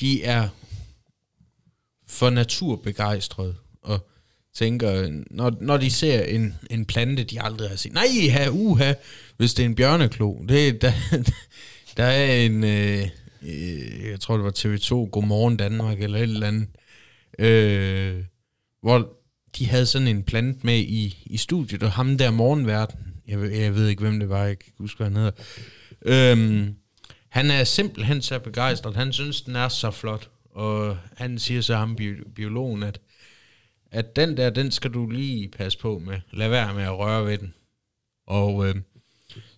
De 0.00 0.22
er 0.24 0.48
for 2.08 2.30
naturbegejstrede 2.30 3.54
og 3.82 4.08
tænker, 4.54 5.22
når, 5.30 5.52
når 5.60 5.76
de 5.76 5.90
ser 5.90 6.22
en, 6.22 6.54
en 6.70 6.84
plante, 6.84 7.24
de 7.24 7.42
aldrig 7.42 7.68
har 7.68 7.76
set, 7.76 7.92
nej, 7.92 8.06
ha, 8.30 8.48
uha, 8.50 8.92
hvis 9.36 9.54
det 9.54 9.62
er 9.62 9.66
en 9.66 9.74
bjørneklo, 9.74 10.34
det, 10.48 10.82
der, 10.82 10.92
der 11.96 12.04
er 12.04 12.34
en, 12.34 12.64
øh, 12.64 13.08
jeg 14.10 14.20
tror 14.20 14.36
det 14.36 14.44
var 14.44 14.50
TV2, 14.58 15.10
Godmorgen 15.10 15.56
Danmark, 15.56 16.02
eller 16.02 16.18
et 16.18 16.22
eller 16.22 16.46
andet, 16.46 16.68
øh, 17.38 18.24
hvor 18.82 19.16
de 19.58 19.66
havde 19.66 19.86
sådan 19.86 20.08
en 20.08 20.22
plante 20.22 20.60
med 20.62 20.78
i, 20.78 21.22
i 21.26 21.36
studiet, 21.36 21.82
og 21.82 21.92
ham 21.92 22.18
der 22.18 22.30
morgenverden, 22.30 22.98
jeg, 23.28 23.52
jeg 23.52 23.74
ved 23.74 23.88
ikke, 23.88 24.02
hvem 24.02 24.20
det 24.20 24.28
var, 24.28 24.44
jeg 24.44 24.58
kan 24.58 24.66
ikke 24.68 24.78
huske, 24.78 24.96
hvad 24.96 25.06
han 25.06 25.16
hedder, 25.16 25.32
øhm, 26.04 26.74
han 27.28 27.50
er 27.50 27.64
simpelthen 27.64 28.22
så 28.22 28.38
begejstret, 28.38 28.96
han 28.96 29.12
synes, 29.12 29.42
den 29.42 29.56
er 29.56 29.68
så 29.68 29.90
flot, 29.90 30.30
og 30.50 30.96
han 31.16 31.38
siger 31.38 31.60
så 31.60 31.76
ham, 31.76 31.96
bi- 31.96 32.30
biologen, 32.34 32.82
at, 32.82 33.00
at 33.92 34.16
den 34.16 34.36
der, 34.36 34.50
den 34.50 34.70
skal 34.70 34.90
du 34.90 35.10
lige 35.10 35.48
passe 35.48 35.78
på 35.78 35.98
med, 35.98 36.20
lad 36.30 36.48
være 36.48 36.74
med 36.74 36.82
at 36.82 36.98
røre 36.98 37.26
ved 37.26 37.38
den, 37.38 37.54
og 38.26 38.68
øh, 38.68 38.74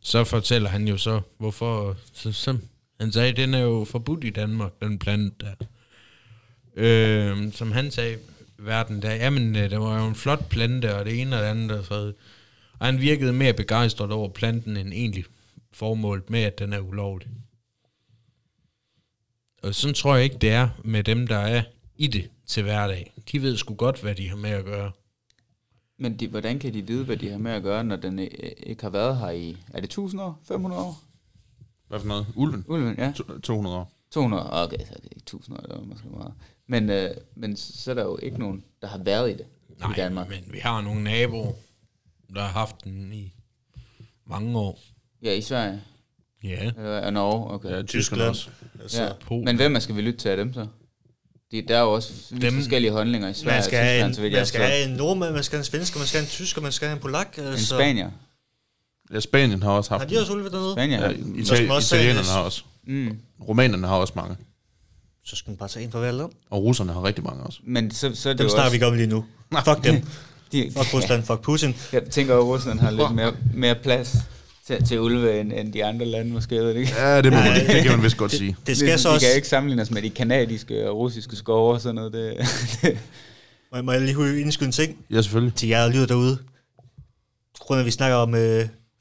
så 0.01 0.25
fortæller 0.25 0.69
han 0.69 0.89
jo 0.89 0.97
så, 0.97 1.21
hvorfor, 1.39 1.97
så, 2.13 2.33
så, 2.33 2.59
han 3.01 3.13
sagde, 3.13 3.33
den 3.33 3.55
er 3.55 3.59
jo 3.59 3.85
forbudt 3.85 4.25
i 4.25 4.31
Danmark, 4.31 4.73
den 4.83 4.99
plante 4.99 5.47
der. 5.47 5.67
Øh, 6.77 7.53
som 7.53 7.73
han 7.73 7.91
sagde, 7.91 8.19
verden 8.59 9.03
der, 9.03 9.15
jamen, 9.15 9.57
øh, 9.57 9.71
det 9.71 9.81
var 9.81 10.03
jo 10.03 10.09
en 10.09 10.15
flot 10.15 10.49
plante, 10.49 10.97
og 10.97 11.05
det 11.05 11.21
ene 11.21 11.37
og 11.37 11.43
det 11.43 11.49
andet, 11.49 11.79
og 11.79 11.85
så, 11.85 12.13
og 12.79 12.87
han 12.87 13.01
virkede 13.01 13.33
mere 13.33 13.53
begejstret 13.53 14.13
over 14.13 14.29
planten, 14.29 14.77
end 14.77 14.93
egentlig 14.93 15.25
formålet 15.73 16.31
med, 16.31 16.43
at 16.43 16.59
den 16.59 16.73
er 16.73 16.81
ulovlig. 16.81 17.29
Og 19.63 19.75
sådan 19.75 19.95
tror 19.95 20.15
jeg 20.15 20.25
ikke, 20.25 20.39
det 20.39 20.51
er 20.51 20.69
med 20.85 21.05
dem, 21.05 21.27
der 21.27 21.39
er 21.39 21.63
i 21.97 22.07
det 22.07 22.31
til 22.47 22.63
hverdag. 22.63 23.13
De 23.33 23.43
ved 23.43 23.57
sgu 23.57 23.75
godt, 23.75 24.01
hvad 24.03 24.15
de 24.15 24.29
har 24.29 24.37
med 24.37 24.51
at 24.51 24.65
gøre. 24.65 24.93
Men 25.99 26.17
de, 26.17 26.29
hvordan 26.29 26.59
kan 26.59 26.75
de 26.75 26.83
vide, 26.87 27.05
hvad 27.05 27.17
de 27.17 27.31
har 27.31 27.39
med 27.39 27.53
at 27.53 27.63
gøre, 27.63 27.85
når 27.85 27.97
den 27.97 28.19
ikke 28.19 28.83
har 28.83 28.91
været 28.91 29.17
her 29.19 29.31
i, 29.31 29.57
er 29.69 29.81
det 29.81 29.85
1000 29.85 30.21
år? 30.23 30.41
500 30.49 30.83
år? 30.83 31.01
Hvad 31.89 32.01
for 32.01 32.07
noget? 32.07 32.27
Ulven? 32.35 32.65
Ulven, 32.69 32.95
ja. 32.99 33.13
To- 33.17 33.39
200 33.41 33.77
år. 33.77 33.91
200, 34.11 34.53
okay, 34.65 34.79
så 34.79 34.85
er 34.91 34.97
det 34.97 35.05
ikke 35.05 35.17
1000 35.23 35.57
år, 35.57 35.61
det 35.61 35.71
var 35.77 35.81
måske 35.85 36.09
meget. 36.09 36.33
Men, 36.67 36.91
øh, 36.91 37.11
men 37.35 37.57
så 37.57 37.91
er 37.91 37.95
der 37.95 38.03
jo 38.03 38.19
ikke 38.23 38.39
nogen, 38.39 38.65
der 38.83 38.89
har 38.89 38.99
været 38.99 39.31
i 39.31 39.33
det 39.33 39.47
Nej, 39.81 39.91
i 39.91 39.95
Danmark. 39.97 40.29
men 40.29 40.45
vi 40.53 40.59
har 40.59 40.81
nogle 40.81 41.03
naboer, 41.05 41.53
der 42.35 42.41
har 42.41 42.49
haft 42.49 42.85
den 42.85 43.13
i 43.13 43.35
mange 44.27 44.59
år. 44.59 44.79
Ja, 45.23 45.33
i 45.33 45.41
Sverige. 45.41 45.83
Ja, 46.45 46.71
Eller 46.77 47.01
og 47.07 47.13
Norge, 47.13 47.51
okay. 47.55 47.69
Ja, 47.71 47.77
Ja, 47.77 47.83
tyskerne 47.83 48.23
Tyskland. 48.23 48.29
også. 48.31 48.51
Altså, 48.81 49.15
Polen. 49.21 49.45
Men 49.45 49.57
hvem 49.57 49.81
skal 49.81 49.97
vi 49.97 50.01
lytte 50.03 50.19
til 50.19 50.29
af 50.29 50.37
dem 50.37 50.53
så? 50.53 50.67
De, 51.55 51.63
der 51.69 51.77
er 51.77 51.81
jo 51.81 51.93
også 51.93 52.13
dem, 52.41 52.55
forskellige 52.55 52.91
holdninger 52.93 53.29
i 53.29 53.35
Sverige 53.35 53.57
man 53.57 53.65
skal, 53.65 53.79
have 53.79 53.95
Tyskland, 53.97 54.15
så 54.15 54.21
en, 54.21 54.23
vidt 54.23 54.33
man 54.33 54.39
jeg 54.39 54.47
skal 54.47 54.61
have 54.61 54.85
en 54.85 54.91
nordmand, 54.91 55.33
man 55.35 55.43
skal 55.45 55.57
have 55.57 55.61
en 55.61 55.65
svensker, 55.65 55.99
man 55.99 56.07
skal 56.09 56.19
have 56.21 56.25
en 56.27 56.31
tysker, 56.31 56.61
man 56.63 56.73
skal 56.73 56.89
have 56.89 56.97
en 56.97 57.03
polak. 57.03 57.39
En 57.39 57.45
Altså, 57.45 57.75
spanier. 57.75 58.11
Ja, 59.15 59.21
Spanien 59.21 59.63
har 59.63 59.71
også 59.71 59.91
haft 59.91 60.01
Har 60.03 60.09
de 60.09 60.21
også 60.21 60.33
ulve 60.33 60.51
dernede? 60.51 60.73
Spanier. 60.73 61.01
Ja, 61.01 61.09
Ja. 61.09 61.15
Itali- 61.17 61.45
Så 61.45 61.63
man 61.63 61.71
også 61.71 61.97
italienerne 61.97 62.29
har 62.29 62.41
også. 62.41 62.63
Mm. 62.87 63.19
Romanerne 63.49 63.87
har 63.87 63.95
også 63.97 64.13
mange. 64.17 64.37
Så 65.27 65.37
skal 65.37 65.51
man 65.51 65.57
bare 65.57 65.69
tage 65.69 65.85
en 65.85 65.91
for 65.93 65.99
hver 65.99 66.13
land. 66.13 66.31
Og 66.51 66.63
russerne 66.63 66.93
har 66.93 67.05
rigtig 67.05 67.25
mange 67.25 67.43
også. 67.43 67.59
Men 67.63 67.91
så, 67.91 68.15
så 68.15 68.29
er 68.29 68.33
det 68.33 68.39
Dem 68.41 68.49
snakker 68.49 68.63
også, 68.63 68.71
vi 68.71 68.77
ikke 68.77 68.87
om 68.87 68.95
lige 68.95 69.07
nu. 69.07 69.25
Fuck 69.65 69.85
dem. 69.85 69.95
de, 70.53 70.71
Fuck 70.77 70.95
Rusland, 70.95 71.23
fuck 71.23 71.41
Putin. 71.41 71.75
Jeg 71.93 72.03
tænker, 72.11 72.37
at 72.37 72.45
Rusland 72.45 72.81
har 72.81 72.91
lidt 72.91 73.15
mere, 73.15 73.33
mere 73.55 73.75
plads 73.75 74.17
til, 74.67 74.85
til 74.87 75.01
ulve, 75.01 75.41
end, 75.41 75.53
end 75.53 75.73
de 75.73 75.85
andre 75.85 76.07
lande 76.07 76.33
måske, 76.33 76.55
jeg 76.55 76.65
ved 76.65 76.75
det 76.75 76.81
ikke. 76.81 76.93
Ja, 76.97 77.23
det, 77.23 77.33
må 77.33 77.39
man, 77.39 77.67
det 77.77 77.83
kan 77.83 77.91
man 77.91 78.03
vist 78.03 78.17
godt 78.17 78.33
sige. 78.33 78.57
Det 78.67 78.77
skal 78.77 78.99
så 78.99 79.09
vi 79.09 79.15
også... 79.15 79.27
kan 79.27 79.37
ikke 79.37 79.49
sammenligne 79.49 79.83
os 79.83 79.91
med 79.91 80.03
de 80.03 80.11
kanadiske 80.11 80.91
og 80.91 80.97
russiske 80.97 81.37
skove 81.37 81.75
og 81.75 81.81
sådan 81.81 81.95
noget. 81.95 82.13
Det, 82.13 82.37
det, 82.83 82.99
Må, 83.73 83.83
må 83.83 83.93
jeg 83.93 84.01
lige 84.01 84.41
indskyde 84.41 84.67
en 84.67 84.73
ting 84.73 84.97
Ja, 85.11 85.23
selvfølgelig. 85.23 85.55
til 85.55 85.69
jer, 85.69 85.83
der 85.83 85.93
lyder 85.93 86.07
derude? 86.07 86.39
Grunden 87.59 87.81
at 87.81 87.87
vi 87.87 87.91
snakker 87.91 88.17
om 88.17 88.35
øh, 88.35 88.61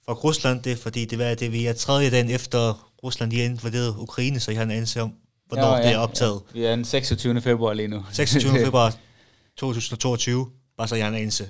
fuck 0.09 0.23
Rusland, 0.23 0.63
det 0.63 0.71
er 0.71 0.75
fordi, 0.75 1.05
det 1.05 1.21
er, 1.21 1.35
det 1.35 1.51
vi 1.51 1.65
er 1.65 1.73
tredje 1.73 2.11
dagen 2.11 2.29
efter 2.29 2.89
Rusland 3.03 3.31
lige 3.31 3.41
har 3.43 3.49
invaderet 3.49 3.95
Ukraine, 3.97 4.39
så 4.39 4.51
I 4.51 4.55
har 4.55 4.63
en 4.63 4.71
anelse 4.71 5.01
om, 5.01 5.13
hvornår 5.47 5.77
Nå, 5.77 5.83
det 5.83 5.91
er 5.91 5.97
optaget. 5.97 6.41
Ja. 6.55 6.59
Vi 6.59 6.65
er 6.65 6.75
den 6.75 6.85
26. 6.85 7.41
februar 7.41 7.73
lige 7.73 7.87
nu. 7.87 8.05
26. 8.11 8.53
februar 8.65 8.95
2022, 9.57 10.47
bare 10.77 10.87
så 10.87 10.95
jeg 10.95 11.05
har 11.05 11.11
en 11.11 11.17
anelse. 11.17 11.49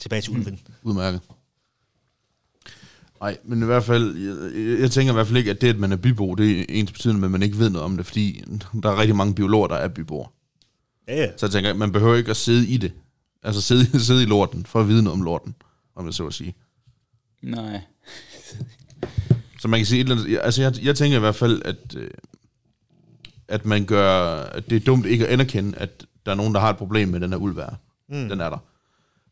Tilbage 0.00 0.22
til 0.22 0.32
ulven. 0.32 0.60
Udmærket. 0.82 1.20
Nej, 3.20 3.38
men 3.44 3.62
i 3.62 3.66
hvert 3.66 3.84
fald, 3.84 4.16
jeg, 4.16 4.80
jeg 4.80 4.90
tænker 4.90 5.12
i 5.12 5.14
hvert 5.14 5.26
fald 5.26 5.38
ikke, 5.38 5.50
at 5.50 5.60
det, 5.60 5.68
at 5.68 5.78
man 5.78 5.92
er 5.92 5.96
bybo, 5.96 6.34
det 6.34 6.60
er 6.60 6.64
ens 6.68 6.92
betydende, 6.92 7.24
at 7.24 7.30
man 7.30 7.42
ikke 7.42 7.58
ved 7.58 7.70
noget 7.70 7.84
om 7.84 7.96
det, 7.96 8.06
fordi 8.06 8.44
der 8.82 8.90
er 8.90 9.00
rigtig 9.00 9.16
mange 9.16 9.34
biologer, 9.34 9.66
der 9.66 9.76
er 9.76 9.88
byboer. 9.88 10.32
Ja, 11.08 11.16
ja. 11.16 11.30
Så 11.36 11.46
jeg 11.46 11.50
tænker, 11.52 11.74
man 11.74 11.92
behøver 11.92 12.16
ikke 12.16 12.30
at 12.30 12.36
sidde 12.36 12.66
i 12.66 12.76
det. 12.76 12.92
Altså 13.42 13.60
sidde, 13.60 14.00
sidde 14.06 14.22
i 14.22 14.26
lorten, 14.26 14.66
for 14.66 14.80
at 14.80 14.88
vide 14.88 15.02
noget 15.02 15.18
om 15.18 15.24
lorten, 15.24 15.54
om 15.96 16.04
det 16.04 16.14
så 16.14 16.26
at 16.26 16.34
sige. 16.34 16.54
Nej. 17.42 17.80
Så 19.60 19.68
man 19.68 19.80
kan 19.80 19.86
sige, 19.86 20.00
et 20.00 20.04
eller 20.08 20.22
andet, 20.22 20.38
altså 20.42 20.62
jeg, 20.62 20.84
jeg 20.84 20.96
tænker 20.96 21.16
i 21.16 21.20
hvert 21.20 21.34
fald, 21.34 21.62
at, 21.64 21.96
øh, 21.96 22.10
at 23.48 23.66
man 23.66 23.84
gør, 23.84 24.36
at 24.36 24.70
det 24.70 24.76
er 24.76 24.80
dumt 24.80 25.06
ikke 25.06 25.26
at 25.26 25.32
anerkende, 25.32 25.78
at 25.78 26.06
der 26.26 26.32
er 26.32 26.36
nogen, 26.36 26.54
der 26.54 26.60
har 26.60 26.70
et 26.70 26.76
problem 26.76 27.08
med 27.08 27.20
den 27.20 27.30
her 27.30 27.38
ulv 27.38 27.54
her. 27.54 27.70
Mm. 28.08 28.28
Den 28.28 28.40
er 28.40 28.50
der. 28.50 28.58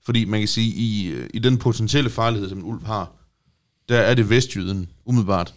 Fordi 0.05 0.25
man 0.25 0.40
kan 0.40 0.49
sige, 0.49 0.75
i, 0.75 1.07
øh, 1.07 1.31
i 1.35 1.38
den 1.38 1.59
potentielle 1.59 2.11
farlighed, 2.11 2.49
som 2.49 2.59
en 2.59 2.64
ulv 2.64 2.85
har, 2.85 3.12
der 3.88 3.99
er 3.99 4.14
det 4.14 4.31
vestjyden 4.31 4.88
umiddelbart, 5.05 5.55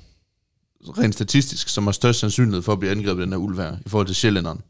rent 0.81 1.13
statistisk, 1.13 1.69
som 1.69 1.87
har 1.87 1.91
størst 1.91 2.19
sandsynlighed 2.19 2.61
for 2.61 2.73
at 2.73 2.79
blive 2.79 2.91
angrebet 2.91 3.21
af 3.21 3.25
den 3.25 3.33
her 3.33 3.37
ulv 3.37 3.57
her, 3.57 3.77
i 3.85 3.89
forhold 3.89 4.07
til 4.07 4.15
sjællænderen. 4.15 4.61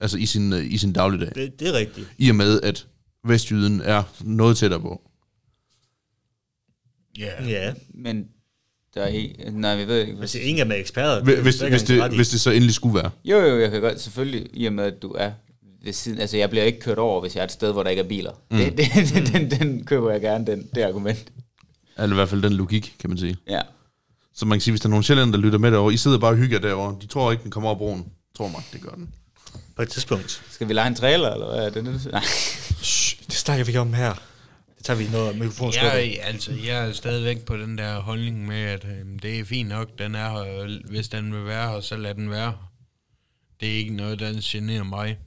Altså 0.00 0.18
i 0.18 0.26
sin, 0.26 0.52
øh, 0.52 0.72
i 0.72 0.78
sin 0.78 0.92
dagligdag. 0.92 1.34
Det, 1.34 1.60
det 1.60 1.68
er 1.68 1.72
rigtigt. 1.72 2.06
I 2.18 2.28
og 2.28 2.36
med, 2.36 2.60
at 2.60 2.86
vestjyden 3.24 3.80
er 3.80 4.02
noget 4.20 4.56
tættere 4.56 4.80
på. 4.80 5.02
Ja. 7.18 7.44
Ja. 7.48 7.74
Men 7.94 8.28
der 8.94 9.02
er 9.02 9.06
ikke... 9.08 9.50
Nej, 9.50 9.76
vi 9.76 9.86
ved 9.86 10.00
ikke. 10.00 10.12
Men 10.12 10.22
det 10.22 10.36
er 10.36 10.40
ingen 10.40 10.72
er 10.72 10.76
eksperter. 10.76 11.24
Hvis, 11.24 11.38
hvis, 11.38 11.56
Det 11.56 11.68
hvis, 11.70 11.82
det, 11.82 12.10
hvis 12.14 12.28
det 12.28 12.40
så 12.40 12.50
endelig 12.50 12.74
skulle 12.74 12.94
være. 12.94 13.10
Jo, 13.24 13.38
jo, 13.38 13.60
jeg 13.60 13.70
kan 13.70 13.80
godt, 13.80 14.00
selvfølgelig, 14.00 14.46
i 14.52 14.66
og 14.66 14.72
med, 14.72 14.84
at 14.84 15.02
du 15.02 15.12
er 15.12 15.30
ved 15.84 15.92
siden, 15.92 16.20
altså 16.20 16.36
jeg 16.36 16.50
bliver 16.50 16.64
ikke 16.64 16.80
kørt 16.80 16.98
over, 16.98 17.20
hvis 17.20 17.34
jeg 17.34 17.40
er 17.40 17.44
et 17.44 17.52
sted, 17.52 17.72
hvor 17.72 17.82
der 17.82 17.90
ikke 17.90 18.02
er 18.02 18.08
biler. 18.08 18.32
Mm. 18.50 18.56
Det, 18.56 18.76
det, 18.76 18.86
det, 19.14 19.32
den, 19.32 19.50
den 19.50 19.84
køber 19.84 20.10
jeg 20.10 20.20
gerne, 20.20 20.46
den, 20.46 20.68
det 20.74 20.82
argument. 20.82 21.32
Eller 21.98 22.14
i 22.14 22.18
hvert 22.18 22.28
fald 22.28 22.42
den 22.42 22.52
logik, 22.52 22.96
kan 22.98 23.10
man 23.10 23.18
sige. 23.18 23.36
Ja. 23.48 23.60
Så 24.34 24.46
man 24.46 24.58
kan 24.58 24.60
sige, 24.60 24.72
hvis 24.72 24.80
der 24.80 24.86
er 24.86 24.90
nogle 24.90 25.04
sjældent, 25.04 25.34
der 25.34 25.40
lytter 25.40 25.58
med 25.58 25.70
derovre, 25.72 25.94
I 25.94 25.96
sidder 25.96 26.18
bare 26.18 26.30
og 26.30 26.36
hygger 26.36 26.58
derovre. 26.58 26.96
De 27.00 27.06
tror 27.06 27.32
ikke, 27.32 27.42
den 27.42 27.50
kommer 27.50 27.68
over 27.70 27.78
broen. 27.78 28.12
Tror 28.36 28.48
mig, 28.48 28.62
det 28.72 28.80
gør 28.80 28.90
den. 28.90 29.08
På 29.76 29.82
et 29.82 29.88
tidspunkt. 29.88 30.42
Skal 30.50 30.68
vi 30.68 30.72
lege 30.72 30.86
en 30.86 30.94
trailer, 30.94 31.30
eller 31.30 31.46
hvad 31.46 31.66
er 31.66 31.70
det? 31.70 31.84
det? 31.84 32.12
Nej. 32.12 32.22
Shh, 32.82 33.26
det 33.26 33.34
snakker 33.34 33.64
vi 33.64 33.70
ikke 33.70 33.80
om 33.80 33.92
her. 33.92 34.14
Det 34.78 34.84
tager 34.84 34.98
vi 34.98 35.08
noget 35.12 35.38
mikrofon 35.38 35.72
Jeg, 35.74 36.18
altså, 36.22 36.52
jeg 36.52 36.88
er 36.88 36.92
stadigvæk 36.92 37.44
på 37.44 37.56
den 37.56 37.78
der 37.78 38.00
holdning 38.00 38.46
med, 38.46 38.60
at 38.60 38.84
øh, 38.84 39.22
det 39.22 39.40
er 39.40 39.44
fint 39.44 39.68
nok, 39.68 39.98
den 39.98 40.14
er 40.14 40.30
her. 40.30 40.78
Hvis 40.90 41.08
den 41.08 41.34
vil 41.34 41.44
være 41.44 41.70
her, 41.70 41.80
så 41.80 41.96
lad 41.96 42.14
den 42.14 42.30
være 42.30 42.50
her. 42.50 42.70
Det 43.60 43.68
er 43.68 43.76
ikke 43.76 43.94
noget, 43.96 44.20
der 44.20 44.40
generer 44.42 44.82
mig. 44.82 45.18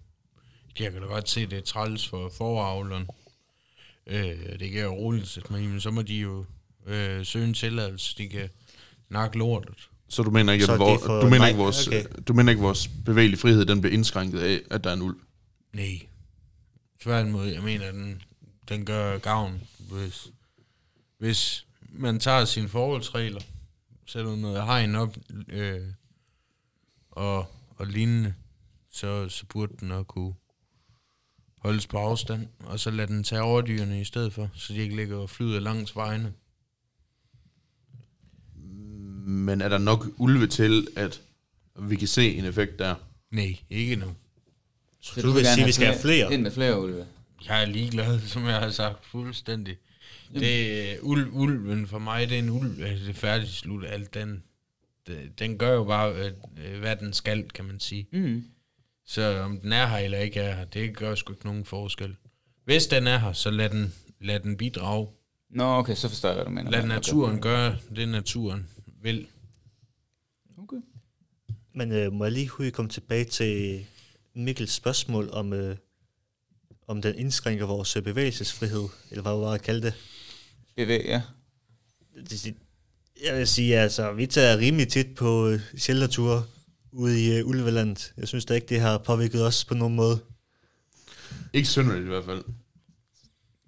Jeg 0.80 0.92
kan 0.92 1.02
da 1.02 1.08
godt 1.08 1.30
se, 1.30 1.46
det 1.46 1.58
er 1.58 1.62
træls 1.62 2.08
for 2.08 2.32
foravleren. 2.38 3.08
Øh, 4.08 4.60
det 4.60 4.72
kan 4.72 4.80
jeg 4.80 4.92
roligt 4.92 5.28
sætte 5.28 5.54
mig 5.54 5.62
i, 5.64 5.68
men 5.68 5.82
så 5.82 5.92
må 5.92 6.02
de 6.02 6.16
jo 6.16 6.46
øh, 6.86 7.26
søge 7.26 7.46
en 7.46 7.54
tilladelse. 7.54 8.18
De 8.18 8.28
kan 8.30 8.50
nakke 9.10 9.38
lortet. 9.38 9.90
Så 10.10 10.24
du 10.24 10.32
mener 10.32 10.54
ikke, 10.54 10.64
at 10.64 10.70
det 10.70 10.80
vor, 10.80 10.98
for- 11.06 11.20
du 11.22 11.26
mener 11.26 11.38
nej, 11.38 11.48
ikke, 11.48 11.60
vores, 11.60 11.88
okay. 11.88 12.04
du 12.28 12.34
mener 12.34 12.52
ikke, 12.52 12.62
vores 12.62 12.88
bevægelige 13.06 13.40
frihed, 13.40 13.66
den 13.66 13.82
bliver 13.82 13.94
indskrænket 13.94 14.40
af, 14.40 14.62
at 14.72 14.84
der 14.84 14.90
er 14.90 14.94
en 14.94 15.02
ulv? 15.02 15.16
Nej. 15.74 16.00
Tværtimod, 17.02 17.46
jeg 17.48 17.64
mener, 17.64 17.86
at 17.88 17.94
den, 17.94 18.22
den 18.70 18.86
gør 18.86 19.18
gavn, 19.18 19.62
hvis, 19.92 20.28
hvis 21.18 21.66
man 21.90 22.20
tager 22.20 22.46
sine 22.46 22.70
forholdsregler, 22.70 23.42
sætter 24.06 24.36
noget 24.36 24.64
hegn 24.66 24.96
op 24.96 25.18
øh, 25.50 25.80
og, 27.12 27.46
og 27.78 27.88
lignende, 27.88 28.34
så, 28.92 29.30
så 29.30 29.46
burde 29.50 29.74
den 29.80 29.88
nok 29.88 30.06
kunne 30.08 30.34
holdes 31.58 31.88
på 31.88 31.98
afstand, 31.98 32.48
og 32.60 32.80
så 32.80 32.92
lade 32.92 33.08
den 33.08 33.24
tage 33.24 33.42
overdyrene 33.42 34.02
i 34.02 34.06
stedet 34.06 34.34
for, 34.34 34.50
så 34.56 34.74
de 34.74 34.80
ikke 34.80 34.96
ligger 34.96 35.18
og 35.18 35.30
flyder 35.30 35.60
langs 35.60 35.96
vejene. 35.96 36.34
Men 39.26 39.62
er 39.62 39.70
der 39.70 39.78
nok 39.78 40.08
ulve 40.18 40.48
til, 40.48 40.88
at 40.96 41.22
vi 41.80 41.96
kan 41.96 42.08
se 42.08 42.36
en 42.36 42.46
effekt 42.46 42.80
der? 42.80 42.96
Nej, 43.32 43.58
ikke 43.70 43.96
nu. 43.96 44.06
Så 45.02 45.22
du 45.22 45.32
vil 45.32 45.46
sige, 45.46 45.62
at 45.62 45.68
vi 45.68 45.72
skal 45.72 45.88
have 45.88 46.00
flere? 46.00 46.34
Ind 46.34 46.42
med 46.42 46.52
flere 46.52 46.82
ulve. 46.82 47.06
Jeg 47.48 47.62
er 47.62 47.66
ligeglad, 47.66 48.20
som 48.34 48.46
jeg 48.46 48.60
har 48.60 48.70
sagt, 48.70 49.06
fuldstændig. 49.06 49.78
Det, 50.34 51.00
ul, 51.02 51.28
ulven 51.32 51.88
for 51.88 52.00
mig, 52.00 52.30
det 52.30 52.36
er 52.36 52.40
en 52.40 52.50
ulv, 52.50 52.78
det 52.78 53.10
er 53.10 53.14
færdigt 53.14 53.52
slut. 53.52 53.86
Alt 53.86 54.14
den, 54.14 54.44
det, 55.08 55.40
den 55.40 55.58
gør 55.58 55.74
jo 55.74 55.84
bare, 55.84 56.14
øh, 56.16 56.80
hvad 56.80 56.96
den 56.96 57.14
skal, 57.14 57.50
kan 57.50 57.66
man 57.66 57.80
sige. 57.80 58.08
Mm. 58.14 58.44
Så 59.06 59.40
om 59.40 59.60
den 59.60 59.74
er 59.74 59.88
her 59.88 59.98
eller 59.98 60.18
ikke 60.18 60.40
er 60.40 60.56
her, 60.56 60.66
det 60.66 60.98
gør 60.98 61.16
sgu 61.16 61.34
ikke 61.34 61.46
nogen 61.46 61.66
forskel. 61.66 62.16
Hvis 62.66 62.88
den 62.88 63.08
er 63.08 63.18
her, 63.18 63.34
så 63.34 63.52
lad 63.52 63.70
den, 63.70 63.94
lad 64.22 64.40
den 64.40 64.58
bidrage. 64.58 65.08
Nå, 65.50 65.64
okay, 65.64 65.96
så 65.96 66.10
forstår 66.10 66.30
jeg, 66.30 66.36
hvad 66.36 66.46
du 66.46 66.52
mener. 66.52 66.72
Lad 66.72 66.86
naturen 66.86 67.42
gøre 67.42 67.78
det, 67.96 68.10
naturen 68.10 68.68
vil. 69.02 69.28
Okay. 70.58 70.78
Men 71.74 71.92
øh, 71.92 72.14
må 72.14 72.26
jeg 72.26 72.32
lige 72.32 72.48
hurtigt 72.48 72.76
komme 72.76 72.90
tilbage 72.90 73.24
til 73.26 73.86
Mikkels 74.36 74.72
spørgsmål 74.72 75.30
om, 75.32 75.54
øh, 75.54 75.76
om 76.88 77.02
den 77.02 77.16
indskrænker 77.16 77.66
vores 77.66 77.96
øh, 77.98 78.04
bevægelsesfrihed, 78.04 78.88
eller 79.10 79.22
hvad 79.22 79.32
var 79.32 79.52
at 79.52 79.62
kalde 79.62 79.82
det. 79.82 79.94
BV, 80.76 81.02
ja. 81.06 81.22
Det- 82.16 82.42
det- 82.44 82.56
Jeg 83.26 83.38
vil 83.38 83.48
sige, 83.48 83.78
altså, 83.80 84.14
vi 84.14 84.26
tager 84.26 84.58
rimelig 84.58 84.88
tit 84.88 85.16
på 85.16 85.48
øh, 85.48 85.60
shelterture 85.78 86.44
ude 86.92 87.26
i 87.26 87.38
øh, 87.38 87.48
Ulveland. 87.48 88.14
Jeg 88.18 88.28
synes 88.28 88.46
da 88.46 88.54
ikke, 88.54 88.68
det 88.68 88.80
har 88.82 88.98
påvirket 88.98 89.46
os 89.46 89.66
på 89.66 89.74
nogen 89.74 89.96
måde. 89.96 90.20
Ikke 91.54 91.68
synderligt 91.68 92.06
i 92.06 92.08
hvert 92.08 92.26
fald. 92.26 92.44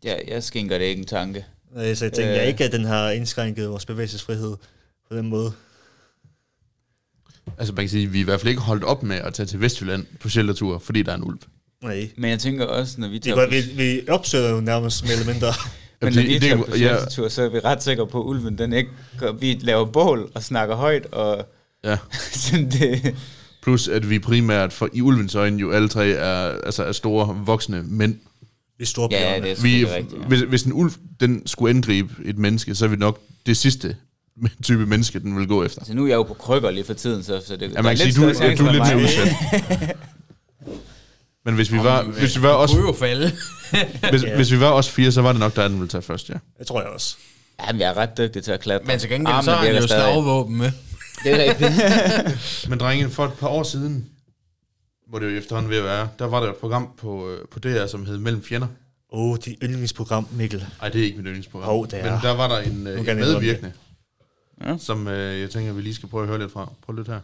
Ja, 0.04 0.18
jeg 0.28 0.44
skænker 0.44 0.78
det 0.78 0.86
ikke 0.86 1.00
en 1.00 1.06
tanke. 1.08 1.46
Så 1.74 1.80
jeg 1.82 1.98
tænker 2.14 2.42
øh. 2.42 2.48
ikke, 2.48 2.64
at 2.64 2.72
den 2.72 2.84
har 2.86 3.10
indskrænket 3.12 3.70
vores 3.70 3.86
bevægelsesfrihed 3.86 4.56
på 5.14 5.18
den 5.18 5.30
måde. 5.30 5.52
Altså 7.58 7.74
man 7.74 7.84
kan 7.84 7.90
sige, 7.90 8.04
at 8.06 8.14
vi 8.14 8.18
er 8.18 8.22
i 8.22 8.26
hvert 8.26 8.40
fald 8.42 8.50
ikke 8.50 8.62
holdt 8.62 8.84
op 8.84 9.04
med 9.04 9.16
at 9.16 9.34
tage 9.34 9.46
til 9.48 9.62
Vestjylland 9.62 10.06
på 10.20 10.30
sheltertur, 10.30 10.80
fordi 10.80 11.02
der 11.02 11.12
er 11.12 11.16
en 11.16 11.24
ulv. 11.24 11.38
Nej. 11.84 12.10
Men 12.18 12.30
jeg 12.30 12.40
tænker 12.40 12.66
også, 12.66 13.02
når 13.02 13.08
vi 13.08 13.14
Det 13.14 13.24
tager 13.24 13.38
er 13.38 13.48
på, 13.48 13.54
godt, 13.54 13.78
vi, 13.78 13.84
vi 13.84 14.10
opsøger 14.10 14.50
jo 14.50 14.62
nærmest 14.62 15.04
mere 15.04 15.14
eller 15.14 15.26
mindre. 15.34 15.48
men 16.02 16.14
når 16.14 16.22
det- 16.22 16.30
vi 16.30 16.34
det- 16.34 16.42
tager 16.42 16.58
på 16.64 16.76
ja. 16.78 16.98
tur, 17.12 17.28
så 17.28 17.42
er 17.42 17.50
vi 17.50 17.60
ret 17.60 17.84
sikre 17.84 18.08
på, 18.08 18.22
at 18.22 18.26
ulven 18.28 18.58
den 18.58 18.74
ikke... 18.74 18.90
Vi 19.40 19.60
laver 19.62 19.86
bål 19.86 20.32
og 20.36 20.44
snakker 20.44 20.76
højt, 20.76 21.06
og 21.06 21.46
Ja. 21.84 21.98
sådan 22.34 22.72
det... 22.72 23.16
Plus 23.64 23.88
at 23.88 24.10
vi 24.10 24.20
primært 24.20 24.74
for, 24.74 24.90
i 24.94 25.02
ulvens 25.02 25.36
øjne 25.36 25.58
jo 25.60 25.72
alle 25.72 25.90
tre 25.90 26.10
er, 26.10 26.60
altså 26.66 26.84
er 26.84 26.92
store 26.92 27.42
voksne 27.46 27.84
mænd. 27.84 28.16
Vi 28.78 28.84
er 28.84 28.86
store 28.86 29.10
Ja, 29.12 29.20
bjørne. 29.32 29.46
det 29.50 29.58
er 29.60 29.62
Vi, 29.64 29.86
rigtigt. 29.86 30.22
Ja. 30.22 30.28
hvis, 30.28 30.42
hvis 30.42 30.64
en 30.64 30.74
ulv 30.74 30.92
den 31.20 31.48
skulle 31.48 31.70
angribe 31.70 32.14
et 32.26 32.38
menneske, 32.38 32.76
så 32.76 32.86
er 32.86 32.90
vi 32.90 32.96
nok 32.96 33.22
det 33.46 33.58
sidste 33.58 33.96
type 34.64 34.86
menneske, 34.86 35.20
den 35.20 35.38
vil 35.38 35.48
gå 35.48 35.64
efter. 35.64 35.86
Så 35.86 35.94
nu 35.94 36.04
er 36.04 36.08
jeg 36.08 36.16
jo 36.16 36.24
på 36.24 36.34
krykker 36.34 36.72
lige 36.72 36.84
for 36.84 36.94
tiden, 36.94 37.24
så, 37.24 37.42
så 37.48 37.56
det 37.56 37.72
Ja, 37.74 37.82
man 37.82 37.98
kan 37.98 38.12
sige, 38.12 38.28
du, 38.28 38.34
chance 38.34 38.64
du 38.64 38.68
er 38.68 38.72
lidt 38.72 38.84
mere 38.84 38.98
udsat. 38.98 39.98
Men 41.46 41.56
hvis 41.56 41.72
vi 41.72 41.78
var, 41.78 42.00
Om, 42.00 42.06
hvis 42.06 42.38
vi 42.38 42.42
var 42.42 42.50
det 42.50 42.58
også, 42.58 42.76
kunne 42.76 42.88
jo 42.88 42.94
falde. 42.94 43.32
hvis, 44.12 44.24
Ja. 44.24 44.36
hvis 44.36 44.52
vi 44.52 44.60
var 44.60 44.72
os 44.72 44.90
fire, 44.90 45.12
så 45.12 45.22
var 45.22 45.32
det 45.32 45.40
nok 45.40 45.56
dig, 45.56 45.70
den 45.70 45.78
ville 45.80 45.88
tage 45.90 46.02
først, 46.02 46.30
ja. 46.30 46.34
Det 46.60 46.68
tror 46.68 46.82
jeg 46.82 46.90
også. 46.90 47.16
Jamen, 47.68 47.82
jeg 47.82 47.90
er 47.90 47.98
ret 47.98 48.18
dygtig 48.18 48.44
til 48.44 48.52
at 48.52 48.60
klatre. 48.60 48.86
Men 48.86 49.00
til 49.00 49.10
gengæld, 49.10 49.28
Armene 49.34 49.44
så 49.44 49.52
har 49.52 49.66
han 49.66 49.76
jo 49.76 49.88
slagvåben 49.88 50.58
med. 50.58 50.72
Det 51.24 51.32
er 51.32 51.44
rigtigt. 51.44 52.70
Men 52.70 52.80
drenge, 52.80 53.10
for 53.10 53.26
et 53.26 53.34
par 53.34 53.48
år 53.48 53.64
siden, 53.64 54.06
hvor 55.10 55.20
det 55.20 55.26
jo 55.32 55.38
efterhånden 55.38 55.70
ved 55.70 55.78
at 55.78 55.84
være, 55.84 56.08
der 56.20 56.26
var 56.26 56.40
der 56.40 56.50
et 56.50 56.56
program 56.56 56.90
på, 56.98 57.30
øh, 57.30 57.38
på 57.52 57.60
DR, 57.60 57.86
som 57.88 58.06
hed 58.06 58.18
Mellem 58.18 58.44
Fjender. 58.44 58.68
Åh, 59.14 59.32
oh, 59.32 59.38
dit 59.46 59.58
yndlingsprogram, 59.64 60.28
Mikkel. 60.32 60.66
Nej, 60.82 60.90
det 60.90 61.02
er 61.02 61.06
ikke 61.06 61.18
mit 61.18 61.26
yndlingsprogram. 61.26 61.70
Hov, 61.70 61.88
det 61.88 62.00
er. 62.00 62.12
Men 62.12 62.22
der 62.22 62.32
var 62.32 62.48
der 62.48 62.58
en, 62.58 62.88
øh, 62.88 63.10
en 63.10 63.18
medvirkende, 63.18 63.72
Ja. 64.62 64.78
som 64.78 65.08
øh, 65.08 65.40
jeg 65.42 65.50
tænker, 65.50 65.74
vi 65.74 65.82
lige 65.82 65.96
skal 65.96 66.10
prøve 66.10 66.24
at 66.24 66.30
høre 66.30 66.40
lidt 66.40 66.52
fra. 66.52 66.70
Prøv 66.82 66.96
lidt 66.96 67.08
her. 67.08 67.20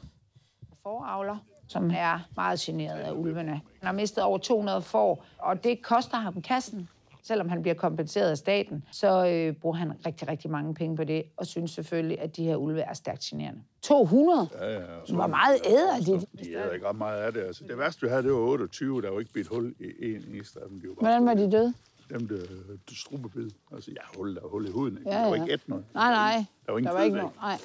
foravler, 0.83 1.37
som 1.67 1.91
er 1.91 2.19
meget 2.35 2.59
generet 2.59 2.99
af 2.99 3.11
ulvene. 3.11 3.51
Han 3.51 3.61
har 3.81 3.91
mistet 3.91 4.23
over 4.23 4.37
200 4.37 4.81
får, 4.81 5.25
og 5.37 5.63
det 5.63 5.81
koster 5.81 6.17
ham 6.17 6.41
kassen. 6.41 6.89
Selvom 7.23 7.49
han 7.49 7.61
bliver 7.61 7.75
kompenseret 7.75 8.29
af 8.31 8.37
staten, 8.37 8.83
så 8.91 9.27
øh, 9.27 9.53
bruger 9.53 9.75
han 9.75 9.91
rigtig, 10.05 10.27
rigtig 10.27 10.51
mange 10.51 10.73
penge 10.73 10.95
på 10.95 11.03
det, 11.03 11.23
og 11.37 11.45
synes 11.45 11.71
selvfølgelig, 11.71 12.21
at 12.21 12.35
de 12.35 12.43
her 12.43 12.55
ulve 12.55 12.81
er 12.81 12.93
stærkt 12.93 13.21
generende. 13.21 13.61
200? 13.81 14.49
Ja, 14.61 14.73
ja. 14.73 14.79
Hvor 15.13 15.27
meget 15.27 15.57
æder 15.65 15.97
de? 15.97 16.25
De 16.43 16.55
er 16.55 16.71
ikke 16.71 16.87
ret 16.89 16.95
meget 16.95 17.21
af 17.21 17.33
det. 17.33 17.41
Altså, 17.41 17.63
det 17.67 17.77
værste, 17.77 18.01
vi 18.01 18.07
havde, 18.07 18.23
det 18.23 18.31
var 18.31 18.37
28, 18.37 19.01
der 19.01 19.09
var 19.11 19.19
ikke 19.19 19.33
bidt 19.33 19.47
hul 19.47 19.75
i 19.79 20.15
en 20.15 20.23
eneste 20.33 20.59
af 20.59 20.65
dem. 20.69 20.81
De 20.81 20.87
var 20.87 20.93
Hvordan 20.93 21.25
var 21.25 21.33
de 21.33 21.51
døde? 21.51 21.73
Dem, 22.09 22.27
der 22.27 22.37
der 22.37 22.95
strubebid. 22.95 23.49
Altså, 23.71 23.91
ja, 23.91 24.17
hul, 24.17 24.35
der 24.35 24.41
hul 24.47 24.67
i 24.67 24.71
huden. 24.71 24.97
Ikke? 24.97 25.09
Ja, 25.09 25.17
Der 25.17 25.25
var 25.29 25.35
ja. 25.35 25.41
ikke 25.43 25.53
et 25.53 25.61
noget. 25.67 25.85
Nej, 25.93 26.11
nej. 26.11 26.45
Der 26.65 26.71
var 26.71 26.77
ingen 26.77 26.87
der 26.87 26.97
var 26.97 27.03
ikke 27.03 27.17
nogen. 27.17 27.33
Nej. 27.41 27.57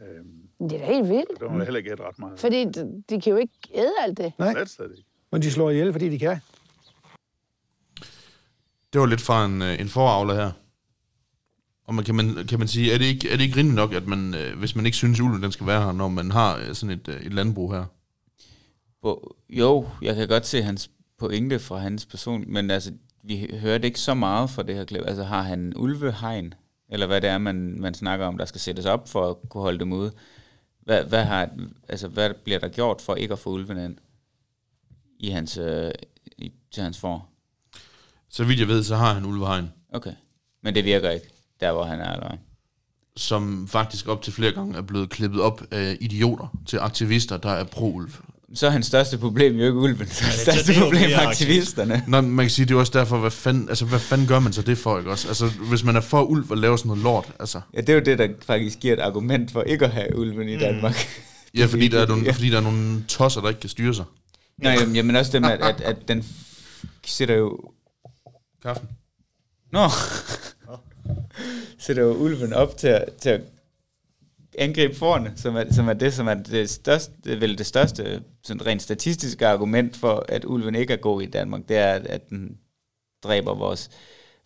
Øhm, 0.00 0.68
det 0.68 0.72
er 0.72 0.86
da 0.86 0.92
helt 0.92 1.08
vildt, 1.08 1.40
der 1.40 1.52
var 1.52 1.64
heller 1.64 1.78
ikke 1.78 1.92
et 1.92 2.00
ret 2.00 2.18
meget. 2.18 2.40
fordi 2.40 2.64
de, 2.64 3.02
de 3.10 3.20
kan 3.20 3.30
jo 3.32 3.36
ikke 3.36 3.52
æde 3.74 3.92
alt 4.02 4.16
det. 4.18 4.32
Nej. 4.38 4.52
Slet 4.52 4.70
slet 4.70 4.90
ikke. 4.90 5.08
Men 5.32 5.42
de 5.42 5.50
slår 5.50 5.70
ihjel, 5.70 5.92
fordi 5.92 6.08
de 6.08 6.18
kan. 6.18 6.38
Det 8.92 9.00
var 9.00 9.06
lidt 9.06 9.20
fra 9.20 9.44
en, 9.44 9.62
øh, 9.62 9.80
en 9.80 9.88
foravler 9.88 10.34
her. 10.34 10.50
Og 11.84 11.94
man 11.94 12.04
kan, 12.04 12.14
man, 12.14 12.46
kan 12.48 12.58
man 12.58 12.68
sige, 12.68 12.92
er 12.94 12.98
det 12.98 13.04
ikke, 13.04 13.30
er 13.30 13.36
det 13.36 13.44
ikke 13.44 13.56
rimeligt 13.56 13.76
nok, 13.76 13.92
at 13.92 14.06
man, 14.06 14.34
øh, 14.34 14.58
hvis 14.58 14.76
man 14.76 14.86
ikke 14.86 14.96
synes, 14.96 15.20
ulven 15.20 15.42
den 15.42 15.52
skal 15.52 15.66
være 15.66 15.82
her, 15.84 15.92
når 15.92 16.08
man 16.08 16.30
har 16.30 16.56
øh, 16.56 16.74
sådan 16.74 16.98
et, 16.98 17.08
et 17.08 17.34
landbrug 17.34 17.72
her? 17.72 17.84
Jo, 19.48 19.88
jeg 20.02 20.14
kan 20.14 20.28
godt 20.28 20.46
se 20.46 20.62
hans 20.62 20.90
pointe 21.18 21.58
fra 21.58 21.76
hans 21.76 22.06
person, 22.06 22.44
men 22.46 22.70
altså, 22.70 22.92
vi 23.24 23.56
hørte 23.60 23.86
ikke 23.86 24.00
så 24.00 24.14
meget 24.14 24.50
fra 24.50 24.62
det 24.62 24.74
her 24.74 24.84
klip. 24.84 25.02
Altså, 25.06 25.24
har 25.24 25.42
han 25.42 25.72
ulvehegn? 25.76 26.54
Eller 26.88 27.06
hvad 27.06 27.20
det 27.20 27.30
er, 27.30 27.38
man, 27.38 27.80
man 27.80 27.94
snakker 27.94 28.26
om, 28.26 28.38
der 28.38 28.44
skal 28.44 28.60
sættes 28.60 28.86
op 28.86 29.08
for 29.08 29.30
at 29.30 29.36
kunne 29.48 29.62
holde 29.62 29.78
dem 29.78 29.92
ude? 29.92 30.12
Hvad, 30.80 31.04
hvad, 31.04 31.24
har, 31.24 31.48
altså, 31.88 32.08
hvad 32.08 32.30
bliver 32.44 32.58
der 32.58 32.68
gjort 32.68 33.00
for 33.00 33.14
ikke 33.14 33.32
at 33.32 33.38
få 33.38 33.50
ulvene 33.50 33.84
ind 33.84 33.96
i 35.18 35.30
hans, 35.30 35.58
øh, 35.58 35.90
i, 36.38 36.52
til 36.70 36.82
hans 36.82 36.98
for? 36.98 37.28
Så 38.28 38.44
vidt 38.44 38.60
jeg 38.60 38.68
ved, 38.68 38.82
så 38.82 38.96
har 38.96 39.14
han 39.14 39.24
ulvehegn, 39.24 39.72
Okay. 39.92 40.12
Men 40.62 40.74
det 40.74 40.84
virker 40.84 41.10
ikke, 41.10 41.26
der 41.60 41.72
hvor 41.72 41.84
han 41.84 42.00
er, 42.00 42.12
eller 42.12 42.28
hvad? 42.28 42.38
som 43.16 43.68
faktisk 43.68 44.08
op 44.08 44.22
til 44.22 44.32
flere 44.32 44.52
gange 44.52 44.76
er 44.76 44.82
blevet 44.82 45.10
klippet 45.10 45.40
op 45.40 45.62
af 45.70 45.96
idioter 46.00 46.56
til 46.66 46.78
aktivister, 46.78 47.36
der 47.36 47.50
er 47.50 47.64
pro-ulv. 47.64 48.12
Så 48.54 48.66
er 48.66 48.70
hans 48.70 48.86
største 48.86 49.18
problem 49.18 49.56
jo 49.56 49.64
ikke 49.66 49.78
ulven, 49.78 50.08
så 50.08 50.24
er 50.24 50.26
hans 50.28 50.34
det- 50.34 50.42
største 50.42 50.72
det 50.72 50.78
er 50.78 50.82
problem 50.84 51.00
mere 51.10 51.26
aktivisterne. 51.26 52.04
Nå, 52.08 52.20
man 52.20 52.44
kan 52.44 52.50
sige, 52.50 52.66
det 52.66 52.74
er 52.74 52.78
også 52.78 52.92
derfor, 52.98 53.18
hvad 53.18 53.30
fanden, 53.30 53.68
altså, 53.68 53.84
hvad 53.84 53.98
fanden 53.98 54.26
gør 54.26 54.38
man 54.38 54.52
så 54.52 54.62
det 54.62 54.78
for, 54.78 54.98
ikke 54.98 55.10
også? 55.10 55.28
Altså, 55.28 55.46
hvis 55.48 55.84
man 55.84 55.96
er 55.96 56.00
for 56.00 56.22
ulv 56.22 56.50
og 56.50 56.56
laver 56.58 56.76
sådan 56.76 56.88
noget 56.88 57.02
lort, 57.02 57.32
altså. 57.40 57.60
Ja, 57.74 57.80
det 57.80 57.88
er 57.88 57.94
jo 57.94 58.00
det, 58.00 58.18
der 58.18 58.28
faktisk 58.46 58.78
giver 58.80 58.94
et 58.94 59.00
argument 59.00 59.50
for 59.50 59.62
ikke 59.62 59.84
at 59.84 59.90
have 59.90 60.18
ulven 60.18 60.48
i 60.48 60.56
Danmark. 60.58 61.06
Ja, 61.56 61.66
fordi 61.66 61.88
der, 61.88 62.02
er 62.02 62.06
nogle, 62.06 62.32
fordi 62.34 62.50
der 62.50 62.56
er 62.56 62.60
nogle 62.62 63.04
tosser, 63.08 63.40
der 63.40 63.48
ikke 63.48 63.60
kan 63.60 63.70
styre 63.70 63.94
sig. 63.94 64.04
Nej, 64.58 64.72
jamen, 64.80 64.96
jamen 64.96 65.16
også 65.16 65.32
det 65.32 65.40
med, 65.40 65.50
at, 65.50 65.60
at, 65.60 65.80
at 65.80 65.96
den 66.08 66.24
sætter 67.06 67.34
jo... 67.34 67.58
Kaffen. 68.62 68.88
Nå! 69.72 69.88
sætter 71.86 72.02
jo 72.02 72.12
ulven 72.14 72.52
op 72.52 72.76
til 72.76 72.86
at, 72.88 73.04
til 73.22 73.28
at 73.28 73.40
angribe 74.58 74.94
forne, 74.94 75.32
som 75.36 75.56
er, 75.56 75.64
som 75.72 75.88
er 75.88 75.92
det, 75.92 76.14
som 76.14 76.28
er 76.28 76.34
det 76.34 76.70
største, 76.70 77.12
det 77.24 77.40
vel 77.40 77.58
det 77.58 77.66
største 77.66 78.22
sådan 78.44 78.66
rent 78.66 78.82
statistiske 78.82 79.46
argument 79.46 79.96
for, 79.96 80.24
at 80.28 80.44
ulven 80.44 80.74
ikke 80.74 80.92
er 80.92 80.96
god 80.96 81.22
i 81.22 81.26
Danmark, 81.26 81.68
det 81.68 81.76
er, 81.76 81.92
at, 81.92 82.28
den 82.28 82.58
dræber 83.24 83.54
vores, 83.54 83.90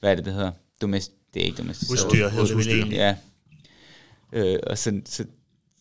hvad 0.00 0.10
er 0.10 0.14
det, 0.14 0.24
det 0.24 0.32
hedder? 0.32 0.52
Domest, 0.82 1.12
det 1.34 1.42
er 1.42 1.46
ikke 1.46 1.58
domesticeret. 1.58 2.04
Udstyr 2.04 2.28
hedder 2.28 2.46
det 2.46 2.56
vel 2.56 2.68
egentlig. 2.68 2.96
Ja. 2.96 3.16
Øh, 4.32 4.58
og 4.66 4.78
så, 4.78 5.00
så, 5.04 5.24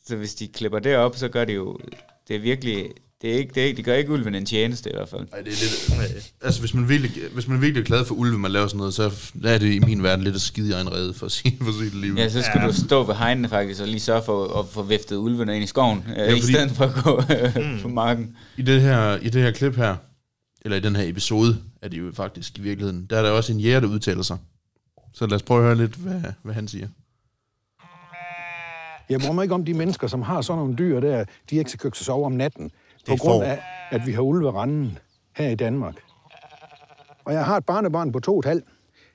så 0.05 0.15
hvis 0.15 0.35
de 0.35 0.47
klipper 0.47 0.79
det 0.79 0.95
op, 0.95 1.15
så 1.15 1.29
gør 1.29 1.45
det 1.45 1.55
jo, 1.55 1.79
det 2.27 2.35
er 2.35 2.39
virkelig, 2.39 2.91
det, 3.21 3.33
er 3.33 3.37
ikke, 3.37 3.53
det, 3.53 3.63
er 3.63 3.67
ikke, 3.67 3.77
det 3.77 3.85
gør 3.85 3.93
ikke 3.93 4.11
ulven 4.11 4.35
en 4.35 4.45
tjeneste 4.45 4.89
i 4.89 4.93
hvert 4.95 5.09
fald. 5.09 5.27
Ej, 5.33 5.41
det 5.41 5.47
er 5.47 6.01
lidt... 6.11 6.33
Altså, 6.41 6.59
hvis 6.59 6.73
man, 6.73 6.89
virkelig, 6.89 7.11
hvis 7.33 7.47
man 7.47 7.61
virkelig 7.61 7.81
er 7.81 7.85
glad 7.85 8.05
for 8.05 8.15
ulve, 8.15 8.37
man 8.37 8.51
laver 8.51 8.67
sådan 8.67 8.77
noget, 8.77 8.93
så 8.93 9.03
er 9.43 9.57
det 9.57 9.73
i 9.73 9.79
min 9.79 10.03
verden 10.03 10.23
lidt 10.23 10.35
at 10.35 10.41
skide 10.41 10.69
i 10.69 10.71
egen 10.71 10.91
rede, 10.91 11.13
for 11.13 11.25
at 11.25 11.31
sige, 11.31 11.57
for 11.61 11.67
at 11.67 11.73
sige 11.73 11.85
det 11.85 11.93
lige 11.93 12.13
ud. 12.13 12.17
Ja, 12.17 12.29
så 12.29 12.41
skal 12.41 12.61
ja. 12.61 12.67
du 12.67 12.73
stå 12.73 13.03
ved 13.03 13.15
hegnene 13.15 13.49
faktisk, 13.49 13.81
og 13.81 13.87
lige 13.87 13.99
sørge 13.99 14.23
for 14.23 14.59
at 14.59 14.65
få 14.67 14.83
viftet 14.83 15.15
ulvene 15.15 15.55
ind 15.55 15.63
i 15.63 15.67
skoven, 15.67 16.03
ja, 16.15 16.23
Ja, 16.23 16.35
i 16.35 16.41
stedet 16.41 16.71
for 16.71 16.85
at 16.85 17.03
gå 17.03 17.21
mm. 17.61 17.79
på 17.81 17.87
marken. 17.87 18.37
I 18.57 18.61
det, 18.61 18.81
her, 18.81 19.17
I 19.17 19.29
det 19.29 19.41
her 19.41 19.51
klip 19.51 19.75
her, 19.75 19.95
eller 20.61 20.77
i 20.77 20.79
den 20.79 20.95
her 20.95 21.09
episode, 21.09 21.57
er 21.81 21.87
det 21.87 21.97
jo 21.97 22.11
faktisk 22.13 22.59
i 22.59 22.61
virkeligheden, 22.61 23.05
der 23.09 23.17
er 23.17 23.21
der 23.21 23.31
også 23.31 23.53
en 23.53 23.59
jæger, 23.59 23.79
der 23.79 23.87
udtaler 23.87 24.23
sig. 24.23 24.37
Så 25.13 25.27
lad 25.27 25.35
os 25.35 25.43
prøve 25.43 25.59
at 25.59 25.65
høre 25.65 25.77
lidt, 25.77 25.95
hvad, 25.95 26.21
hvad 26.43 26.53
han 26.53 26.67
siger. 26.67 26.87
Jeg 29.09 29.19
bryder 29.19 29.33
mig 29.33 29.43
ikke 29.43 29.55
om 29.55 29.65
de 29.65 29.73
mennesker, 29.73 30.07
som 30.07 30.21
har 30.21 30.41
sådan 30.41 30.59
nogle 30.59 30.75
dyr 30.75 30.99
der, 30.99 31.25
de 31.49 31.55
ikke 31.55 31.71
skal 31.71 31.95
sig 31.95 32.05
sove 32.05 32.25
om 32.25 32.31
natten, 32.31 32.71
på 33.07 33.15
grund 33.15 33.43
får. 33.43 33.43
af, 33.43 33.61
at 33.91 34.05
vi 34.05 34.11
har 34.11 34.21
ulveranden 34.21 34.99
her 35.35 35.49
i 35.49 35.55
Danmark. 35.55 35.95
Og 37.25 37.33
jeg 37.33 37.45
har 37.45 37.57
et 37.57 37.65
barnebarn 37.65 38.11
på 38.11 38.19
to 38.19 38.33
og 38.33 38.39
et 38.39 38.45
halvt. 38.45 38.65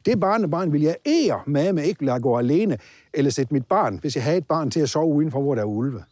Det 0.05 0.21
barnebarn 0.21 0.73
vil 0.73 0.81
jeg 0.81 0.97
ære 1.07 1.43
med 1.47 1.73
med 1.73 1.85
ikke 1.85 2.05
lade 2.05 2.21
gå 2.21 2.39
alene, 2.39 2.79
eller 3.15 3.31
sætte 3.31 3.55
mit 3.55 3.67
barn, 3.67 3.99
hvis 3.99 4.17
jeg 4.17 4.25
havde 4.25 4.39
et 4.39 4.49
barn 4.49 4.71
til 4.71 4.81
at 4.81 4.91
sove 4.91 5.15
udenfor, 5.15 5.41
hvor 5.41 5.55
der 5.55 5.63
er 5.63 5.67
ulve. 5.67 6.05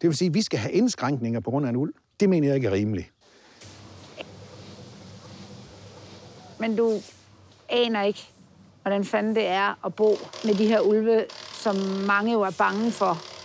Det 0.00 0.08
vil 0.08 0.16
sige, 0.16 0.28
at 0.28 0.34
vi 0.34 0.42
skal 0.42 0.58
have 0.58 0.72
indskrænkninger 0.72 1.40
på 1.40 1.50
grund 1.50 1.66
af 1.66 1.70
en 1.70 1.76
ulv. 1.76 1.92
Det 2.20 2.28
mener 2.28 2.48
jeg 2.48 2.56
ikke 2.56 2.68
er 2.68 2.72
rimeligt. 2.72 3.12
Men 6.60 6.76
du 6.76 6.92
aner 7.68 8.02
ikke, 8.02 8.28
hvordan 8.82 9.04
fanden 9.04 9.34
det 9.34 9.46
er 9.46 9.86
at 9.86 9.94
bo 9.94 10.16
med 10.44 10.54
de 10.54 10.66
her 10.66 10.80
ulve, 10.80 11.24
som 11.52 11.76
mange 12.06 12.32
jo 12.32 12.40
er 12.40 12.54
bange 12.58 12.90
for. 12.90 13.39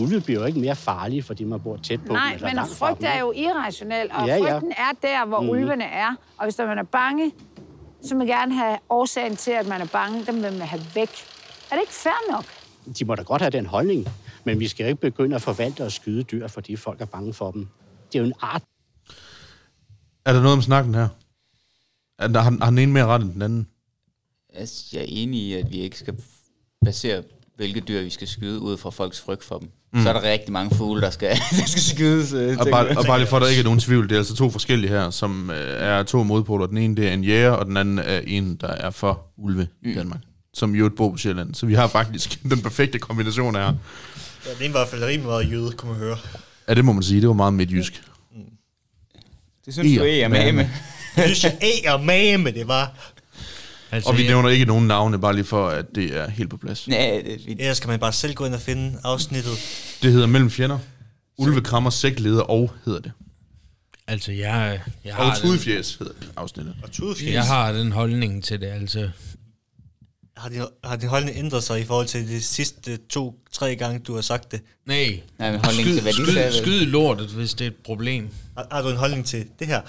Ulve 0.00 0.20
bliver 0.20 0.40
jo 0.40 0.46
ikke 0.46 0.60
mere 0.60 0.76
farlige, 0.76 1.22
fordi 1.22 1.44
man 1.44 1.60
bor 1.60 1.76
tæt 1.76 2.00
på 2.00 2.06
dem. 2.06 2.12
Nej, 2.12 2.32
eller 2.34 2.54
men 2.54 2.74
frygt 2.74 3.04
er 3.04 3.20
jo 3.20 3.32
irrationel, 3.36 4.10
og 4.12 4.26
Ja, 4.26 4.36
ja. 4.36 4.52
frygten 4.54 4.72
er 4.72 4.92
der, 5.02 5.26
hvor 5.26 5.40
Mhm. 5.40 5.50
ulvene 5.50 5.84
er. 5.84 6.14
Og 6.38 6.44
hvis 6.44 6.54
der 6.54 6.66
man 6.66 6.78
er 6.78 6.82
bange, 6.82 7.32
så 8.02 8.08
vil 8.08 8.16
man 8.18 8.26
gerne 8.26 8.54
have 8.54 8.78
årsagen 8.90 9.36
til, 9.36 9.50
at 9.50 9.66
man 9.68 9.80
er 9.80 9.86
bange, 9.86 10.26
dem 10.26 10.34
vil 10.34 10.52
man 10.52 10.60
have 10.68 10.82
væk. 10.94 11.08
Er 11.70 11.74
det 11.76 11.80
ikke 11.82 11.92
fair 11.92 12.32
nok? 12.32 12.44
De 12.98 13.04
må 13.04 13.14
da 13.14 13.22
godt 13.22 13.42
have 13.42 13.50
den 13.50 13.66
holdning, 13.66 14.06
men 14.44 14.60
vi 14.60 14.68
skal 14.68 14.86
ikke 14.86 15.00
begynde 15.00 15.36
at 15.36 15.42
forvalte 15.42 15.84
og 15.84 15.92
skyde 15.92 16.22
dyr, 16.22 16.46
fordi 16.48 16.76
folk 16.76 17.00
er 17.00 17.04
bange 17.04 17.34
for 17.34 17.50
dem. 17.50 17.68
Det 18.12 18.18
er 18.18 18.22
jo 18.22 18.26
en 18.26 18.34
art, 18.40 18.62
Er 20.26 20.32
der 20.32 20.40
noget 20.40 20.56
om 20.56 20.62
snakken 20.62 20.94
her? 20.94 21.08
Er 22.18 22.28
der, 22.28 22.40
har, 22.40 22.56
har 22.62 22.70
den 22.70 22.78
ene 22.78 22.92
mere 22.92 23.06
ret 23.06 23.22
end 23.22 23.32
den 23.32 23.42
anden? 23.42 23.68
Altså, 24.54 24.84
jeg 24.92 25.00
er 25.00 25.06
enig 25.08 25.40
i, 25.40 25.54
at 25.54 25.70
vi 25.72 25.76
ikke 25.78 25.98
skal 25.98 26.14
basere, 26.84 27.22
hvilke 27.56 27.80
dyr 27.80 28.02
vi 28.02 28.10
skal 28.10 28.28
skyde 28.28 28.60
ud 28.60 28.76
fra 28.76 28.90
folks 28.90 29.20
frygt 29.20 29.44
for 29.44 29.58
dem. 29.58 29.68
Mm. 29.92 30.02
Så 30.02 30.08
er 30.08 30.12
der 30.12 30.22
rigtig 30.22 30.52
mange 30.52 30.76
fugle, 30.76 31.00
der 31.02 31.10
skal, 31.10 31.28
der 31.60 31.66
skal 31.66 31.82
skydes. 31.82 32.32
øh, 32.32 32.58
Og 32.58 32.66
bare, 32.70 32.96
og 32.98 33.04
bare 33.06 33.18
lige 33.18 33.28
for, 33.28 33.36
at 33.36 33.42
der 33.42 33.48
ikke 33.48 33.60
er 33.60 33.64
nogen 33.64 33.80
tvivl, 33.80 34.08
det 34.08 34.14
er 34.14 34.18
altså 34.18 34.34
to 34.36 34.50
forskellige 34.50 34.90
her, 34.90 35.10
som 35.10 35.50
øh, 35.50 35.56
er 35.82 36.02
to 36.02 36.22
modpoler. 36.22 36.66
Den 36.66 36.78
ene 36.78 36.96
det 36.96 37.08
er 37.08 37.12
en 37.12 37.24
jæger, 37.24 37.50
og 37.50 37.66
den 37.66 37.76
anden 37.76 37.98
er 37.98 38.20
en, 38.26 38.54
der 38.56 38.68
er 38.68 38.90
for 38.90 39.26
ulve 39.36 39.68
mm. 39.82 39.90
i 39.90 39.94
Danmark. 39.94 40.20
Som 40.54 40.74
jo 40.74 40.86
et 40.86 40.94
bor 40.96 41.10
på 41.10 41.16
Sjælland. 41.16 41.54
Så 41.54 41.66
vi 41.66 41.74
har 41.74 41.86
faktisk 41.88 42.38
den 42.50 42.62
perfekte 42.62 42.98
kombination 42.98 43.54
her. 43.54 43.62
Ja, 43.62 43.70
det 44.50 44.60
er 44.60 44.64
i 44.64 44.70
hvert 44.70 44.88
fald 44.88 45.02
rimelig 45.04 45.26
meget 45.26 45.50
jøde, 45.52 45.72
kunne 45.72 45.90
man 45.92 46.00
høre. 46.00 46.16
Ja, 46.68 46.74
det 46.74 46.84
må 46.84 46.92
man 46.92 47.02
sige. 47.02 47.20
Det 47.20 47.28
var 47.28 47.34
meget 47.34 47.54
midtjysk. 47.54 48.02
Det 49.66 49.74
synes 49.74 49.98
du, 49.98 50.04
I 50.04 50.20
er 50.20 50.28
med 50.28 50.52
med. 50.52 50.66
Jeg 51.16 51.24
synes, 51.36 51.44
jeg 51.84 52.00
med 52.04 52.38
med 52.38 52.52
det 52.52 52.68
var. 52.68 53.12
Altså, 53.94 54.10
Og 54.10 54.18
vi 54.18 54.22
nævner 54.26 54.48
ikke 54.48 54.64
nogen 54.64 54.86
navne, 54.86 55.20
bare 55.20 55.34
lige 55.34 55.44
for, 55.44 55.68
at 55.68 55.84
det 55.94 56.16
er 56.16 56.30
helt 56.30 56.50
på 56.50 56.56
plads. 56.56 56.88
Nej, 56.88 57.22
det, 57.24 57.46
vi, 57.46 57.52
Ellers 57.58 57.76
skal 57.76 57.88
man 57.88 58.00
bare 58.00 58.12
selv 58.12 58.34
gå 58.34 58.44
ind 58.46 58.54
og 58.54 58.60
finde 58.60 58.98
afsnittet. 59.04 59.52
Det 60.02 60.12
hedder 60.12 60.26
Mellem 60.26 60.50
Fjender. 60.50 60.78
Ulve 61.38 61.60
krammer 61.60 61.90
sækleder 61.90 62.42
og 62.42 62.70
hedder 62.84 63.00
det. 63.00 63.12
Altså, 64.06 64.32
jeg, 64.32 64.80
jeg, 65.04 65.14
Og 65.14 65.24
har 65.24 65.34
den, 65.34 65.42
tudefjæs 65.42 65.94
hedder 65.94 66.12
det 66.20 66.28
afsnittet. 66.36 66.74
Og 66.82 66.92
tudefjes. 66.92 67.32
jeg 67.32 67.44
har 67.44 67.72
den 67.72 67.92
holdning 67.92 68.44
til 68.44 68.60
det, 68.60 68.66
altså. 68.66 69.10
Har 70.36 70.48
din, 70.48 70.62
har 70.84 70.96
din 70.96 71.08
holdning 71.08 71.36
ændret 71.38 71.62
sig 71.62 71.80
i 71.80 71.84
forhold 71.84 72.06
til 72.06 72.28
de 72.28 72.42
sidste 72.42 72.96
to-tre 72.96 73.76
gange, 73.76 73.98
du 73.98 74.14
har 74.14 74.20
sagt 74.20 74.52
det? 74.52 74.60
Nej, 74.86 75.20
Nej, 75.38 75.50
men 75.50 75.60
holdning 75.64 75.88
til, 75.88 76.02
hvad 76.02 76.12
de 76.12 76.16
skyd, 76.24 76.32
sagde, 76.34 76.52
skyd 76.58 76.86
lortet, 76.86 77.28
hvis 77.28 77.54
det 77.54 77.64
er 77.64 77.68
et 77.70 77.76
problem. 77.84 78.28
Har, 78.56 78.66
har 78.72 78.82
du 78.82 78.88
en 78.88 78.96
holdning 78.96 79.26
til 79.26 79.46
det 79.58 79.66
her? 79.66 79.80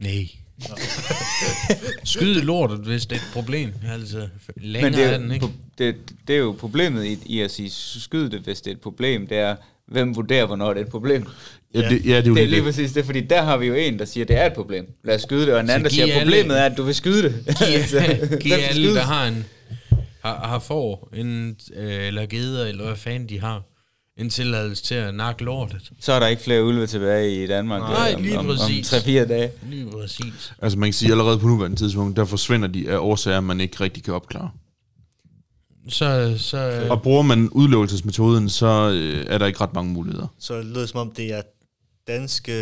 Nej. 0.00 0.28
skyd 2.04 2.34
lortet, 2.42 2.78
hvis 2.78 3.06
det 3.06 3.16
er 3.16 3.20
et 3.20 3.28
problem. 3.32 3.72
Altså, 3.92 4.28
længere 4.56 4.90
Men 4.90 4.98
det 5.00 5.06
er 5.06 5.08
er, 5.08 5.18
den 5.18 5.26
jo, 5.28 5.32
ikke. 5.34 5.46
det, 5.78 5.96
det 6.28 6.34
er 6.34 6.40
jo 6.40 6.56
problemet 6.60 7.04
i, 7.04 7.18
i 7.26 7.40
at 7.40 7.50
sige, 7.50 7.70
skyd 8.00 8.28
det, 8.30 8.40
hvis 8.40 8.60
det 8.60 8.70
er 8.70 8.74
et 8.74 8.80
problem, 8.80 9.26
det 9.26 9.38
er, 9.38 9.56
hvem 9.86 10.16
vurderer, 10.16 10.46
hvornår 10.46 10.72
det 10.74 10.80
er 10.80 10.84
et 10.84 10.90
problem. 10.90 11.26
Ja, 11.74 11.88
det, 11.88 12.06
ja, 12.06 12.16
det 12.16 12.24
er 12.24 12.28
jo 12.28 12.34
Det 12.34 12.42
er 12.42 12.46
lige 12.46 12.56
det. 12.56 12.64
præcis 12.64 12.92
det, 12.92 13.04
fordi 13.04 13.20
der 13.20 13.42
har 13.42 13.56
vi 13.56 13.66
jo 13.66 13.74
en, 13.74 13.98
der 13.98 14.04
siger, 14.04 14.24
det 14.26 14.36
er 14.36 14.46
et 14.46 14.52
problem. 14.52 14.86
Lad 15.04 15.14
os 15.14 15.22
skyde 15.22 15.46
det, 15.46 15.54
og 15.54 15.60
en 15.60 15.70
anden, 15.70 15.84
der 15.84 15.90
siger, 15.90 16.04
alle- 16.04 16.18
problemet 16.24 16.58
er, 16.60 16.64
at 16.64 16.76
du 16.76 16.82
vil 16.82 16.94
skyde 16.94 17.22
det. 17.22 17.34
Altså, 17.66 17.98
Giv, 18.00 18.28
hvem 18.28 18.38
giv 18.40 18.52
alle, 18.52 18.94
der 18.94 19.02
har 19.02 19.26
en 19.28 19.44
har, 20.22 20.46
har 20.46 20.58
får, 20.58 21.08
en, 21.16 21.56
øh, 21.76 22.06
eller 22.06 22.26
geder, 22.26 22.66
eller 22.66 22.84
hvad 22.84 22.96
fanden 22.96 23.28
de 23.28 23.40
har, 23.40 23.62
en 24.18 24.30
tilladelse 24.30 24.82
til 24.82 24.94
at 24.94 25.14
nakke 25.14 25.44
lortet. 25.44 25.90
Så 26.00 26.12
er 26.12 26.20
der 26.20 26.26
ikke 26.26 26.42
flere 26.42 26.64
ulve 26.64 26.86
tilbage 26.86 27.44
i 27.44 27.46
Danmark 27.46 27.80
Nej, 27.80 28.14
øh, 28.16 28.22
lige 28.22 28.38
om, 28.38 28.46
om, 28.46 28.50
om 28.50 28.56
præcis. 28.56 28.94
3-4 28.94 29.06
dage. 29.06 29.50
Lige 29.70 29.90
præcis. 29.90 30.52
Altså 30.58 30.78
man 30.78 30.86
kan 30.86 30.94
sige, 30.94 31.10
allerede 31.10 31.38
på 31.38 31.46
nuværende 31.46 31.76
tidspunkt, 31.76 32.16
der 32.16 32.24
forsvinder 32.24 32.68
de 32.68 32.90
af 32.90 32.98
årsager, 32.98 33.40
man 33.40 33.60
ikke 33.60 33.80
rigtig 33.80 34.02
kan 34.04 34.14
opklare. 34.14 34.50
Så, 35.88 36.34
så 36.38 36.86
Og 36.90 37.02
bruger 37.02 37.22
man 37.22 37.48
udløbelsesmetoden, 37.48 38.48
så 38.48 38.90
øh, 38.94 39.26
er 39.28 39.38
der 39.38 39.46
ikke 39.46 39.60
ret 39.60 39.74
mange 39.74 39.92
muligheder. 39.92 40.26
Så 40.38 40.56
det 40.56 40.66
lyder 40.66 40.86
som 40.86 41.00
om, 41.00 41.10
det 41.10 41.32
er 41.32 41.42
danske 42.06 42.52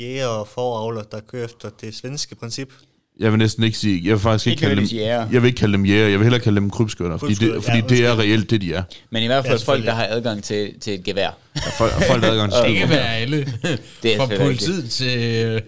jæger 0.00 0.26
og 0.26 0.48
foravler, 0.48 1.02
der 1.02 1.20
kører 1.20 1.44
efter 1.44 1.68
det 1.80 1.94
svenske 1.94 2.34
princip. 2.34 2.72
Jeg 3.20 3.30
vil 3.32 3.38
næsten 3.38 3.62
ikke 3.64 3.78
sige, 3.78 4.00
jeg 4.04 4.12
vil 4.12 4.20
faktisk 4.20 4.46
ikke, 4.46 4.52
Ikke 4.52 4.66
kalde 4.66 4.76
dem, 4.80 4.84
jæger. 4.98 5.26
jeg 5.32 5.42
vil 5.42 5.46
ikke 5.48 5.58
kalde 5.58 5.72
dem 5.72 5.84
jæger, 5.86 6.08
jeg 6.08 6.18
vil 6.18 6.22
hellere 6.24 6.40
kalde 6.40 6.60
dem 6.60 6.70
krybskytter, 6.70 7.16
fordi, 7.18 7.34
det, 7.34 7.64
fordi 7.64 7.76
ja, 7.78 7.84
det 7.88 8.06
er 8.06 8.18
reelt 8.18 8.50
det, 8.50 8.60
de 8.60 8.74
er. 8.74 8.82
Men 9.10 9.22
i 9.22 9.26
hvert 9.26 9.44
Ja, 9.44 9.50
fald 9.50 9.50
folk, 9.50 9.58
selvfølgelig. 9.60 9.86
der 9.86 9.94
har 9.94 10.06
adgang 10.10 10.44
til, 10.44 10.70
til 10.80 10.94
et 10.94 11.04
gevær. 11.04 11.30
Ja, 11.56 11.60
folk, 11.78 11.92
folk 11.92 12.22
der 12.22 12.26
har 12.26 12.32
adgang 12.32 12.52
til 12.52 12.62
det 12.70 12.78
kan 12.78 12.88
være 12.88 13.16
alle. 13.16 13.36
Det 14.02 14.14
er 14.14 14.16
Fra 14.18 14.26
politiet 14.40 14.90
til 14.90 15.08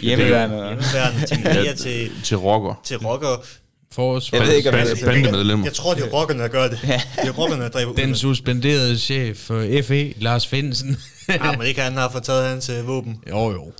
Hjemmeværende. 0.00 0.56
Hjemmeværende 0.56 1.26
til 1.26 1.38
jæger 1.44 1.74
til, 1.74 2.10
til 2.24 2.36
rocker. 2.36 2.80
til 2.84 2.96
rockere. 2.96 3.38
forsvar. 3.92 4.38
Jeg 4.38 4.46
ved 4.46 4.54
ikke, 4.56 4.68
om 4.70 4.74
det 4.76 5.02
er 5.02 5.06
bandemedlemmer. 5.06 5.66
Jeg 5.66 5.72
tror, 5.74 5.94
det 5.94 6.04
er 6.04 6.08
rockerne, 6.08 6.42
der 6.42 6.48
gør 6.48 6.68
det. 6.68 6.78
Det 6.82 7.28
er 7.28 7.30
rockerne, 7.32 7.62
der 7.62 7.68
dræber 7.68 7.92
Den 7.92 8.14
suspenderede 8.14 8.98
chef 8.98 9.36
for 9.36 9.66
FE, 9.84 10.12
Lars 10.20 10.46
Finsen. 10.46 10.96
Ah, 11.28 11.58
men 11.58 11.66
ikke 11.66 11.80
han 11.80 11.92
har 11.92 12.08
fået 12.12 12.24
taget 12.24 12.48
hans 12.48 12.70
våben. 12.86 13.16
jo, 13.30 13.50
jo. 13.52 13.72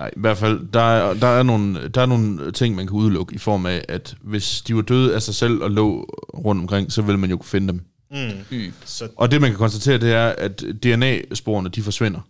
Ja, 0.00 0.06
i 0.06 0.10
hvert 0.16 0.36
fald, 0.36 0.72
der 0.72 0.80
er, 0.80 1.14
der, 1.14 1.26
er 1.26 1.42
nogle, 1.42 1.88
der 1.88 2.00
er 2.00 2.06
nogle 2.06 2.52
ting, 2.52 2.74
man 2.74 2.86
kan 2.86 2.96
udelukke 2.96 3.34
i 3.34 3.38
form 3.38 3.66
af, 3.66 3.84
at 3.88 4.14
hvis 4.22 4.62
de 4.62 4.76
var 4.76 4.82
døde 4.82 5.14
af 5.14 5.22
sig 5.22 5.34
selv 5.34 5.62
og 5.62 5.70
lå 5.70 6.02
rundt 6.34 6.60
omkring, 6.60 6.92
så 6.92 7.02
ville 7.02 7.18
man 7.18 7.30
jo 7.30 7.36
kunne 7.36 7.46
finde 7.48 7.68
dem. 7.68 7.80
Mm. 8.10 8.56
Mm. 8.58 8.72
Så 8.84 9.08
Og 9.16 9.30
det, 9.30 9.40
man 9.40 9.50
kan 9.50 9.58
konstatere, 9.58 9.98
det 9.98 10.12
er, 10.12 10.26
at 10.28 10.64
DNA-sporene, 10.82 11.68
de 11.68 11.82
forsvinder. 11.82 12.20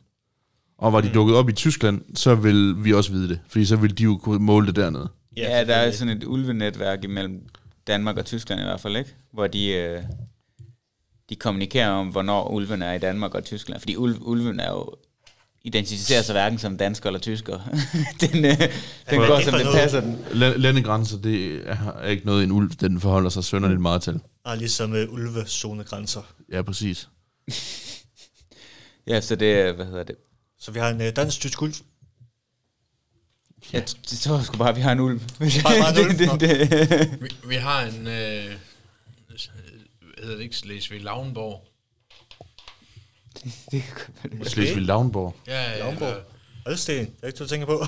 Og 0.79 0.93
var 0.93 1.01
de 1.01 1.11
dukket 1.15 1.37
op 1.37 1.49
i 1.49 1.53
Tyskland, 1.53 2.03
så 2.15 2.35
vil 2.35 2.85
vi 2.85 2.93
også 2.93 3.13
vide 3.13 3.29
det. 3.29 3.41
Fordi 3.49 3.65
så 3.65 3.77
vil 3.77 3.99
de 3.99 4.03
jo 4.03 4.17
kunne 4.17 4.39
måle 4.39 4.67
det 4.67 4.77
dernede. 4.77 5.09
Ja, 5.37 5.65
der 5.65 5.75
er 5.75 5.91
sådan 5.91 6.17
et 6.17 6.25
ulvenetværk 6.25 7.05
imellem 7.05 7.43
Danmark 7.87 8.17
og 8.17 8.25
Tyskland 8.25 8.61
i 8.61 8.65
hvert 8.65 8.81
fald, 8.81 8.97
ikke? 8.97 9.15
Hvor 9.33 9.47
de, 9.47 9.69
øh, 9.73 10.03
de 11.31 11.37
kommunikerer 11.37 11.91
om, 11.91 12.09
hvornår 12.09 12.49
ulven 12.49 12.83
er 12.83 12.93
i 12.93 12.99
Danmark 12.99 13.35
og 13.35 13.45
Tyskland. 13.45 13.81
Fordi 13.81 13.97
ulv, 13.97 14.17
ulven 14.21 14.61
er 14.61 14.71
jo 14.71 14.95
identificerer 15.65 16.23
sig 16.23 16.33
hverken 16.33 16.59
som 16.59 16.77
dansker 16.77 17.07
eller 17.07 17.21
tysker. 17.21 17.59
den 18.21 18.45
øh, 18.45 18.59
den 19.11 19.19
går, 19.19 19.37
det 19.37 19.45
som 19.45 19.55
det 19.55 19.67
passer 19.75 20.01
den. 20.01 20.19
La- 20.31 20.57
landegrænser, 20.57 21.19
det 21.19 21.63
er 21.69 22.07
ikke 22.07 22.27
noget, 22.27 22.45
en 22.45 22.51
ulv, 22.53 22.71
den 22.71 23.01
forholder 23.01 23.31
sig 23.31 23.45
sønderligt 23.45 23.81
meget 23.81 24.03
til. 24.03 24.21
er 24.47 24.55
ligesom 24.55 24.95
øh, 24.95 25.13
ulvezonegrænser. 25.13 26.23
Ja, 26.53 26.63
præcis. 26.63 27.09
Ja, 29.07 29.21
så 29.21 29.37
det 29.37 29.53
er, 29.61 29.73
hvad 29.73 29.87
hedder 29.87 30.03
det? 30.03 30.17
Så 30.59 30.73
vi 30.73 30.79
har 30.79 30.89
en 30.91 31.01
øh, 31.01 31.17
dansk 31.17 31.41
tysk 31.41 31.63
ulv. 31.63 31.75
Jeg 33.73 33.85
t- 33.91 33.99
det 34.11 34.19
tror 34.19 34.37
jeg 34.37 34.45
sgu 34.45 34.57
bare, 34.57 34.69
at 34.69 34.77
vi 34.77 34.81
har 34.81 34.93
en 34.93 35.01
ulv. 35.01 35.21
Bare- 35.39 35.81
bare 35.81 36.01
en 36.01 36.07
ulv? 36.09 36.19
det, 36.19 36.41
det, 36.41 36.91
det. 36.91 37.23
Vi, 37.23 37.29
vi 37.49 37.55
har 37.55 37.83
en, 37.87 38.07
øh, 38.07 38.45
hedder 40.23 40.37
det 40.37 40.41
ikke 40.41 40.57
Slesvig 40.57 41.03
Lavnborg? 41.03 41.67
Det 43.71 43.83
kan 43.83 43.95
godt 43.95 44.25
være 44.33 44.39
det. 44.45 44.51
Slesvig 44.51 44.83
Lavnborg. 44.83 45.37
Ja, 45.47 45.71
ja, 45.71 45.79
Lavnborg. 45.79 46.23
Ølsten, 46.69 46.97
det 47.07 47.13
er 47.23 47.27
ikke, 47.27 47.39
du 47.39 47.47
tænker 47.47 47.67
på. 47.67 47.85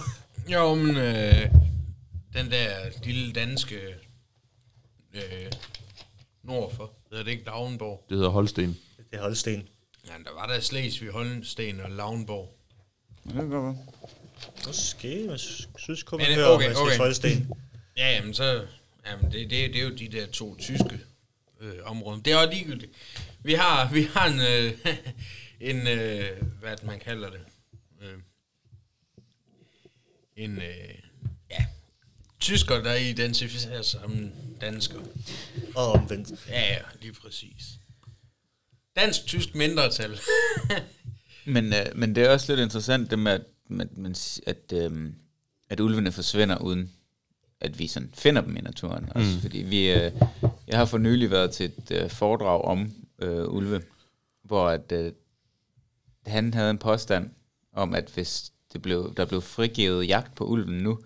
Jo, 0.48 0.74
men 0.74 0.96
øh, 0.96 1.50
den 2.34 2.50
der 2.50 2.68
lille 3.04 3.32
danske 3.32 3.80
øh, 5.14 5.22
nordfor, 6.42 6.92
hedder 7.10 7.24
det 7.24 7.30
ikke 7.30 7.44
Lavnborg? 7.44 8.04
Det 8.08 8.16
hedder 8.16 8.30
Holsten. 8.30 8.78
Det 9.10 9.18
er 9.18 9.22
Holsten. 9.22 9.68
Ja, 10.06 10.12
der 10.24 10.34
var 10.34 10.46
der 10.46 10.60
Slesvig, 10.60 11.10
Holsten 11.10 11.80
og 11.80 11.90
Lavnborg. 11.90 12.56
Det 13.24 13.32
kan 13.32 13.48
godt 13.48 13.64
være. 13.64 13.76
Måske, 14.66 15.26
jeg 15.30 15.38
synes 15.76 16.02
kun, 16.02 16.18
man 16.18 16.26
det- 16.26 16.36
hører 16.36 16.48
okay, 16.48 16.70
okay. 16.70 16.80
okay. 16.80 16.98
Holsten. 16.98 17.50
Ja, 17.96 18.10
jamen 18.14 18.34
så... 18.34 18.66
Jamen, 19.06 19.24
det, 19.32 19.50
det, 19.50 19.50
det 19.50 19.76
er 19.76 19.82
jo 19.84 19.90
de 19.94 20.08
der 20.08 20.26
to 20.26 20.56
tyske 20.56 21.00
øh, 21.60 21.74
områder. 21.84 22.20
Det 22.22 22.32
er 22.32 22.36
også 22.36 22.50
ligegyldigt. 22.52 22.92
Vi 23.44 23.52
har, 23.52 23.92
vi 23.92 24.02
har 24.02 24.26
en, 24.26 24.40
øh, 24.40 24.78
en 25.70 25.86
øh, 25.88 26.42
hvad 26.60 26.76
man 26.82 27.00
kalder 27.00 27.30
det? 27.30 27.40
Øh, 28.02 28.18
en, 30.36 30.58
øh, 30.58 30.94
ja, 31.50 31.64
tysker, 32.40 32.82
der 32.82 32.94
identificerer 32.94 33.82
sig 33.82 34.00
som 34.00 34.30
dansker. 34.60 35.00
Og 35.74 35.92
omvendt. 35.92 36.48
Ja, 36.48 36.60
ja, 36.60 36.78
lige 37.00 37.12
præcis. 37.12 37.64
Dansk-tysk 38.96 39.54
mindretal. 39.54 40.18
Men, 41.44 41.72
øh, 41.72 41.86
men 41.94 42.14
det 42.14 42.24
er 42.24 42.30
også 42.30 42.52
lidt 42.52 42.64
interessant, 42.64 43.10
det 43.10 43.18
med, 43.18 43.32
at, 43.32 43.42
med, 43.96 44.40
at, 44.46 44.72
øh, 44.72 45.12
at 45.68 45.80
ulvene 45.80 46.12
forsvinder 46.12 46.58
uden 46.58 46.92
at 47.60 47.78
vi 47.78 47.86
sådan 47.86 48.10
finder 48.14 48.42
dem 48.42 48.56
i 48.56 48.60
naturen. 48.60 49.04
Mm. 49.04 49.10
Også 49.14 49.40
fordi 49.40 49.58
vi, 49.58 49.92
øh, 49.92 50.12
jeg 50.66 50.78
har 50.78 50.84
for 50.84 50.98
nylig 50.98 51.30
været 51.30 51.50
til 51.50 51.66
et 51.66 51.90
øh, 51.90 52.10
foredrag 52.10 52.64
om 52.64 52.92
øh, 53.22 53.48
ulve, 53.48 53.82
hvor 54.42 54.68
at, 54.68 54.92
øh, 54.92 55.12
han 56.26 56.54
havde 56.54 56.70
en 56.70 56.78
påstand 56.78 57.30
om, 57.72 57.94
at 57.94 58.10
hvis 58.14 58.52
det 58.72 58.82
blev, 58.82 59.14
der 59.16 59.24
blev 59.24 59.40
frigivet 59.40 60.08
jagt 60.08 60.34
på 60.34 60.44
ulven 60.44 60.78
nu, 60.78 60.98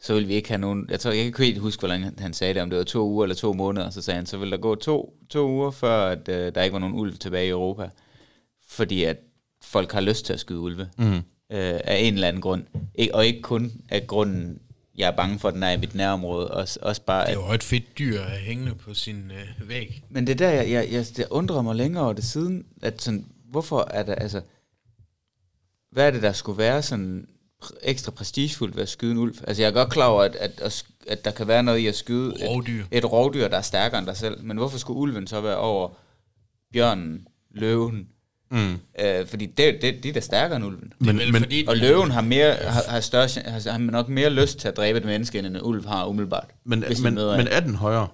så 0.00 0.14
ville 0.14 0.28
vi 0.28 0.34
ikke 0.34 0.48
have 0.48 0.58
nogen... 0.58 0.86
Jeg 0.90 1.00
tror, 1.00 1.10
jeg 1.10 1.18
kan 1.18 1.26
ikke 1.26 1.44
helt 1.44 1.58
huske, 1.58 1.80
hvor 1.80 1.88
længe 1.88 2.12
han 2.18 2.32
sagde 2.32 2.54
det, 2.54 2.62
om 2.62 2.70
det 2.70 2.78
var 2.78 2.84
to 2.84 3.08
uger 3.08 3.24
eller 3.24 3.34
to 3.34 3.52
måneder. 3.52 3.90
Så 3.90 4.02
sagde 4.02 4.16
han, 4.16 4.26
så 4.26 4.38
ville 4.38 4.52
der 4.52 4.62
gå 4.62 4.74
to, 4.74 5.18
to 5.30 5.48
uger, 5.48 5.70
før 5.70 6.06
at, 6.06 6.28
øh, 6.28 6.54
der 6.54 6.62
ikke 6.62 6.72
var 6.72 6.78
nogen 6.78 6.94
ulv 6.94 7.16
tilbage 7.18 7.46
i 7.46 7.50
Europa. 7.50 7.90
Fordi 8.68 9.04
at 9.04 9.16
folk 9.62 9.92
har 9.92 10.00
lyst 10.00 10.26
til 10.26 10.32
at 10.32 10.40
skyde 10.40 10.58
ulve. 10.60 10.90
Mm. 10.98 11.14
Øh, 11.14 11.22
af 11.84 11.96
en 11.96 12.14
eller 12.14 12.28
anden 12.28 12.42
grund. 12.42 12.64
Ik- 12.98 13.10
og 13.14 13.26
ikke 13.26 13.42
kun 13.42 13.72
af 13.88 14.06
grunden, 14.06 14.60
jeg 14.98 15.06
er 15.06 15.16
bange 15.16 15.38
for, 15.38 15.48
at 15.48 15.54
den 15.54 15.62
er 15.62 15.70
i 15.70 15.76
mit 15.76 15.94
nærområde. 15.94 16.50
Også, 16.50 16.78
også 16.82 17.02
bare, 17.02 17.20
Det 17.20 17.30
at, 17.30 17.36
er 17.36 17.46
jo 17.46 17.52
et 17.52 17.62
fedt 17.62 17.98
dyr 17.98 18.20
at 18.20 18.38
hænge 18.38 18.74
på 18.74 18.94
sin 18.94 19.30
øh, 19.30 19.68
væg. 19.68 20.02
men 20.10 20.26
det 20.26 20.32
er 20.32 20.36
der, 20.46 20.50
jeg, 20.50 20.70
jeg, 20.70 20.92
jeg 20.92 21.06
det 21.16 21.26
undrer 21.30 21.62
mig 21.62 21.76
længere 21.76 22.04
over 22.04 22.12
det 22.12 22.24
siden, 22.24 22.66
at 22.82 23.02
sådan, 23.02 23.26
hvorfor 23.50 23.88
er 23.90 24.02
der, 24.02 24.14
altså, 24.14 24.40
hvad 25.92 26.06
er 26.06 26.10
det, 26.10 26.22
der 26.22 26.32
skulle 26.32 26.58
være 26.58 26.82
sådan 26.82 27.28
ekstra 27.82 28.10
prestigefuldt 28.10 28.76
ved 28.76 28.82
at 28.82 28.88
skyde 28.88 29.12
en 29.12 29.18
ulv? 29.18 29.34
Altså, 29.46 29.62
jeg 29.62 29.68
er 29.68 29.72
godt 29.72 29.90
klar 29.90 30.06
over, 30.06 30.22
at, 30.22 30.36
at, 30.36 30.60
at, 30.60 30.86
at 31.06 31.24
der 31.24 31.30
kan 31.30 31.48
være 31.48 31.62
noget 31.62 31.78
i 31.78 31.86
at 31.86 31.94
skyde 31.94 32.34
Rovdyr. 32.48 32.84
et, 32.90 32.98
et 32.98 33.12
rovdyr, 33.12 33.48
der 33.48 33.56
er 33.56 33.62
stærkere 33.62 33.98
end 33.98 34.06
dig 34.06 34.16
selv, 34.16 34.42
men 34.42 34.56
hvorfor 34.56 34.78
skulle 34.78 34.98
ulven 34.98 35.26
så 35.26 35.40
være 35.40 35.56
over 35.56 35.88
bjørnen, 36.72 37.26
løven? 37.50 38.08
Mm. 38.50 38.78
Øh, 39.04 39.26
fordi 39.26 39.46
det, 39.46 39.78
det, 39.82 40.02
de 40.02 40.08
er 40.08 40.12
da 40.12 40.20
stærkere 40.20 40.56
end 40.56 40.64
ulven. 40.64 40.80
Det 40.98 41.06
Men- 41.06 41.18
vel 41.18 41.32
men- 41.32 41.42
fordi, 41.42 41.64
Og 41.68 41.76
løven 41.76 42.10
har, 42.10 42.20
mere, 42.20 42.54
har, 42.54 42.82
har, 42.88 43.00
større, 43.00 43.28
har, 43.50 43.70
har 43.70 43.78
nok 43.78 44.08
mere 44.08 44.30
lyst 44.30 44.58
til 44.58 44.68
at 44.68 44.76
dræbe 44.76 44.98
et 44.98 45.04
menneske, 45.04 45.38
end 45.38 45.46
en 45.46 45.62
ulv 45.62 45.86
har 45.86 46.06
umiddelbart. 46.06 46.46
Men, 46.64 46.84
men, 47.02 47.14
men 47.14 47.18
en. 47.18 47.48
er 47.48 47.60
den 47.60 47.74
højere? 47.74 48.08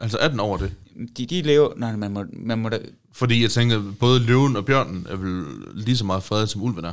Altså 0.00 0.18
er 0.18 0.28
den 0.28 0.40
over 0.40 0.56
det? 0.58 0.72
de, 1.16 1.26
de 1.26 1.42
lever... 1.42 1.72
Nej, 1.76 1.96
man 1.96 2.10
må, 2.12 2.24
man 2.32 2.58
må 2.58 2.68
da... 2.68 2.78
Fordi 3.12 3.42
jeg 3.42 3.50
tænker, 3.50 3.82
både 4.00 4.20
løven 4.20 4.56
og 4.56 4.64
bjørnen 4.64 5.06
er 5.10 5.16
vel 5.16 5.44
lige 5.74 5.96
så 5.96 6.04
meget 6.04 6.22
fredet, 6.22 6.48
som 6.48 6.62
ulven 6.62 6.84
er. 6.84 6.92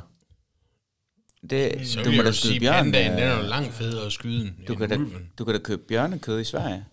Det, 1.49 1.87
så 1.87 2.03
du 2.03 2.11
må 2.11 2.17
da 2.21 2.27
jo 2.27 2.33
skyde 2.33 2.51
sige, 2.51 2.59
bjørn. 2.59 2.73
pandaen, 2.83 3.11
den 3.11 3.19
er 3.19 3.37
jo 3.37 3.41
langt 3.47 3.73
federe 3.73 4.05
at 4.05 4.11
skyde 4.11 4.41
end 4.41 4.49
Du 4.67 4.75
kan, 4.75 4.89
da, 4.89 4.95
ulven. 4.95 5.29
du 5.39 5.45
kan 5.45 5.53
da 5.53 5.59
købe 5.59 5.81
bjørnekød 5.87 6.39
i 6.39 6.43
Sverige. 6.43 6.85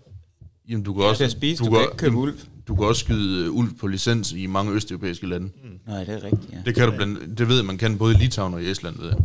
Jamen, 0.68 0.82
du 0.84 0.94
kan 0.94 1.02
Også 1.02 1.24
at 1.24 1.30
spise, 1.30 1.64
du, 1.64 1.70
kan, 1.70 1.72
kan 1.78 1.82
ikke 1.82 1.96
købe 1.96 2.16
ulv. 2.16 2.38
Du 2.70 2.74
kan 2.76 2.84
også 2.84 3.00
skyde 3.00 3.44
øh, 3.44 3.52
ulv 3.52 3.74
på 3.74 3.86
licens 3.86 4.32
i 4.32 4.46
mange 4.46 4.72
østeuropæiske 4.72 5.26
lande. 5.26 5.46
Mm. 5.46 5.80
Nej, 5.86 6.04
det 6.04 6.14
er 6.14 6.22
rigtigt, 6.24 6.52
ja. 6.52 6.62
Det 6.64 6.74
kan 6.74 6.88
du 6.88 6.96
blandt, 6.96 7.38
det 7.38 7.48
ved 7.48 7.62
man 7.62 7.78
kan 7.78 7.98
både 7.98 8.14
i 8.14 8.18
Litauen 8.18 8.54
og 8.54 8.62
i 8.62 8.70
Estland, 8.70 8.98
ved 8.98 9.08
jeg. 9.08 9.18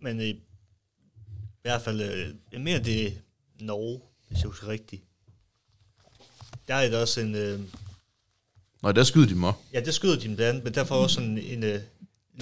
Men 0.00 0.20
i, 0.20 0.28
i 0.30 0.40
hvert 1.62 1.82
fald, 1.82 2.00
øh, 2.00 2.34
jeg 2.52 2.60
mener 2.60 2.82
det 2.82 3.06
er 3.06 3.10
Norge, 3.60 4.00
hvis 4.28 4.38
jeg 4.40 4.46
husker 4.48 4.68
rigtigt. 4.68 5.02
Der 6.68 6.74
er 6.74 6.90
der 6.90 7.00
også 7.00 7.20
en, 7.20 7.34
øh, 7.34 7.60
Nej, 8.82 8.92
der 8.92 9.04
skyder 9.04 9.26
de 9.26 9.34
dem 9.34 9.44
også. 9.44 9.58
ja, 9.72 9.80
det 9.80 9.94
skyder 9.94 10.14
de 10.14 10.20
blandt 10.20 10.40
andet, 10.40 10.64
men 10.64 10.74
derfor 10.74 10.94
også 10.94 11.14
sådan 11.14 11.38
en, 11.38 11.64
øh, 11.64 11.80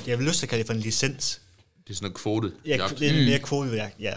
jeg 0.07 0.19
vil 0.19 0.27
lyst 0.27 0.39
til 0.39 0.47
at 0.47 0.51
kalde 0.51 0.63
det 0.63 0.67
for 0.67 0.75
en 0.75 0.81
licens. 0.81 1.41
Det 1.85 1.91
er 1.91 1.95
sådan 1.95 2.05
noget 2.05 2.17
kvote. 2.17 2.53
Ja, 2.67 2.89
det 2.99 3.11
er 3.11 3.25
mere 3.27 3.39
kvotejagt, 3.39 4.01
ja. 4.01 4.15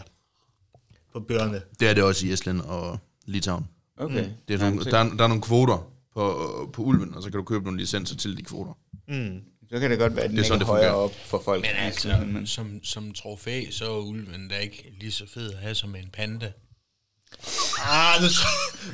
På 1.14 1.20
bjørne. 1.20 1.62
Det 1.80 1.88
er 1.90 1.94
det 1.94 2.04
også 2.04 2.28
i 2.28 2.32
Estland 2.32 2.62
og 2.62 3.00
Litauen. 3.26 3.68
Okay. 3.98 4.24
Mm. 4.24 4.30
Det 4.48 4.54
er 4.54 4.58
Jamen, 4.58 4.74
nogle, 4.74 4.84
så, 4.84 4.90
der, 4.90 4.98
er, 4.98 5.10
der 5.18 5.24
er 5.24 5.28
nogle 5.28 5.42
kvoter 5.42 5.88
på, 6.14 6.70
på 6.74 6.82
ulven, 6.82 7.14
og 7.16 7.24
så 7.24 7.30
kan 7.30 7.38
du 7.38 7.44
købe 7.44 7.64
nogle 7.64 7.80
licenser 7.80 8.16
til 8.16 8.38
de 8.38 8.44
kvoter. 8.44 8.74
Mm. 9.08 9.40
så 9.74 9.80
kan 9.80 9.92
det 9.92 10.00
godt 10.00 10.16
være, 10.16 10.24
at 10.26 10.30
den 10.30 10.38
Det 10.38 10.44
er 10.44 10.44
det 10.44 10.48
sådan, 10.48 10.56
er 10.62 10.66
det 10.66 10.68
højere 10.68 10.94
op 10.96 11.12
for 11.26 11.42
folk. 11.46 11.62
Men 11.62 11.72
altså, 11.86 12.16
men- 12.28 12.48
som, 12.48 12.80
som 12.84 13.12
trofæ, 13.14 13.64
så 13.72 13.86
er 13.86 14.00
ulven 14.00 14.48
da 14.50 14.56
ikke 14.58 14.94
lige 15.00 15.12
så 15.12 15.24
fed 15.34 15.52
at 15.54 15.60
have 15.60 15.76
som 15.76 15.96
en 15.96 16.10
panda. 16.14 16.52
Ah, 17.84 18.22
nu, 18.22 18.28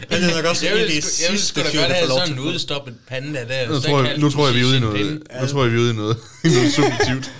det 0.09 0.23
er 0.23 0.35
nok 0.35 0.45
også 0.45 0.65
Jeg 0.65 0.73
en 0.75 0.79
af 0.81 0.85
vil, 0.87 0.95
de 0.95 1.01
sgu, 1.01 1.23
jeg 1.23 1.31
vil 1.31 1.39
sidste 1.39 1.61
sgu 1.61 1.77
da 1.77 1.77
godt 1.83 1.91
have 1.95 2.07
sådan 2.09 2.33
en 2.33 2.39
udstoppet 2.39 2.95
panda 3.07 3.45
der. 3.47 3.69
Nu 3.69 3.75
så 3.75 3.87
tror, 3.87 4.03
jeg, 4.03 4.17
nu, 4.17 4.29
tror 4.29 4.45
jeg, 4.47 4.55
vi 4.55 4.61
er 4.61 4.65
ude 4.65 4.77
i 4.77 4.79
noget, 4.79 5.23
nu 5.41 5.47
tror 5.47 5.63
jeg, 5.63 5.71
vi 5.71 5.77
er 5.77 5.81
ude 5.81 5.91
i 5.91 5.95
noget, 5.95 6.17
i 6.43 6.47
noget 6.47 6.73
subjektivt. 6.77 7.31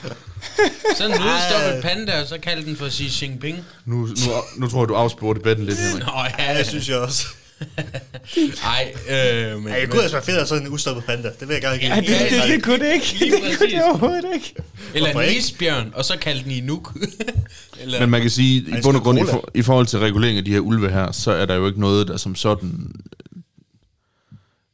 Sådan 0.98 1.12
en 1.12 1.22
udstoppet 1.22 1.82
panda, 1.82 2.22
og 2.22 2.28
så 2.28 2.38
kalde 2.40 2.66
den 2.66 2.76
for 2.76 2.90
Xi 2.90 3.26
Jinping. 3.26 3.58
Nu, 3.86 3.96
nu, 3.96 4.14
nu 4.58 4.70
tror 4.70 4.82
jeg, 4.82 4.90
du 4.90 4.94
afsporer 4.96 5.34
debatten 5.34 5.66
lidt, 5.66 5.78
Henrik. 5.88 6.06
Nå, 6.06 6.12
ja, 6.40 6.52
Ja, 6.52 6.58
det 6.58 6.68
synes 6.68 6.90
jeg 6.90 6.98
også. 6.98 7.26
Ej, 8.64 8.94
øh, 9.10 9.60
men... 9.60 9.68
Ja, 9.68 9.80
jeg 9.80 9.90
kunne 9.90 10.02
altså 10.02 10.16
være 10.16 10.26
fedt 10.26 10.38
at 10.38 10.48
sådan 10.48 10.66
en 10.66 10.70
udstoppet 10.70 11.06
panda. 11.06 11.30
Det 11.40 11.48
vil 11.48 11.54
jeg 11.54 11.62
gerne 11.62 11.78
give. 11.80 11.94
Ja, 11.94 12.02
det, 12.02 12.08
det, 12.08 12.44
det, 12.48 12.64
kunne 12.64 12.80
det 12.80 12.94
ikke. 12.94 13.16
Lige 13.20 13.32
Det 13.32 13.40
kunne 13.40 13.58
præcis. 13.58 13.74
det 13.74 13.84
overhovedet 13.84 14.26
ikke. 14.34 14.56
Eller 14.94 15.12
Hvorfor 15.12 15.30
en 15.30 15.38
isbjørn, 15.38 15.92
og 15.96 16.06
så 16.06 16.18
kalde 16.18 16.44
den 16.44 16.52
Inuk. 16.52 16.98
Eller, 17.82 18.00
Men 18.00 18.10
man 18.10 18.22
kan 18.22 18.30
sige, 18.30 18.62
i 18.62 18.72
Ej, 18.72 18.82
bund 18.82 18.98
og 18.98 19.04
grund, 19.04 19.20
i, 19.20 19.24
for, 19.30 19.50
i 19.54 19.62
forhold 19.62 19.88
til 19.88 20.00
regulering 20.00 20.38
af 20.38 20.46
de 20.46 20.52
her 20.52 20.60
ulve 20.60 20.90
her, 20.90 21.12
så 21.12 21.32
er 21.32 21.46
der 21.46 21.56
jo 21.56 21.68
ikke 21.68 21.80
noget, 21.80 22.08
der 22.08 22.18
som 22.18 22.36
sådan, 22.36 22.92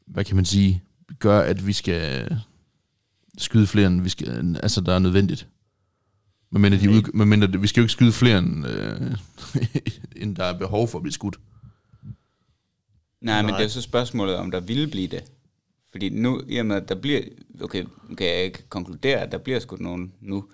hvad 0.07 0.23
kan 0.23 0.35
man 0.35 0.45
sige, 0.45 0.83
gør, 1.19 1.39
at 1.39 1.67
vi 1.67 1.73
skal 1.73 2.29
skyde 3.37 3.67
flere, 3.67 3.87
end 3.87 4.01
vi 4.01 4.09
skal, 4.09 4.57
altså 4.63 4.81
der 4.81 4.93
er 4.93 4.99
nødvendigt. 4.99 5.47
Men 6.51 6.61
mindre 6.61 6.77
de 6.77 6.89
ud, 6.89 7.11
men 7.13 7.29
mindre, 7.29 7.59
vi 7.59 7.67
skal 7.67 7.81
jo 7.81 7.83
ikke 7.83 7.91
skyde 7.91 8.11
flere, 8.11 8.37
end, 8.37 8.67
øh, 8.67 9.01
end 10.21 10.35
der 10.35 10.43
er 10.43 10.57
behov 10.57 10.87
for 10.87 10.97
at 10.97 11.03
blive 11.03 11.13
skudt. 11.13 11.39
Nej, 13.21 13.41
men 13.41 13.49
det 13.51 13.59
er 13.59 13.63
jo 13.63 13.69
så 13.69 13.81
spørgsmålet, 13.81 14.35
om 14.35 14.51
der 14.51 14.59
ville 14.59 14.87
blive 14.87 15.07
det. 15.07 15.23
Fordi 15.91 16.09
nu, 16.09 16.41
i 16.47 16.57
og 16.57 16.65
med, 16.65 16.75
at 16.75 16.89
der 16.89 16.95
bliver... 16.95 17.21
Okay, 17.61 17.85
kan 18.17 18.27
jeg 18.27 18.43
ikke 18.43 18.63
konkludere, 18.69 19.17
at 19.21 19.31
der 19.31 19.37
bliver 19.37 19.59
skudt 19.59 19.81
nogen 19.81 20.13
nu. 20.21 20.45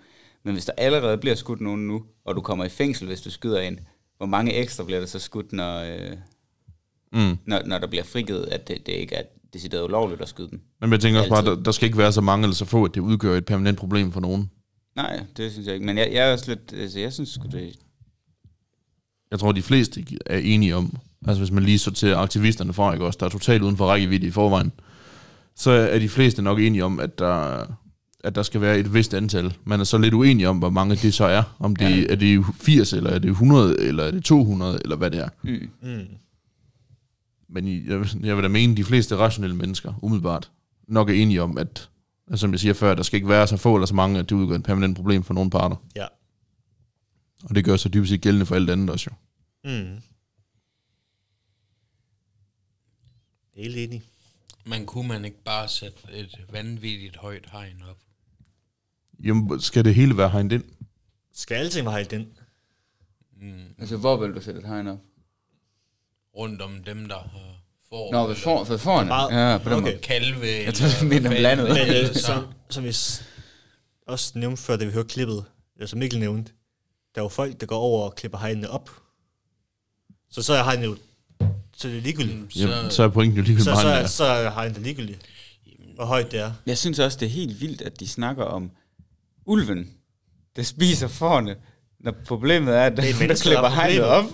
Men 0.43 0.53
hvis 0.53 0.65
der 0.65 0.71
allerede 0.77 1.17
bliver 1.17 1.35
skudt 1.35 1.61
nogen 1.61 1.87
nu, 1.87 2.03
og 2.25 2.35
du 2.35 2.41
kommer 2.41 2.65
i 2.65 2.69
fængsel, 2.69 3.07
hvis 3.07 3.21
du 3.21 3.31
skyder 3.31 3.61
en, 3.61 3.79
hvor 4.17 4.25
mange 4.25 4.53
ekstra 4.53 4.83
bliver 4.83 4.99
der 4.99 5.07
så 5.07 5.19
skudt, 5.19 5.53
når, 5.53 5.79
øh, 5.79 6.17
Mm. 7.11 7.37
når, 7.45 7.61
når 7.65 7.77
der 7.77 7.87
bliver 7.87 8.03
frigivet, 8.03 8.45
at 8.45 8.67
det, 8.67 8.85
det 8.85 8.91
ikke 8.91 9.15
er 9.15 9.23
decideret 9.53 9.83
ulovligt 9.83 10.21
at 10.21 10.29
skyde 10.29 10.49
dem? 10.49 10.61
Men 10.81 10.91
jeg 10.91 10.99
tænker 10.99 11.19
også 11.19 11.29
bare, 11.29 11.45
der, 11.45 11.63
der 11.63 11.71
skal 11.71 11.85
ikke 11.85 11.97
være 11.97 12.11
så 12.11 12.21
mange 12.21 12.43
eller 12.43 12.55
så 12.55 12.65
få, 12.65 12.83
at 12.85 12.95
det 12.95 13.01
udgør 13.01 13.37
et 13.37 13.45
permanent 13.45 13.77
problem 13.77 14.11
for 14.11 14.19
nogen. 14.19 14.51
Nej, 14.95 15.19
det 15.37 15.51
synes 15.51 15.65
jeg 15.67 15.73
ikke. 15.73 15.85
Men 15.85 15.97
jeg, 15.97 16.09
jeg 16.13 16.27
er 16.29 16.33
også 16.33 16.51
lidt... 16.51 16.73
Altså, 16.81 16.99
jeg 16.99 17.13
synes 17.13 17.29
sgu, 17.29 17.47
det... 17.51 17.75
Jeg 19.31 19.39
tror, 19.39 19.51
de 19.51 19.61
fleste 19.61 20.05
er 20.25 20.37
enige 20.37 20.75
om, 20.75 20.97
altså 21.27 21.39
hvis 21.41 21.51
man 21.51 21.63
lige 21.63 21.79
sorterer 21.79 22.17
aktivisterne 22.17 22.73
fra, 22.73 22.93
ikke 22.93 23.05
også, 23.05 23.17
der 23.19 23.25
er 23.25 23.29
totalt 23.29 23.63
uden 23.63 23.77
for 23.77 23.87
rækkevidde 23.87 24.27
i 24.27 24.31
forvejen, 24.31 24.71
så 25.55 25.71
er 25.71 25.99
de 25.99 26.09
fleste 26.09 26.41
nok 26.41 26.59
enige 26.59 26.85
om, 26.85 26.99
at 26.99 27.19
der, 27.19 27.65
at 28.23 28.35
der 28.35 28.43
skal 28.43 28.61
være 28.61 28.79
et 28.79 28.93
vist 28.93 29.13
antal. 29.13 29.57
Man 29.63 29.79
er 29.79 29.83
så 29.83 29.97
lidt 29.97 30.13
uenig 30.13 30.47
om, 30.47 30.57
hvor 30.57 30.69
mange 30.69 30.95
det 30.95 31.13
så 31.13 31.25
er. 31.25 31.43
Om 31.59 31.75
det, 31.75 31.97
ja. 32.01 32.05
er 32.09 32.15
det 32.15 32.45
80, 32.61 32.93
eller 32.93 33.09
er 33.09 33.19
det 33.19 33.29
100, 33.29 33.79
eller 33.79 34.03
er 34.03 34.11
det 34.11 34.23
200, 34.23 34.79
eller 34.83 34.95
hvad 34.95 35.11
det 35.11 35.19
er. 35.19 35.29
Mm. 35.43 35.69
Mm. 35.81 36.05
Men 37.49 37.67
jeg, 37.87 37.99
vil- 37.99 38.19
jeg 38.23 38.35
vil 38.35 38.43
da 38.43 38.47
mene, 38.49 38.71
at 38.71 38.77
de 38.77 38.83
fleste 38.83 39.15
rationelle 39.17 39.55
mennesker, 39.55 39.93
umiddelbart, 40.01 40.51
nok 40.87 41.09
er 41.09 41.13
enige 41.13 41.41
om, 41.41 41.57
at, 41.57 41.89
at 42.31 42.39
som 42.39 42.51
jeg 42.51 42.59
siger 42.59 42.73
før, 42.73 42.95
der 42.95 43.03
skal 43.03 43.17
ikke 43.17 43.29
være 43.29 43.47
så 43.47 43.57
få 43.57 43.75
eller 43.75 43.85
så 43.85 43.95
mange, 43.95 44.19
at 44.19 44.29
det 44.29 44.35
udgør 44.35 44.55
et 44.55 44.63
permanent 44.63 44.95
problem 44.95 45.23
for 45.23 45.33
nogle 45.33 45.49
parter. 45.49 45.75
Ja. 45.95 46.05
Og 47.43 47.55
det 47.55 47.65
gør 47.65 47.75
sig 47.75 47.93
dybest 47.93 48.09
set 48.09 48.21
gældende 48.21 48.45
for 48.45 48.55
alt 48.55 48.69
andet 48.69 48.89
også 48.89 49.07
jo. 49.11 49.15
Mm. 49.71 49.79
Det 49.79 49.93
er 49.93 50.01
helt 53.55 53.77
enig. 53.77 54.03
man 54.65 54.85
kunne 54.85 55.07
man 55.07 55.25
ikke 55.25 55.43
bare 55.43 55.67
sætte 55.67 55.97
et 56.11 56.45
vanvittigt 56.51 57.15
højt 57.15 57.45
hegn 57.51 57.83
op. 57.89 57.97
Jamen, 59.23 59.61
skal 59.61 59.85
det 59.85 59.95
hele 59.95 60.17
være 60.17 60.29
hegnet 60.29 60.51
ind? 60.51 60.63
Skal 61.33 61.55
alting 61.55 61.85
være 61.85 61.93
hegnet 61.95 62.11
ind? 62.11 62.27
Altså, 63.79 63.97
hvor 63.97 64.17
vil 64.17 64.35
du 64.35 64.41
sætte 64.41 64.59
et 64.59 64.67
hegn 64.67 64.87
op? 64.87 64.99
Rundt 66.37 66.61
om 66.61 66.83
dem, 66.83 67.07
der 67.07 67.19
har 67.19 67.29
får. 67.89 68.11
Nå, 68.11 68.27
ved, 68.27 68.35
for, 68.35 68.63
ved 68.63 68.77
foran. 68.77 69.07
Bare- 69.07 69.33
Ja, 69.33 69.57
på 69.57 69.69
den 69.69 69.77
okay. 69.77 69.91
måde. 69.91 69.97
Kalve. 70.01 70.47
Jeg 70.47 70.73
tror, 70.73 70.87
du 71.01 71.05
mener 71.05 71.29
blandet. 71.29 71.67
Men 71.69 71.77
øh, 72.09 72.15
som, 72.15 72.53
som 72.69 72.83
vi 72.83 72.95
også 74.07 74.39
nævnte 74.39 74.61
før, 74.61 74.75
da 74.77 74.85
vi 74.85 74.91
hørte 74.91 75.07
klippet, 75.09 75.45
eller 75.75 75.87
som 75.87 75.99
Mikkel 75.99 76.19
nævnte, 76.19 76.51
der 77.15 77.21
er 77.21 77.25
jo 77.25 77.29
folk, 77.29 77.59
der 77.61 77.65
går 77.65 77.77
over 77.77 78.05
og 78.05 78.15
klipper 78.15 78.37
hegnene 78.37 78.69
op. 78.69 78.89
Så 80.29 80.41
så 80.41 80.53
er 80.53 80.63
hegnet 80.63 80.85
jo 80.85 80.97
så 81.77 81.87
er 81.87 81.91
det 81.91 82.03
ligegyldigt. 82.03 82.55
Jamen, 82.55 82.91
så 82.91 83.03
er 83.03 83.07
pointen 83.07 83.37
jo 83.37 83.43
lige 83.43 83.63
Så, 83.63 83.69
med 83.69 83.77
så, 83.81 83.87
er, 83.87 83.91
er. 83.93 84.07
så 84.07 84.23
er 84.23 84.49
hegnet 84.51 84.77
ligegyldigt. 84.77 85.19
Hvor 85.95 86.05
højt 86.05 86.31
det 86.31 86.39
er. 86.39 86.51
Jeg 86.65 86.77
synes 86.77 86.99
også, 86.99 87.17
det 87.19 87.25
er 87.25 87.29
helt 87.29 87.61
vildt, 87.61 87.81
at 87.81 87.99
de 87.99 88.07
snakker 88.07 88.43
om 88.43 88.71
ulven, 89.45 89.87
der 90.55 90.63
spiser 90.63 91.07
forne, 91.07 91.55
når 91.99 92.13
problemet 92.25 92.75
er, 92.75 92.83
at 92.83 92.97
Det 92.97 93.09
er 93.09 93.27
der 93.27 93.35
klipper 93.35 93.63
er 93.63 93.69
hegnet 93.69 94.03
op. 94.03 94.25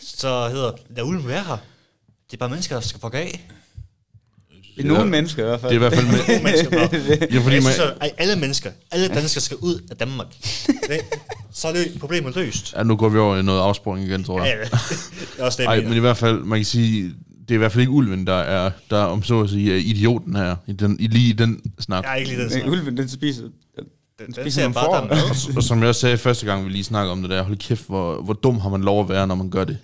Så 0.00 0.48
hedder 0.48 0.72
lad 0.90 1.04
ulven 1.04 1.28
være 1.28 1.44
her. 1.44 1.56
Det 2.26 2.32
er 2.32 2.36
bare 2.36 2.48
mennesker, 2.48 2.76
der 2.76 2.82
skal 2.82 3.00
fuck 3.00 3.14
af. 3.14 3.48
Det 4.76 4.84
er 4.84 4.88
nogle 4.88 5.10
mennesker 5.10 5.42
i 5.42 5.46
hvert 5.46 5.60
fald. 5.60 5.72
Det 5.72 5.82
er 5.82 5.86
i 5.86 5.88
hvert 5.88 5.94
fald 5.94 6.06
med, 6.36 6.42
mennesker, 6.42 6.70
nå. 6.70 6.78
ja, 7.34 7.40
fordi 7.40 7.54
jeg 7.54 7.62
man, 7.62 7.72
synes, 7.72 7.78
at 7.78 7.94
ej, 8.00 8.10
alle 8.18 8.36
mennesker, 8.36 8.70
alle 8.90 9.08
danskere 9.08 9.40
skal 9.40 9.56
ud 9.56 9.80
af 9.90 9.96
Danmark. 9.96 10.26
Det- 10.66 11.00
så 11.52 11.68
er 11.68 11.72
det 11.72 11.96
problemet 12.00 12.36
løst. 12.36 12.74
ja, 12.76 12.82
nu 12.82 12.96
går 12.96 13.08
vi 13.08 13.18
over 13.18 13.36
i 13.36 13.42
noget 13.42 13.60
afsporing 13.60 14.06
igen, 14.08 14.24
tror 14.24 14.38
Ja, 14.38 14.44
jeg. 14.44 14.56
ja. 14.72 14.78
det 15.20 15.28
er 15.38 15.44
også 15.44 15.62
det, 15.62 15.70
mener. 15.70 15.88
men 15.88 15.96
i 15.96 16.00
hvert 16.00 16.16
fald, 16.16 16.38
man 16.44 16.58
kan 16.58 16.64
sige, 16.66 17.04
det 17.40 17.50
er 17.50 17.54
i 17.54 17.58
hvert 17.58 17.72
fald 17.72 17.80
ikke 17.80 17.90
ulven, 17.92 18.26
der 18.26 18.34
er, 18.34 18.70
der 18.90 18.96
er 18.98 19.04
om 19.04 19.22
så 19.22 19.40
at 19.40 19.50
sige, 19.50 19.72
er 19.74 19.76
idioten 19.78 20.36
her, 20.36 20.56
i 20.66 20.72
den, 20.72 20.96
i, 21.00 21.06
lige 21.06 21.28
i 21.28 21.32
den 21.32 21.60
snak. 21.80 22.04
Jeg 22.04 22.12
er 22.12 22.16
ikke 22.16 22.30
lige 22.30 22.40
den 22.42 22.50
Men 22.52 22.60
snak. 22.60 22.70
ulven, 22.72 22.96
den 22.96 23.08
spiser... 23.08 23.42
Den, 23.42 24.26
den 24.26 24.34
spiser 24.34 24.62
ser 24.62 24.68
bare, 24.72 25.08
der 25.08 25.14
er. 25.16 25.52
Og 25.56 25.62
som 25.62 25.80
jeg 25.80 25.88
også 25.88 26.00
sagde 26.00 26.18
første 26.18 26.46
gang, 26.46 26.64
vi 26.64 26.70
lige 26.70 26.84
snakkede 26.84 27.12
om 27.12 27.20
det 27.22 27.30
der, 27.30 27.42
hold 27.42 27.56
kæft, 27.56 27.86
hvor, 27.86 28.22
hvor 28.22 28.32
dum 28.32 28.60
har 28.60 28.68
man 28.68 28.80
lov 28.80 29.02
at 29.02 29.08
være, 29.08 29.26
når 29.26 29.34
man 29.34 29.50
gør 29.50 29.64
det. 29.64 29.78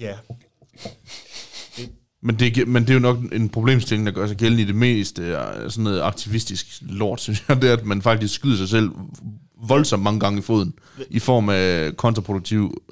Ja. 0.00 0.12
Men 2.22 2.38
det, 2.38 2.58
er- 2.58 2.66
men 2.66 2.82
det 2.82 2.90
er 2.90 2.94
jo 2.94 3.00
nok 3.00 3.18
en 3.32 3.48
problemstilling, 3.48 4.06
der 4.06 4.12
gør 4.12 4.26
sig 4.26 4.36
gældende 4.36 4.62
i 4.62 4.66
det 4.66 4.74
meste 4.74 5.24
af 5.36 5.70
sådan 5.72 5.84
noget 5.84 6.00
aktivistisk 6.02 6.66
lort, 6.80 7.20
synes 7.24 7.44
jeg. 7.48 7.62
Det 7.62 7.68
er, 7.70 7.76
at 7.76 7.84
man 7.84 8.02
faktisk 8.02 8.34
skyder 8.34 8.56
sig 8.56 8.68
selv 8.68 8.90
voldsomt 9.68 10.02
mange 10.02 10.20
gange 10.20 10.38
i 10.38 10.42
foden, 10.42 10.74
i 11.10 11.18
form 11.18 11.48
af 11.48 11.96
kontraproduktiv 11.96 12.82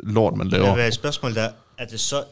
lort, 0.00 0.36
man 0.36 0.48
laver. 0.48 0.76
er 0.76 0.86
et 0.86 0.94
spørgsmål 0.94 1.34
der, 1.34 1.48
er 1.78 1.86
det 1.86 2.00
så 2.00 2.24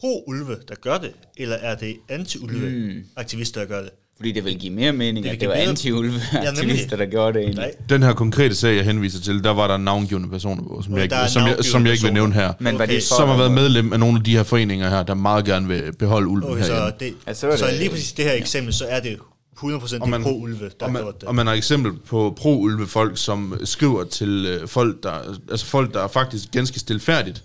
pro-ulve, 0.00 0.56
der 0.68 0.74
gør 0.74 0.98
det, 0.98 1.12
eller 1.36 1.56
er 1.56 1.74
det 1.74 1.96
anti-ulve-aktivister, 2.08 3.60
der 3.60 3.68
gør 3.68 3.80
det? 3.82 3.90
Fordi 4.18 4.32
det 4.32 4.44
vil 4.44 4.58
give 4.58 4.72
mere 4.72 4.92
mening, 4.92 5.24
Det 5.24 5.30
at 5.32 5.40
det 5.40 5.48
var 5.48 5.54
anti-ulve-aktivister, 5.54 6.96
der 6.96 7.06
gjorde 7.06 7.32
det 7.38 7.42
egentlig. 7.42 7.64
Nej. 7.64 7.72
Den 7.88 8.02
her 8.02 8.12
konkrete 8.12 8.54
sag, 8.54 8.76
jeg 8.76 8.84
henviser 8.84 9.20
til, 9.20 9.44
der 9.44 9.50
var 9.50 9.66
der 9.68 9.76
navngivende 9.76 10.28
personer 10.28 10.62
på, 10.62 10.82
som, 10.84 10.94
jeg, 10.94 11.02
ikke, 11.02 11.16
som, 11.28 11.42
jeg, 11.46 11.56
som 11.64 11.84
jeg 11.84 11.92
ikke 11.92 12.04
vil 12.04 12.12
nævne 12.12 12.34
her. 12.34 12.52
Men 12.60 12.78
var 12.78 12.86
de 12.86 12.90
Okay. 12.90 13.00
for 13.08 13.14
Som 13.16 13.28
har 13.28 13.36
været 13.36 13.52
medlem 13.52 13.92
af 13.92 14.00
nogle 14.00 14.18
af 14.18 14.24
de 14.24 14.36
her 14.36 14.42
foreninger 14.42 14.90
her, 14.90 15.02
der 15.02 15.14
meget 15.14 15.44
gerne 15.44 15.68
vil 15.68 15.82
beholde 15.98 16.28
ulven 16.28 16.50
Okay, 16.52 16.62
så, 16.62 16.72
herhjemme. 16.72 16.92
det, 17.00 17.14
Ja, 17.26 17.34
så 17.34 17.40
så, 17.40 17.48
er 17.48 17.56
så 17.56 17.66
det- 17.66 17.74
lige 17.78 17.90
præcis 17.90 18.12
det 18.12 18.24
her 18.24 18.32
eksempel, 18.32 18.74
så 18.74 18.84
er 18.88 19.00
det 19.00 19.16
100% 19.56 20.02
Og 20.02 20.08
man- 20.08 20.20
det 20.20 20.26
pro-ulve, 20.28 20.64
der 20.64 20.70
og 20.80 20.86
har 20.86 20.88
man, 20.92 21.02
gjort 21.02 21.20
det. 21.20 21.28
og 21.28 21.34
man 21.34 21.46
har 21.46 21.54
eksempel 21.54 21.92
på 22.08 22.34
pro-ulve 22.40 22.86
folk, 22.86 23.18
som 23.18 23.60
skriver 23.64 24.04
til 24.04 24.46
øh, 24.46 24.68
folk, 24.68 25.02
der, 25.02 25.12
altså 25.50 25.66
folk, 25.66 25.94
der 25.94 26.08
faktisk 26.08 26.44
ganske 26.52 26.78
stilfærdigt 26.80 27.44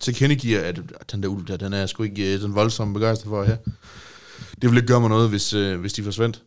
tilkendegiver, 0.00 0.60
at 0.60 0.80
den 1.12 1.22
der 1.22 1.28
ulv 1.28 1.46
der, 1.48 1.56
den 1.56 1.72
er 1.72 1.78
jeg 1.78 1.88
sgu 1.88 2.02
ikke 2.02 2.34
øh, 2.34 2.40
den 2.42 2.54
voldsomme 2.54 2.94
begejstret 2.94 3.28
for 3.28 3.44
her. 3.44 3.56
Det 4.52 4.62
ville 4.62 4.76
ikke 4.76 4.88
gøre 4.88 5.00
mig 5.00 5.08
noget, 5.08 5.28
hvis, 5.28 5.54
øh, 5.54 5.80
hvis 5.80 5.92
de 5.92 6.02
forsvandt. 6.02 6.42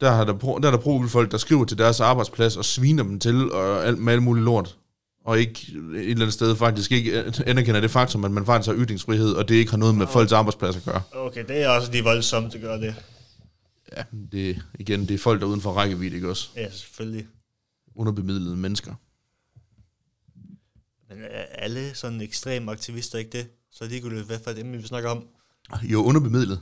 Der, 0.00 0.10
har 0.10 0.24
der, 0.24 0.32
der 0.32 0.72
er 0.72 0.76
der 0.76 1.08
folk, 1.08 1.30
der 1.30 1.38
skriver 1.38 1.64
til 1.64 1.78
deres 1.78 2.00
arbejdsplads 2.00 2.56
og 2.56 2.64
sviner 2.64 3.02
dem 3.02 3.20
til 3.20 3.52
og 3.52 3.86
alt, 3.86 3.98
med 3.98 4.12
alt 4.12 4.22
muligt 4.22 4.44
lort. 4.44 4.76
Og 5.24 5.40
ikke 5.40 5.66
et 5.72 6.10
eller 6.10 6.10
andet 6.10 6.32
sted 6.32 6.56
faktisk 6.56 6.92
ikke 6.92 7.22
øh, 7.22 7.32
anerkender 7.46 7.80
det 7.80 7.90
faktum, 7.90 8.24
at 8.24 8.30
man 8.30 8.46
faktisk 8.46 8.76
har 8.76 8.84
ytringsfrihed, 8.84 9.32
og 9.32 9.48
det 9.48 9.54
ikke 9.54 9.70
har 9.70 9.78
noget 9.78 9.94
med 9.94 10.06
folks 10.06 10.32
arbejdsplads 10.32 10.76
at 10.76 10.84
gøre. 10.84 11.02
Okay, 11.12 11.44
det 11.48 11.62
er 11.62 11.68
også 11.68 11.92
lige 11.92 12.04
voldsomt, 12.04 12.54
at 12.54 12.60
gøre 12.60 12.80
det. 12.80 12.94
Ja, 13.96 14.02
det, 14.32 14.62
igen, 14.78 15.00
det 15.08 15.14
er 15.14 15.18
folk, 15.18 15.40
der 15.40 15.46
er 15.46 15.50
uden 15.50 15.60
for 15.60 15.72
rækkevidde, 15.72 16.16
ikke 16.16 16.30
også? 16.30 16.48
Ja, 16.56 16.70
selvfølgelig. 16.70 17.26
Underbemidlede 17.94 18.56
mennesker. 18.56 18.94
Men 21.08 21.24
er 21.30 21.44
alle 21.52 21.94
sådan 21.94 22.20
ekstreme 22.20 22.72
aktivister 22.72 23.18
ikke 23.18 23.38
det? 23.38 23.46
Så 23.70 23.84
ligegyldigt, 23.84 24.26
hvad 24.26 24.38
for 24.44 24.50
dem, 24.50 24.72
vi 24.72 24.82
snakker 24.82 25.10
om. 25.10 25.24
Jo, 25.82 26.04
underbemidlet. 26.04 26.60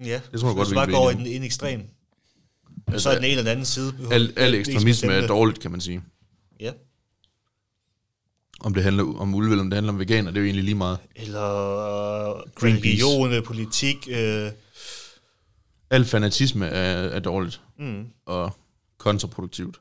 Ja, 0.00 0.20
Det 0.32 0.40
tror 0.40 0.48
jeg 0.48 0.56
godt, 0.56 0.70
vi 0.70 0.74
bare 0.74 0.90
går 0.90 0.96
over 0.98 1.10
i 1.10 1.14
den 1.14 1.26
ene 1.26 1.46
ekstrem. 1.46 1.82
Altså, 2.86 3.02
så 3.02 3.10
er 3.10 3.14
den 3.14 3.24
ene 3.24 3.30
eller 3.30 3.42
den 3.42 3.50
anden 3.50 3.64
side. 3.66 3.94
Al, 4.10 4.32
al 4.36 4.54
ekstremisme 4.54 5.12
er 5.12 5.26
dårligt, 5.26 5.60
kan 5.60 5.70
man 5.70 5.80
sige. 5.80 6.02
Ja. 6.60 6.72
Om 8.60 8.74
det 8.74 8.82
handler 8.82 9.18
om 9.18 9.34
ulve, 9.34 9.50
eller 9.50 9.62
om 9.62 9.70
det 9.70 9.76
handler 9.76 9.92
om 9.92 9.98
veganer, 9.98 10.30
det 10.30 10.36
er 10.36 10.40
jo 10.40 10.44
egentlig 10.46 10.64
lige 10.64 10.74
meget. 10.74 10.98
Eller 11.16 11.42
øh, 12.36 12.42
religion, 12.62 13.32
øh, 13.32 13.42
politik. 13.44 13.96
Øh, 14.10 14.50
Al 15.90 16.04
fanatisme 16.04 16.66
er, 16.66 17.08
er 17.08 17.20
dårligt 17.20 17.60
mm, 17.78 18.06
og 18.26 18.52
kontraproduktivt. 18.98 19.80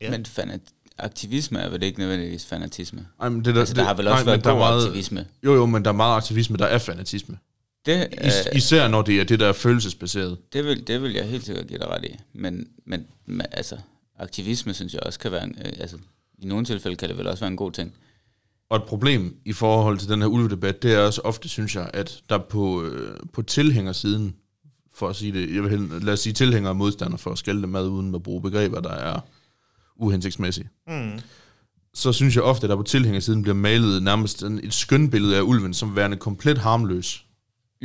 Ja. 0.00 0.10
Men 0.10 0.26
fanat 0.26 0.60
aktivisme 0.98 1.58
er 1.60 1.68
vel 1.68 1.82
ikke 1.82 1.98
nødvendigvis 1.98 2.46
fanatisme? 2.46 3.06
Ej, 3.20 3.28
men 3.28 3.44
det 3.44 3.54
der, 3.54 3.60
Altså, 3.60 3.74
der 3.74 3.84
har 3.84 3.94
vel 3.94 4.04
nej, 4.04 4.12
også 4.12 4.24
men 4.24 4.30
været 4.30 4.42
god 4.44 4.54
meget, 4.54 4.86
aktivisme. 4.86 5.26
Jo, 5.44 5.54
jo, 5.54 5.66
men 5.66 5.84
der 5.84 5.90
er 5.90 5.94
meget 5.94 6.16
aktivisme, 6.16 6.56
der 6.56 6.66
er 6.66 6.78
fanatisme. 6.78 7.38
Det, 7.86 8.08
Is, 8.24 8.34
øh, 8.46 8.56
især 8.56 8.88
når 8.88 9.02
det 9.02 9.20
er 9.20 9.24
det, 9.24 9.40
der 9.40 9.46
er 9.46 9.52
følelsesbaseret. 9.52 10.38
det, 10.52 10.64
vil, 10.64 10.86
det 10.86 11.02
vil 11.02 11.12
jeg 11.12 11.24
helt 11.24 11.46
sikkert 11.46 11.66
give 11.66 11.78
dig 11.78 11.88
ret 11.88 12.04
i. 12.04 12.16
Men, 12.32 12.68
men, 12.84 13.06
men 13.26 13.46
altså, 13.52 13.78
aktivisme 14.18 14.74
synes 14.74 14.94
jeg 14.94 15.02
også 15.02 15.18
kan 15.18 15.32
være, 15.32 15.44
en, 15.44 15.56
øh, 15.64 15.72
altså, 15.78 15.96
i 16.38 16.46
nogle 16.46 16.64
tilfælde 16.64 16.96
kan 16.96 17.08
det 17.08 17.18
vel 17.18 17.26
også 17.26 17.40
være 17.40 17.50
en 17.50 17.56
god 17.56 17.72
ting. 17.72 17.94
Og 18.70 18.76
et 18.76 18.82
problem 18.82 19.36
i 19.44 19.52
forhold 19.52 19.98
til 19.98 20.08
den 20.08 20.20
her 20.20 20.28
ulvedebat, 20.28 20.82
det 20.82 20.94
er 20.94 20.98
også 20.98 21.20
ofte, 21.20 21.48
synes 21.48 21.76
jeg, 21.76 21.90
at 21.94 22.20
der 22.30 22.38
på, 22.38 22.82
øh, 22.84 23.16
på 23.32 23.42
tilhængersiden, 23.42 24.36
for 24.94 25.08
at 25.08 25.16
sige 25.16 25.32
det, 25.32 25.54
jeg 25.54 25.62
vil 25.62 25.70
hellere, 25.70 26.00
lad 26.00 26.12
os 26.12 26.20
sige 26.20 26.32
tilhænger 26.32 26.70
og 26.70 26.76
modstander 26.76 27.16
for 27.16 27.30
at 27.30 27.38
skælde 27.38 27.62
dem 27.62 27.68
mad, 27.68 27.88
uden 27.88 28.14
at 28.14 28.22
bruge 28.22 28.42
begreber, 28.42 28.80
der 28.80 28.90
er 28.92 29.20
uhensigtsmæssige. 29.96 30.68
mm, 30.88 31.20
så 31.94 32.12
synes 32.12 32.36
jeg 32.36 32.42
ofte, 32.42 32.64
at 32.64 32.70
der 32.70 32.76
på 32.76 32.82
tilhængersiden 32.82 33.42
bliver 33.42 33.54
malet 33.54 34.02
nærmest 34.02 34.42
en, 34.42 34.60
et 34.64 34.74
skønbillede 34.74 35.36
af 35.36 35.40
ulven 35.40 35.74
som 35.74 35.96
værende 35.96 36.16
komplet 36.16 36.58
harmløs. 36.58 37.25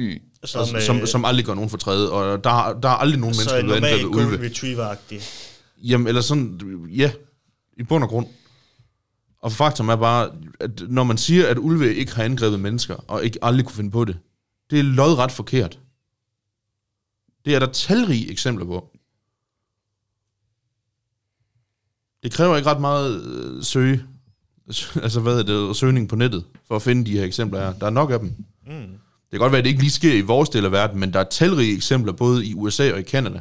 Mm. 0.01 0.19
som, 0.43 0.65
Som, 0.65 0.81
som, 0.81 1.07
som 1.07 1.25
aldrig 1.25 1.45
gør 1.45 1.53
nogen 1.53 1.69
fortræde, 1.69 2.11
og 2.11 2.43
der, 2.43 2.79
der 2.79 2.89
er 2.89 2.93
aldrig 2.93 3.19
nogen 3.19 3.35
så 3.35 3.39
mennesker, 3.41 3.59
en 3.59 3.67
der 3.67 3.73
er 3.89 3.93
angrebet 3.93 4.15
ulve. 4.15 4.23
golden 4.23 4.45
retriever-agtig. 4.51 5.21
Jamen, 5.83 6.07
eller 6.07 6.21
sådan, 6.21 6.59
ja, 6.89 7.11
i 7.77 7.83
bund 7.83 8.03
og 8.03 8.09
grund. 8.09 8.27
Og 9.41 9.51
faktum 9.51 9.89
er 9.89 9.95
bare, 9.95 10.31
at 10.59 10.81
når 10.89 11.03
man 11.03 11.17
siger, 11.17 11.47
at 11.47 11.57
ulve 11.57 11.95
ikke 11.95 12.15
har 12.15 12.23
angrebet 12.23 12.59
mennesker, 12.59 12.95
og 13.07 13.23
ikke 13.25 13.39
aldrig 13.41 13.65
kunne 13.65 13.75
finde 13.75 13.91
på 13.91 14.05
det, 14.05 14.17
det 14.69 14.79
er 14.79 14.83
lodret 14.83 15.31
forkert. 15.31 15.79
Det 17.45 17.55
er 17.55 17.59
der 17.59 17.65
talrige 17.71 18.31
eksempler 18.31 18.65
på. 18.65 18.89
Det 22.23 22.31
kræver 22.31 22.57
ikke 22.57 22.69
ret 22.69 22.81
meget 22.81 23.23
øh, 23.25 23.63
søge, 23.63 24.03
altså 24.95 25.19
hvad 25.19 25.39
er 25.39 25.43
det, 25.43 25.75
søgning 25.75 26.09
på 26.09 26.15
nettet, 26.15 26.45
for 26.67 26.75
at 26.75 26.81
finde 26.81 27.05
de 27.05 27.11
her 27.11 27.25
eksempler 27.25 27.59
her. 27.59 27.73
Der 27.73 27.85
er 27.85 27.89
nok 27.89 28.11
af 28.11 28.19
dem. 28.19 28.33
Mm. 28.67 28.97
Det 29.31 29.37
kan 29.37 29.39
godt 29.39 29.51
være, 29.51 29.59
at 29.59 29.63
det 29.65 29.69
ikke 29.69 29.81
lige 29.81 29.91
sker 29.91 30.13
i 30.13 30.21
vores 30.21 30.49
del 30.49 30.65
af 30.65 30.71
verden, 30.71 30.99
men 30.99 31.13
der 31.13 31.19
er 31.19 31.23
talrige 31.23 31.75
eksempler 31.75 32.13
både 32.13 32.45
i 32.45 32.53
USA 32.53 32.93
og 32.93 32.99
i 32.99 33.03
Kanada. 33.03 33.39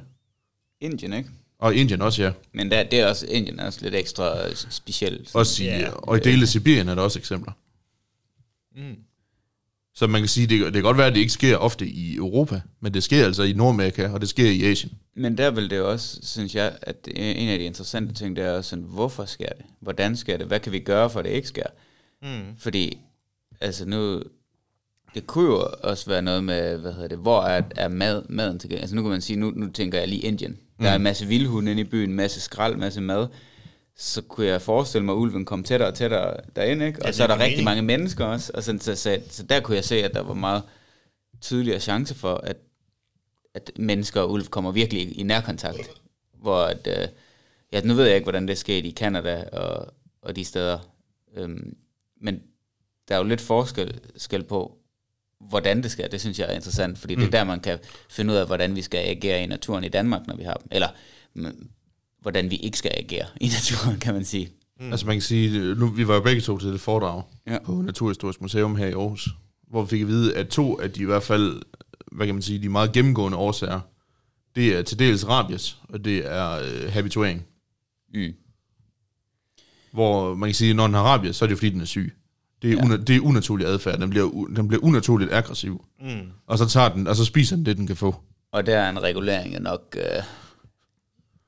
Indien, 0.81 1.13
ikke? 1.13 1.31
Og 1.59 1.75
Indien 1.75 2.03
også, 2.03 2.23
ja. 2.23 2.33
Men 2.53 2.71
der, 2.71 2.83
det 2.83 3.01
er 3.01 3.07
også, 3.09 3.27
Indien 3.27 3.59
er 3.61 3.67
også 3.67 3.79
lidt 3.83 3.95
ekstra 3.95 4.55
specielt. 4.55 5.35
Også 5.35 5.63
i, 5.63 5.67
Ja. 5.67 5.81
yeah. 5.81 5.93
Og 5.97 6.17
i 6.17 6.21
dele 6.21 6.43
af 6.43 6.49
Sibirien 6.49 6.89
er 6.89 6.95
der 6.95 7.03
også 7.03 7.19
eksempler. 7.19 7.53
Mm. 8.77 8.97
Så 9.95 10.07
man 10.07 10.21
kan 10.21 10.29
sige, 10.29 10.47
det, 10.47 10.61
det 10.61 10.73
kan 10.73 10.83
godt 10.83 10.99
være, 10.99 11.07
at 11.07 11.13
det 11.15 11.21
ikke 11.21 11.33
sker 11.33 11.57
ofte 11.57 11.87
i 11.87 12.17
Europa, 12.17 12.61
men 12.81 12.95
det 12.95 13.03
sker 13.03 13.25
altså 13.25 13.43
i 13.43 13.53
Nordamerika, 13.53 14.09
og 14.09 14.21
det 14.21 14.29
sker 14.29 14.51
i 14.51 14.63
Asien. 14.71 14.93
Men 15.17 15.39
der 15.39 15.51
vil 15.51 15.71
det 15.71 15.81
også, 15.81 16.19
synes 16.23 16.55
jeg, 16.55 16.79
at 16.83 17.09
en 17.17 17.49
af 17.49 17.59
de 17.59 17.65
interessante 17.65 18.15
ting, 18.15 18.37
det 18.37 18.45
er 18.45 18.53
også 18.53 18.71
sådan, 18.71 18.85
hvorfor 18.85 19.25
sker 19.25 19.49
det? 19.49 19.65
Hvordan 19.81 20.17
sker 20.17 20.37
det? 20.37 20.47
Hvad 20.47 20.61
kan 20.61 20.73
vi 20.73 20.79
gøre, 20.79 21.11
for 21.11 21.19
at 21.19 21.25
det 21.25 21.31
ikke 21.33 21.49
sker? 21.49 21.67
Mm. 22.23 22.57
Fordi, 22.59 22.99
altså 23.61 23.85
nu, 23.85 24.23
det 25.15 25.27
kunne 25.27 25.45
jo 25.45 25.69
også 25.83 26.07
være 26.11 26.23
noget 26.23 26.45
med, 26.45 26.77
hvad 26.79 26.93
hedder 26.93 27.09
det, 27.09 27.19
hvor 27.19 27.43
er, 27.43 27.63
er 27.77 27.89
mad, 27.89 28.23
maden 28.29 28.59
til 28.59 28.75
Altså 28.75 28.97
nu 28.97 29.03
kan 29.03 29.11
man 29.11 29.21
sige, 29.21 29.37
nu, 29.37 29.51
nu 29.57 29.71
tænker 29.73 29.99
jeg 29.99 30.09
lige 30.09 30.23
Indien. 30.23 30.59
Der 30.81 30.89
er 30.91 30.97
en 30.97 31.03
masse 31.03 31.27
vildhunde 31.27 31.71
inde 31.71 31.83
i 31.83 31.85
byen, 31.85 32.11
en 32.11 32.17
masse 32.17 32.41
skrald, 32.41 32.75
en 32.75 32.81
masse 32.81 33.01
mad. 33.01 33.27
Så 33.97 34.23
kunne 34.23 34.47
jeg 34.47 34.63
forestille 34.63 35.05
mig, 35.05 35.13
at 35.13 35.17
ulven 35.17 35.45
kom 35.45 35.63
tættere 35.63 35.89
og 35.89 35.95
tættere 35.95 36.37
derind, 36.57 36.83
ikke? 36.83 36.99
Og 37.03 37.07
Ja, 37.07 37.13
så 37.13 37.23
er 37.23 37.27
der 37.27 37.35
rigtig 37.39 37.51
mening. 37.51 37.65
mange 37.65 37.83
mennesker 37.83 38.25
også. 38.25 38.53
Og 38.55 38.63
sådan, 38.63 38.81
så, 38.81 38.95
så, 38.97 39.21
så 39.31 39.43
der 39.43 39.61
kunne 39.61 39.77
jeg 39.77 39.85
se, 39.85 40.05
at 40.05 40.15
der 40.15 40.21
var 40.21 40.35
meget 40.35 40.63
tydeligere 41.41 41.81
chance 41.81 42.15
for, 42.15 42.35
at, 42.35 42.57
at 43.55 43.71
mennesker 43.79 44.21
og 44.21 44.31
ulv 44.31 44.45
kommer 44.47 44.73
virkelig 44.73 45.19
i 45.19 45.23
nærkontakt. 45.23 45.91
Hvor 46.35 46.63
at, 46.63 46.87
øh, 46.87 47.09
ja, 47.73 47.81
nu 47.85 47.95
ved 47.95 48.05
jeg 48.07 48.15
ikke, 48.15 48.25
hvordan 48.25 48.49
det 48.49 48.59
skete 48.59 48.89
i 48.89 48.91
Kanada 48.91 49.45
og, 49.53 49.95
og 50.23 50.37
de 50.37 50.45
steder. 50.45 50.79
Øhm, 51.37 51.77
men 52.21 52.43
der 53.09 53.15
er 53.15 53.19
jo 53.19 53.25
lidt 53.25 53.41
forskel 53.41 54.01
skal 54.17 54.43
på, 54.45 54.77
hvordan 55.41 55.83
det 55.83 55.91
skal. 55.91 56.13
Det 56.13 56.21
synes 56.21 56.39
jeg 56.39 56.49
er 56.51 56.55
interessant, 56.55 56.99
fordi 56.99 57.15
mm. 57.15 57.21
det 57.21 57.27
er 57.27 57.31
der, 57.39 57.45
man 57.45 57.61
kan 57.61 57.79
finde 58.11 58.33
ud 58.33 58.39
af, 58.39 58.47
hvordan 58.47 58.77
vi 58.77 58.83
skal 58.83 58.99
agere 58.99 59.43
i 59.43 59.47
naturen 59.47 59.85
i 59.85 59.89
Danmark, 59.89 60.27
når 60.27 60.37
vi 60.37 60.43
har 60.43 60.55
dem. 60.55 60.67
Eller 60.71 60.89
mm, 61.35 61.69
hvordan 62.21 62.51
vi 62.51 62.57
ikke 62.57 62.79
skal 62.79 62.93
agere 62.97 63.27
i 63.41 63.47
naturen, 63.57 63.99
kan 64.01 64.15
man 64.15 64.25
sige. 64.25 64.49
Mm. 64.81 64.91
Altså 64.91 65.07
man 65.07 65.15
kan 65.15 65.23
sige, 65.23 65.75
nu, 65.75 65.87
vi 65.87 66.09
var 66.09 66.15
jo 66.15 66.21
begge 66.21 66.41
to 66.41 66.59
til 66.59 66.69
det 66.73 66.81
foredrag 66.81 67.23
Ja. 67.47 67.59
på 67.59 67.73
Naturhistorisk 67.73 68.41
Museum 68.41 68.77
her 68.77 68.87
i 68.87 68.93
Aarhus, 68.93 69.29
hvor 69.69 69.83
vi 69.83 69.89
fik 69.89 70.01
at 70.01 70.09
vide, 70.09 70.37
at 70.37 70.49
to 70.49 70.81
af 70.81 70.91
de 70.93 71.03
i 71.03 71.05
hvert 71.05 71.23
fald, 71.23 71.63
hvad 72.13 72.27
kan 72.27 72.35
man 72.35 72.43
sige, 72.43 72.63
de 72.63 72.69
meget 72.69 72.93
gennemgående 72.93 73.39
årsager, 73.39 73.81
det 74.57 74.77
er 74.79 74.83
til 74.83 74.99
dels 74.99 75.29
rabies, 75.29 75.77
og 75.89 76.05
det 76.05 76.27
er 76.33 76.51
øh, 76.53 76.93
habituering. 76.93 77.47
Mm. 78.15 78.33
Hvor 79.93 80.35
man 80.35 80.49
kan 80.49 80.55
sige, 80.55 80.71
at 80.71 80.77
når 80.77 80.87
den 80.87 80.95
har 80.95 81.03
rabies, 81.03 81.37
så 81.37 81.45
er 81.45 81.47
det 81.47 81.51
jo 81.51 81.57
fordi, 81.57 81.71
den 81.71 81.81
er 81.81 81.85
syg. 81.85 82.15
Det 82.63 82.71
er, 82.73 82.75
Ja. 82.77 82.85
una, 82.85 82.97
det 82.97 83.17
er 83.17 83.21
unaturlig 83.21 83.67
adfærd. 83.67 83.99
Den 84.01 84.11
bliver, 84.11 84.29
u- 84.29 84.55
den 84.57 84.69
bliver 84.69 84.85
unaturligt 84.85 85.33
aggressiv. 85.33 85.85
Mm. 86.01 86.09
Og 86.47 86.59
så 86.59 86.67
tager 86.67 86.89
den, 86.89 87.07
og 87.07 87.17
så 87.17 87.25
spiser 87.25 87.57
den 87.57 87.67
det, 87.67 87.77
den 87.77 87.87
kan 87.87 87.97
få. 87.97 88.15
Og 88.53 88.67
der 88.67 88.79
er 88.79 88.91
en 88.91 89.03
regulering 89.03 89.55
jo 89.55 89.61
nok 89.61 89.97
øh, 89.97 90.23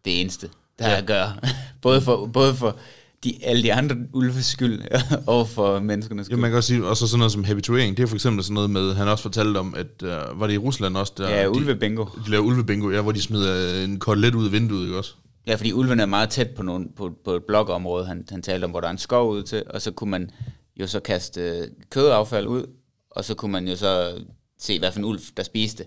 det 0.04 0.20
eneste, 0.20 0.48
der 0.78 0.88
ja. 0.90 0.96
er 0.96 1.02
gøre. 1.02 1.32
både 1.82 2.00
for, 2.00 2.26
både 2.26 2.54
for 2.54 2.76
de, 3.24 3.34
alle 3.42 3.62
de 3.62 3.72
andre 3.74 3.96
ulves 4.12 4.44
skyld, 4.46 4.80
og 5.26 5.48
for 5.48 5.78
menneskernes 5.80 6.26
skyld. 6.26 6.36
Ja, 6.36 6.40
man 6.40 6.50
kan 6.50 6.56
også 6.56 6.66
sige, 6.66 6.86
og 6.86 6.96
så 6.96 7.06
sådan 7.08 7.18
noget 7.18 7.32
som 7.32 7.44
habituering, 7.44 7.96
det 7.96 8.02
er 8.02 8.06
for 8.06 8.14
eksempel 8.16 8.44
sådan 8.44 8.54
noget 8.54 8.70
med, 8.70 8.94
han 8.94 9.08
også 9.08 9.22
fortalte 9.22 9.58
om, 9.58 9.74
at 9.74 10.02
uh, 10.02 10.40
var 10.40 10.46
det 10.46 10.54
i 10.54 10.58
Rusland 10.58 10.96
også, 10.96 11.12
der 11.18 11.28
Ja, 11.30 11.42
de, 11.44 11.50
ulvebingo. 11.50 12.04
de 12.26 12.30
laver 12.30 12.44
ulvebingo, 12.44 12.90
ja, 12.90 13.00
hvor 13.00 13.12
de 13.12 13.22
smider 13.22 13.84
en 13.84 13.98
kotelet 13.98 14.34
ud 14.34 14.46
af 14.46 14.52
vinduet, 14.52 14.84
ikke 14.84 14.98
også? 14.98 15.14
Ja, 15.46 15.54
fordi 15.54 15.72
ulven 15.72 16.00
er 16.00 16.06
meget 16.06 16.28
tæt 16.30 16.50
på, 16.50 16.62
nogle, 16.62 16.86
på, 16.96 17.10
på 17.24 17.32
et 17.32 17.44
blokområde, 17.44 18.06
han, 18.06 18.24
han 18.30 18.42
talte 18.42 18.64
om, 18.64 18.70
hvor 18.70 18.80
der 18.80 18.86
er 18.86 18.92
en 18.92 18.98
skov 18.98 19.30
ud 19.30 19.42
til, 19.42 19.62
og 19.70 19.82
så 19.82 19.90
kunne 19.90 20.10
man 20.10 20.30
jo 20.76 20.86
så 20.86 21.00
kaste 21.00 21.40
øh, 21.40 21.68
kødaffald 21.90 22.46
ud, 22.46 22.66
og 23.10 23.24
så 23.24 23.34
kunne 23.34 23.52
man 23.52 23.68
jo 23.68 23.76
så 23.76 24.20
se, 24.58 24.78
hvad 24.78 24.92
for 24.92 24.98
en 24.98 25.04
ulv, 25.04 25.20
der 25.36 25.42
spiste. 25.42 25.84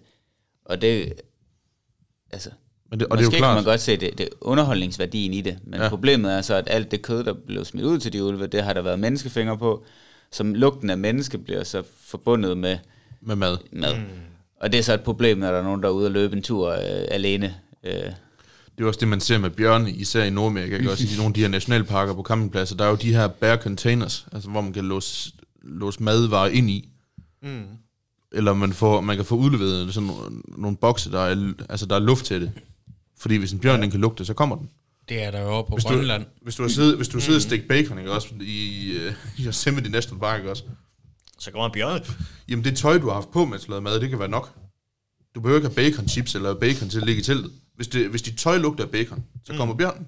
Og 0.66 0.82
det, 0.82 1.14
altså, 2.32 2.50
Men 2.90 3.00
det, 3.00 3.08
og 3.08 3.12
og 3.12 3.18
det 3.18 3.22
er 3.22 3.26
jo 3.26 3.28
måske 3.28 3.38
klart, 3.38 3.50
kan 3.50 3.64
man 3.64 3.72
godt 3.72 3.82
se 3.82 3.98
det, 3.98 4.18
det 4.18 4.30
underholdningsværdien 4.42 5.34
i 5.34 5.42
det, 5.42 5.60
men 5.64 5.82
ja. 5.82 5.90
Problemet 5.90 6.34
er 6.34 6.42
så, 6.42 6.56
at 6.56 6.68
alt 6.68 6.92
det 6.92 7.02
kød, 7.02 7.24
der 7.24 7.34
blev 7.34 7.66
smidt 7.66 7.86
ud 7.86 8.00
til 8.00 8.14
de 8.14 8.24
ulve, 8.24 8.48
det 8.48 8.64
har 8.64 8.74
der 8.74 8.82
været 8.82 9.00
menneskefingre 9.00 9.58
på, 9.58 9.86
som 10.32 10.54
lugten 10.54 10.90
af 10.90 10.98
menneske 10.98 11.38
bliver 11.38 11.64
så 11.64 11.84
forbundet 12.00 12.58
med 12.58 12.78
med 13.22 13.36
mad. 13.36 13.58
mad. 13.72 13.98
Mm. 13.98 14.04
Og 14.62 14.72
det 14.72 14.78
er 14.78 14.84
så 14.84 14.94
et 14.94 15.02
problem, 15.02 15.38
når 15.38 15.52
der 15.52 15.60
er 15.60 15.64
nogen, 15.64 15.84
der 15.84 15.90
er 15.90 15.94
ude 15.94 16.08
og 16.08 16.12
løbe 16.12 16.36
en 16.36 16.44
tur 16.44 16.72
øh, 16.72 17.06
alene. 17.12 17.56
Øh, 17.84 18.12
Det 18.78 18.84
er 18.84 18.88
også 18.88 19.00
det, 19.00 19.08
man 19.08 19.20
ser 19.20 19.38
med 19.38 19.50
bjørne, 19.50 19.92
især 19.92 20.24
i 20.24 20.30
Nordamerika, 20.30 20.78
ikke? 20.78 20.92
også 20.92 21.04
i 21.04 21.18
nogle 21.18 21.28
af 21.30 21.34
de 21.34 21.42
her 21.42 21.48
nationalparker 21.48 22.14
på 22.14 22.24
campingpladser. 22.24 22.76
Der 22.76 22.86
er 22.86 22.90
jo 22.90 22.96
de 22.96 23.14
her 23.14 23.28
bare 23.28 23.58
containers, 23.58 24.28
altså 24.32 24.50
hvor 24.50 24.62
man 24.62 24.74
kan 24.74 24.86
låse, 24.86 25.32
låse 25.64 26.04
madvarer 26.04 26.50
ind 26.50 26.70
i. 26.70 26.90
Mm. 27.44 27.64
Eller 28.32 28.54
man, 28.54 28.74
får, 28.74 29.02
man 29.02 29.16
kan 29.16 29.26
få 29.26 29.36
udleveret 29.36 29.94
sådan 29.94 30.08
nogle, 30.08 30.42
nogle 30.48 30.78
bokse, 30.78 31.12
der 31.12 31.20
er, 31.20 31.54
altså 31.70 31.86
der 31.86 31.96
er 31.96 32.00
luft 32.00 32.26
til 32.26 32.42
det. 32.42 32.52
Fordi 33.18 33.36
hvis 33.36 33.52
en 33.52 33.60
bjørn 33.60 33.82
den 33.82 33.92
kan 33.92 34.00
lugte, 34.02 34.26
så 34.26 34.34
kommer 34.34 34.56
den. 34.56 34.70
Det 35.10 35.24
er 35.24 35.32
der 35.32 35.42
jo 35.42 35.62
på 35.62 35.76
Hvis 35.76 35.84
du, 35.84 35.94
Grønland. 35.94 36.26
hvis 36.42 36.56
du 36.56 36.62
har 36.64 36.70
siddet, 36.70 36.96
hvis 36.98 37.08
du 37.08 37.18
har 37.18 37.22
siddet 37.22 37.36
og 37.36 37.42
stik 37.42 37.68
bacon, 37.68 37.98
ikke 38.00 38.12
også, 38.12 38.28
i, 38.42 38.92
øh, 38.92 39.14
i 39.40 39.46
Yosemite 39.46 39.90
National 39.90 40.20
Park, 40.20 40.40
ikke 40.40 40.52
også, 40.52 40.64
Så 41.40 41.52
kommer 41.52 41.70
bjørne. 41.70 42.06
Jamen 42.48 42.66
det 42.66 42.78
tøj, 42.78 42.98
du 42.98 43.08
har 43.08 43.14
haft 43.14 43.32
på, 43.32 43.46
mens 43.46 43.64
du 43.66 43.72
lavede 43.72 43.84
mad, 43.84 44.00
det 44.00 44.10
kan 44.10 44.20
være 44.20 44.28
nok. 44.28 44.54
Du 45.36 45.42
behøver 45.42 45.60
ikke 45.60 45.68
have 45.68 45.92
bacon 45.92 46.08
chips 46.08 46.36
eller 46.36 46.54
bacon 46.54 46.90
til 46.90 47.00
at 47.00 47.06
ligge 47.06 47.22
i 47.22 47.24
teltet. 47.24 47.52
Hvis, 47.76 47.88
det, 47.88 48.10
hvis 48.10 48.22
dit 48.22 48.38
tøj 48.38 48.58
lugter 48.58 48.84
af 48.84 48.90
bacon, 48.90 49.24
så 49.46 49.54
kommer 49.58 49.74
Mm. 49.74 49.78
bjørnen. 49.78 50.08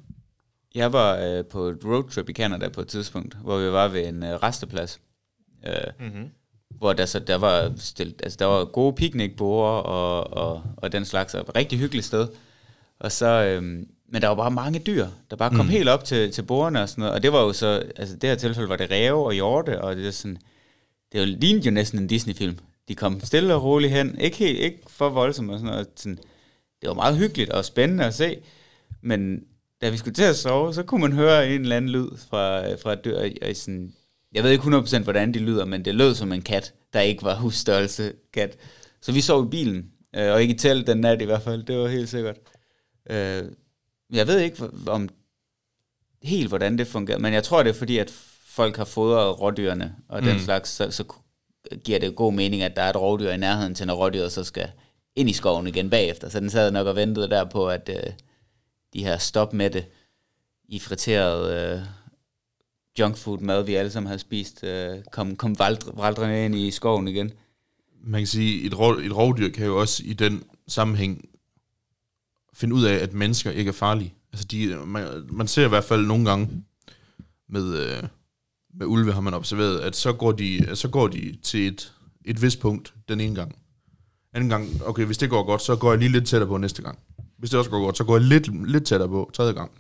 Jeg 0.76 0.94
var 0.94 1.16
øh, 1.18 1.46
på 1.46 1.64
et 1.64 1.80
roadtrip 1.86 2.30
i 2.30 2.34
Canada 2.34 2.70
på 2.70 2.82
et 2.82 2.88
tidspunkt, 2.88 3.38
hvor 3.44 3.58
vi 3.60 3.72
var 3.72 3.88
ved 3.88 4.08
en 4.08 4.24
øh, 4.24 4.30
resteplads, 4.30 5.00
øh, 5.68 5.74
Mm-hmm. 6.08 6.30
hvor 6.78 6.94
der, 6.94 7.06
så, 7.06 7.20
der, 7.20 7.36
var 7.36 7.74
stillet, 7.78 8.22
altså, 8.24 8.38
der 8.40 8.46
var 8.46 8.66
gode 8.66 8.94
picnicborde 8.94 9.84
og, 9.84 10.34
og, 10.34 10.64
og 10.78 10.92
den 10.92 11.06
slags, 11.06 11.34
og 11.34 11.42
et 11.42 11.56
rigtig 11.56 11.80
hyggeligt 11.80 12.06
sted. 12.06 12.28
Og 13.00 13.12
så, 13.12 13.26
øh, 13.28 13.64
men 14.10 14.22
der 14.22 14.28
var 14.28 14.36
bare 14.36 14.52
mange 14.52 14.80
dyr, 14.80 15.08
der 15.30 15.36
bare 15.36 15.50
kom 15.50 15.66
mm. 15.66 15.72
helt 15.72 15.90
op 15.90 16.04
til, 16.04 16.32
til 16.32 16.42
bordene 16.42 16.82
og 16.82 16.90
sådan 16.90 17.02
noget, 17.02 17.16
og 17.16 17.24
det 17.24 17.32
var 17.34 17.42
jo 17.42 17.54
så, 17.54 17.84
altså 17.96 18.16
det 18.16 18.30
her 18.30 18.36
tilfælde 18.38 18.70
var 18.70 18.76
det 18.76 18.92
ræve 18.92 19.26
og 19.26 19.34
hjorte, 19.34 19.82
og 19.82 19.96
det 19.96 20.08
er 20.08 20.12
sådan, 20.12 20.38
det 21.12 21.20
var, 21.20 21.26
lignede 21.26 21.66
jo 21.66 21.72
næsten 21.72 22.00
en 22.00 22.08
Disney-film. 22.08 22.58
De 22.88 22.96
kom 22.96 23.22
stille 23.24 23.56
og 23.56 23.64
roligt 23.64 23.92
hen, 23.94 24.20
ikke, 24.20 24.38
helt, 24.38 24.60
ikke 24.60 24.80
for 24.88 25.10
voldsomt 25.10 25.52
og 25.52 25.60
sådan 25.60 25.72
noget, 25.72 25.88
sådan, 25.96 26.20
det 26.82 26.88
var 26.88 26.94
meget 26.94 27.18
hyggeligt 27.18 27.50
og 27.50 27.66
spændende 27.66 28.06
at 28.06 28.14
se, 28.14 28.38
men 29.02 29.40
da 29.82 29.90
vi 29.90 29.98
skulle 29.98 30.14
til 30.14 30.24
at 30.24 30.36
sove, 30.36 30.74
så 30.74 30.84
kunne 30.84 31.02
man 31.02 31.14
høre 31.14 31.50
en 31.50 31.62
eller 31.62 31.78
anden 31.78 31.92
lyd 31.92 32.08
fra, 32.30 32.76
fra 32.76 32.94
et 32.94 33.06
dyr. 33.06 33.18
Og 33.18 33.56
sådan, 33.56 33.94
jeg 34.34 34.44
ved 34.44 34.52
ikke 34.52 34.64
100% 34.64 35.04
hvordan 35.04 35.34
de 35.34 35.40
lyder, 35.40 35.66
men 35.66 35.86
det 35.86 35.96
lød 35.96 36.16
som 36.16 36.32
en 36.32 36.42
kat, 36.42 36.74
der 36.94 37.02
ikke 37.02 37.24
var 37.24 37.36
husstørrelse 37.36 38.14
kat. 38.34 38.58
Så 39.02 39.12
vi 39.12 39.22
sov 39.22 39.46
i 39.46 39.50
bilen, 39.50 39.92
øh, 40.16 40.32
og 40.34 40.42
ikke 40.42 40.54
i 40.54 40.58
telt 40.58 40.88
den 40.88 40.98
nat 40.98 41.22
i 41.22 41.26
hvert 41.26 41.42
fald, 41.42 41.64
det 41.64 41.78
var 41.78 41.88
helt 41.88 42.10
sikkert. 42.10 42.38
Øh, 43.10 43.44
jeg 44.14 44.28
ved 44.28 44.40
ikke 44.40 44.70
om 44.88 45.10
helt, 46.24 46.48
hvordan 46.48 46.78
det 46.78 46.88
fungerer, 46.88 47.20
men 47.20 47.34
jeg 47.34 47.44
tror, 47.44 47.64
det 47.64 47.70
er 47.70 47.74
fordi, 47.74 47.98
at 47.98 48.12
folk 48.48 48.78
har 48.78 48.86
fodret 48.86 49.42
rådyrene 49.42 49.96
og 50.10 50.22
den 50.22 50.34
Mm. 50.34 50.40
slags, 50.40 50.70
så, 50.70 50.92
så 50.92 51.04
giver 51.84 52.00
det 52.00 52.16
god 52.16 52.34
mening, 52.34 52.62
at 52.62 52.76
der 52.76 52.82
er 52.82 52.90
et 52.90 52.96
rovdyr 52.96 53.30
i 53.30 53.38
nærheden 53.38 53.76
til, 53.76 53.88
når 53.88 53.96
rådyret 53.96 54.32
så 54.32 54.44
skal 54.44 54.68
ind 55.18 55.30
i 55.30 55.34
skoven 55.34 55.68
igen 55.68 55.90
bagefter. 55.90 56.30
Så 56.30 56.40
den 56.40 56.50
sad 56.50 56.72
nok 56.72 56.88
og 56.88 56.96
ventede 56.96 57.30
der 57.30 57.46
på, 57.46 57.70
at 57.70 57.90
øh, 57.90 58.14
de 58.94 59.04
her 59.04 59.18
stop 59.18 59.54
med 59.54 59.70
det 59.70 59.86
i 60.70 60.80
friteret 60.80 61.74
øh, 61.76 61.82
junkfood 63.00 63.40
mad, 63.40 63.64
vi 63.64 63.76
alle 63.76 63.92
sammen 63.92 64.08
havde 64.08 64.20
spist, 64.20 64.64
øh, 64.64 65.04
kom, 65.12 65.36
kom 65.36 65.60
valdrende 65.94 66.46
ind 66.46 66.56
i 66.56 66.72
skoven 66.72 67.08
igen. 67.08 67.32
Man 68.04 68.22
kan 68.22 68.28
sige, 68.28 68.64
et, 68.64 68.80
rov, 68.80 68.94
et 68.94 69.16
rovdyr 69.16 69.50
kan 69.50 69.66
jo 69.66 69.80
også 69.80 70.04
i 70.06 70.14
den 70.14 70.44
sammenhæng 70.68 71.30
finde 72.54 72.76
ud 72.76 72.84
af, 72.86 72.94
at 72.94 73.14
mennesker 73.14 73.52
ikke 73.52 73.70
er 73.70 73.74
farlige. 73.74 74.14
Altså 74.34 74.48
de, 74.48 74.76
man, 74.86 75.28
man 75.32 75.48
ser 75.48 75.66
i 75.66 75.70
hvert 75.70 75.84
fald 75.84 76.06
nogle 76.06 76.30
gange 76.30 76.64
med, 77.50 77.80
øh, 77.80 78.04
med 78.74 78.86
ulve, 78.86 79.14
har 79.14 79.22
man 79.22 79.34
observeret, 79.34 79.80
at 79.80 79.96
så 79.96 80.14
går 80.14 80.32
de, 80.32 80.76
så 80.76 80.88
går 80.88 81.08
de 81.08 81.38
til 81.44 81.68
et, 81.68 81.94
et 82.26 82.42
vist 82.42 82.60
punkt 82.60 82.94
den 83.10 83.20
ene 83.20 83.36
gang. 83.36 83.56
Anden 84.38 84.50
gang, 84.50 84.82
okay, 84.86 85.06
hvis 85.06 85.18
det 85.18 85.30
går 85.30 85.44
godt, 85.44 85.62
så 85.62 85.76
går 85.76 85.92
jeg 85.92 86.00
lige 86.00 86.12
lidt 86.12 86.28
tættere 86.28 86.48
på 86.48 86.58
næste 86.58 86.82
gang. 86.82 87.00
Hvis 87.40 87.50
det 87.50 87.60
også 87.60 87.72
går 87.72 87.80
godt, 87.86 87.98
så 87.98 88.04
går 88.04 88.18
jeg 88.18 88.26
lidt, 88.26 88.70
lidt 88.72 88.86
tættere 88.86 89.10
på 89.10 89.32
tredje 89.34 89.54
gang. 89.54 89.72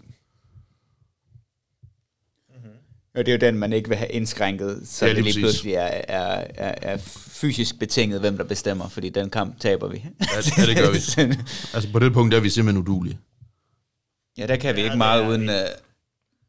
Og 3.15 3.25
det 3.25 3.27
er 3.27 3.37
jo 3.37 3.51
den, 3.51 3.59
man 3.59 3.73
ikke 3.73 3.89
vil 3.89 3.97
have 3.97 4.09
indskrænket, 4.11 4.81
så 4.85 5.05
Ja, 5.05 5.11
ja, 5.11 5.15
det 5.15 5.23
lige 5.23 5.33
lige 5.33 5.45
præcis. 5.45 5.61
pludselig 5.61 5.73
er, 5.73 6.01
er, 6.07 6.47
er, 6.55 6.75
er 6.93 6.97
fysisk 7.27 7.79
betinget, 7.79 8.19
hvem 8.19 8.37
der 8.37 8.43
bestemmer, 8.43 8.89
fordi 8.89 9.09
den 9.09 9.29
kamp 9.29 9.59
taber 9.59 9.87
vi. 9.87 10.05
Ja, 10.57 10.65
det 10.65 10.77
gør 10.77 10.91
vi. 10.91 10.97
Altså 11.73 11.91
på 11.91 11.99
det 11.99 12.13
punkt 12.13 12.33
er 12.33 12.39
vi 12.39 12.49
simpelthen 12.49 12.81
udulige. 12.83 13.19
ja, 14.37 14.47
der 14.47 14.55
kan 14.55 14.75
vi 14.75 14.79
Ja, 14.79 14.85
ikke 14.85 14.97
meget 14.97 15.29
uden, 15.29 15.49
øh, 15.49 15.55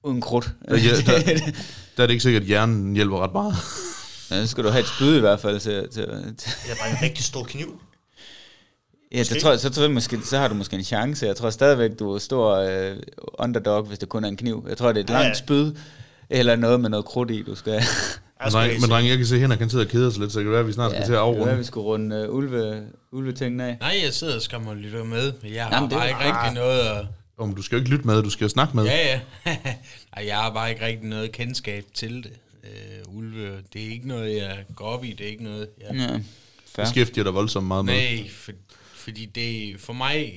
uden 0.04 0.20
krudt. 0.20 0.50
Der, 0.68 0.76
ja, 0.76 0.90
der, 0.96 1.22
der 1.96 2.02
er 2.02 2.06
det 2.06 2.10
ikke 2.10 2.22
sikkert, 2.22 2.42
at 2.42 2.48
hjernen 2.48 2.94
hjælper 2.94 3.18
ret 3.24 3.32
meget. 3.32 3.54
ja, 4.30 4.44
så 4.44 4.46
skal 4.50 4.64
du 4.64 4.68
have 4.68 4.80
et 4.82 4.88
spyd 4.88 5.16
i 5.16 5.20
hvert 5.20 5.40
fald 5.40 5.60
til... 5.60 5.88
til, 5.92 6.04
til. 6.38 6.50
Jeg 6.68 6.76
bare 6.80 6.90
en 6.90 6.96
rigtig 7.02 7.24
stor 7.24 7.44
kniv. 7.44 7.80
Ja, 9.14 9.24
så, 9.24 9.40
tror, 9.40 9.50
jeg- 9.50 9.60
så, 9.60 9.70
tror 9.70 9.82
jeg 9.82 9.90
måske, 9.92 10.18
så 10.24 10.38
har 10.38 10.48
du 10.48 10.54
måske 10.54 10.76
en 10.76 10.84
chance. 10.84 11.26
Jeg 11.26 11.36
tror 11.36 11.50
stadigvæk, 11.50 11.98
du 11.98 12.14
er 12.14 12.18
stor 12.18 12.54
øh, 12.56 12.96
underdog, 13.38 13.82
hvis 13.82 13.98
det 13.98 14.08
kun 14.08 14.24
er 14.24 14.28
en 14.28 14.36
kniv. 14.36 14.66
Jeg 14.68 14.76
tror, 14.76 14.92
det 14.92 15.00
er 15.00 15.04
et 15.04 15.10
Ja, 15.10 15.14
langt 15.14 15.28
ja. 15.28 15.34
spyd, 15.34 15.72
eller 16.30 16.56
noget 16.56 16.80
med 16.80 16.90
noget 16.90 17.04
krudt 17.04 17.30
i, 17.30 17.42
du 17.42 17.54
skal... 17.54 17.72
Jeg 17.72 17.82
Men, 18.42 18.50
skal 18.50 18.88
dreng, 18.88 19.02
men 19.02 19.10
jeg 19.10 19.16
kan 19.16 19.26
se, 19.26 19.34
at 19.34 19.40
Henrik 19.40 19.58
kan 19.58 19.70
sidde 19.70 19.84
og 19.84 19.88
kede 19.88 20.12
sig 20.12 20.20
lidt, 20.20 20.32
så 20.32 20.38
det 20.38 20.44
kan 20.44 20.50
være, 20.52 20.60
at 20.60 20.66
vi 20.66 20.72
snart 20.72 20.90
skal 20.90 21.04
til 21.04 21.12
at 21.12 21.16
det 21.18 21.24
kan 21.26 21.34
være, 21.34 21.40
afrunde. 21.42 21.58
vi 21.58 21.64
skulle 21.64 21.84
runde 21.84 22.28
uh, 22.30 22.34
ulve, 22.36 22.82
ulvetingene 23.12 23.64
af. 23.64 23.76
Nej, 23.80 24.00
jeg 24.04 24.12
sidder 24.12 24.36
og 24.36 24.42
skam 24.42 24.66
og 24.66 24.76
lytter 24.76 25.04
med, 25.04 25.32
men 25.42 25.54
jeg 25.54 25.64
har 25.64 25.74
Jamen, 25.74 25.90
det 25.90 25.98
bare 25.98 26.08
ikke 26.08 26.20
rigtig 26.20 26.54
noget 26.54 26.80
at... 26.80 27.06
Om 27.38 27.54
du 27.54 27.62
skal 27.62 27.76
jo 27.76 27.80
ikke 27.80 27.90
lytte 27.90 28.06
med, 28.06 28.22
du 28.22 28.30
skal 28.30 28.44
jo 28.44 28.48
snakke 28.48 28.76
med. 28.76 28.84
Ja, 28.84 28.96
ja. 29.06 29.20
Ej, 30.16 30.26
jeg 30.26 30.36
har 30.36 30.52
bare 30.52 30.70
ikke 30.70 30.84
rigtig 30.86 31.08
noget 31.08 31.32
kendskab 31.32 31.84
til 31.94 32.14
det. 32.24 32.32
Øh, 32.64 33.16
ulve, 33.16 33.48
det 33.72 33.86
er 33.86 33.90
ikke 33.90 34.08
noget, 34.08 34.36
jeg 34.36 34.58
går 34.76 34.84
op 34.84 35.04
i. 35.04 35.12
Det 35.18 35.26
er 35.26 35.30
ikke 35.30 35.44
noget, 35.44 35.68
jeg... 35.80 35.96
Ja, 35.96 36.18
fair. 36.66 36.84
Beskæftiger 36.84 37.24
dig 37.24 37.34
voldsomt 37.34 37.66
meget 37.66 37.84
med. 37.84 37.94
Nej, 37.94 38.28
for, 38.30 38.52
fordi 39.08 39.26
det, 39.26 39.80
for 39.80 39.92
mig 39.92 40.32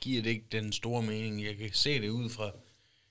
giver 0.00 0.22
det 0.22 0.30
ikke 0.30 0.46
den 0.52 0.72
store 0.72 1.02
mening. 1.02 1.44
Jeg 1.44 1.56
kan 1.56 1.70
se 1.72 2.00
det 2.00 2.08
ud 2.08 2.30
fra 2.30 2.50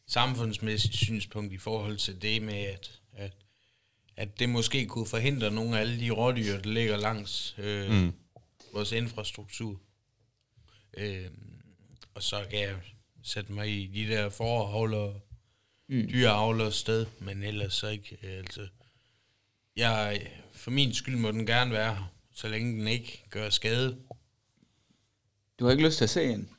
samfundsmæssigt 0.07 0.95
synspunkt 0.95 1.53
i 1.53 1.57
forhold 1.57 1.97
til 1.97 2.21
det 2.21 2.41
med, 2.41 2.53
at, 2.53 2.99
at, 3.13 3.33
at 4.17 4.39
det 4.39 4.49
måske 4.49 4.85
kunne 4.85 5.07
forhindre 5.07 5.51
nogle 5.51 5.77
af 5.77 5.81
alle 5.81 5.99
de 5.99 6.09
rådyr, 6.09 6.59
der 6.59 6.69
ligger 6.69 6.97
langs 6.97 7.55
øh, 7.57 7.91
mm. 7.91 8.13
vores 8.73 8.91
infrastruktur. 8.91 9.81
Øh, 10.97 11.25
og 12.13 12.23
så 12.23 12.45
kan 12.49 12.59
jeg 12.59 12.75
sætte 13.23 13.51
mig 13.51 13.69
i 13.69 13.87
de 13.87 14.07
der 14.07 14.29
forholder, 14.29 15.13
mm. 15.87 16.07
dyreavlers 16.07 16.75
sted, 16.75 17.05
men 17.19 17.43
ellers 17.43 17.73
så 17.73 17.87
ikke. 17.87 18.17
øh, 18.23 18.37
Altså, 18.37 18.67
jeg, 19.75 20.31
for 20.51 20.71
min 20.71 20.93
skyld 20.93 21.15
må 21.15 21.31
den 21.31 21.45
gerne 21.45 21.71
være 21.71 21.95
her, 21.95 22.11
så 22.33 22.47
længe 22.47 22.79
den 22.79 22.87
ikke 22.87 23.23
gør 23.29 23.49
skade. 23.49 23.97
Du 25.59 25.65
har 25.65 25.71
ikke 25.71 25.83
lyst 25.85 25.97
til 25.97 26.03
at 26.03 26.09
se 26.09 26.23
en? 26.23 26.49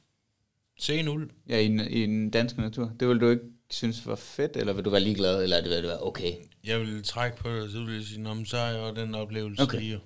Se 0.78 0.96
en 0.99 1.09
ulv. 1.09 1.30
Ja, 1.49 1.59
i, 1.59 1.68
den- 1.68 1.80
i 1.90 2.01
den 2.03 2.30
danske 2.30 2.61
natur. 2.61 2.92
Det 3.01 3.09
vil 3.09 3.18
du 3.20 3.30
ikke 3.30 3.42
synes 3.70 4.07
var 4.07 4.16
fedt, 4.16 4.57
eller 4.57 4.72
vil 4.72 4.84
du 4.84 4.90
være 4.90 5.01
ligeglad, 5.01 5.42
eller 5.42 5.62
vil 5.62 5.70
det 5.72 5.82
være 5.82 6.03
okay? 6.03 6.32
Jeg 6.64 6.80
vil 6.80 7.03
trække 7.05 7.36
på 7.36 7.51
det, 7.51 7.62
og 7.62 7.68
så 7.70 7.84
vil 7.84 7.94
jeg 7.94 8.05
sige, 8.05 8.20
"Nå, 8.20 8.34
men 8.34 8.46
så 8.46 8.57
har 8.57 8.66
jeg 8.66 8.96
den 8.96 9.14
oplevelse 9.14 9.62
Okay. 9.62 9.78
lige. 9.80 10.01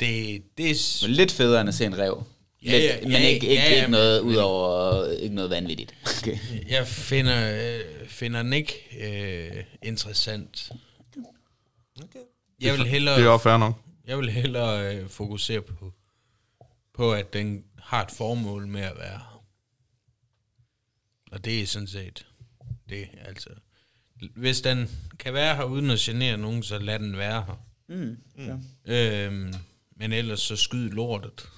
Det, 0.00 0.42
det 0.58 0.70
er... 0.70 1.06
Men 1.06 1.14
lidt 1.16 1.32
federe 1.32 1.60
end 1.60 1.68
at 1.68 1.74
se 1.74 1.84
en 1.84 1.98
rev. 1.98 2.22
Lidt, 2.60 2.72
Ja, 2.74 2.78
ja, 2.78 3.00
men 3.02 3.10
ja, 3.10 3.18
ikke, 3.18 3.48
ikke, 3.48 3.62
ja, 3.62 3.70
ja, 3.70 3.76
ikke, 3.80 3.90
noget, 3.90 4.24
men- 4.24 4.32
ud 4.32 4.36
over, 4.36 5.06
ikke 5.10 5.34
noget 5.34 5.50
vanvittigt. 5.50 5.94
Okay. 6.22 6.38
Jeg 6.70 6.86
finder, 6.86 7.54
øh, 7.76 8.08
finder 8.08 8.42
den 8.42 8.52
ikke 8.52 8.74
øh, 9.00 9.64
interessant. 9.82 10.70
Okay. 12.02 12.18
Jeg 12.60 12.78
vil 12.78 12.86
hellere, 12.86 13.16
Det 13.18 13.24
er 13.24 13.28
også 13.28 13.42
fair 13.42 13.56
nok. 13.56 13.74
jeg 14.06 14.18
vil 14.18 14.30
hellere 14.30 14.96
øh, 14.96 15.08
fokusere 15.08 15.60
på, 15.62 15.92
på, 16.94 17.12
at 17.12 17.32
den 17.32 17.64
har 17.84 18.02
et 18.02 18.10
formål 18.10 18.66
med 18.66 18.80
at 18.80 18.96
være 18.98 19.18
her. 19.18 19.44
Og 21.32 21.44
det 21.44 21.62
er 21.62 21.66
sådan 21.66 21.88
set 21.88 22.26
det, 22.88 23.08
altså. 23.24 23.48
Hvis 24.36 24.60
den 24.60 24.90
kan 25.18 25.34
være 25.34 25.56
her 25.56 25.64
uden 25.64 25.90
at 25.90 25.98
genere 25.98 26.36
nogen, 26.36 26.62
så 26.62 26.78
lad 26.78 26.98
den 26.98 27.16
være 27.16 27.44
her. 27.46 27.64
Mm. 27.88 28.16
Ja. 28.38 28.56
Øhm, 28.94 29.54
men 29.96 30.12
ellers 30.12 30.40
så 30.40 30.56
skyd 30.56 30.90
lortet. 30.90 31.48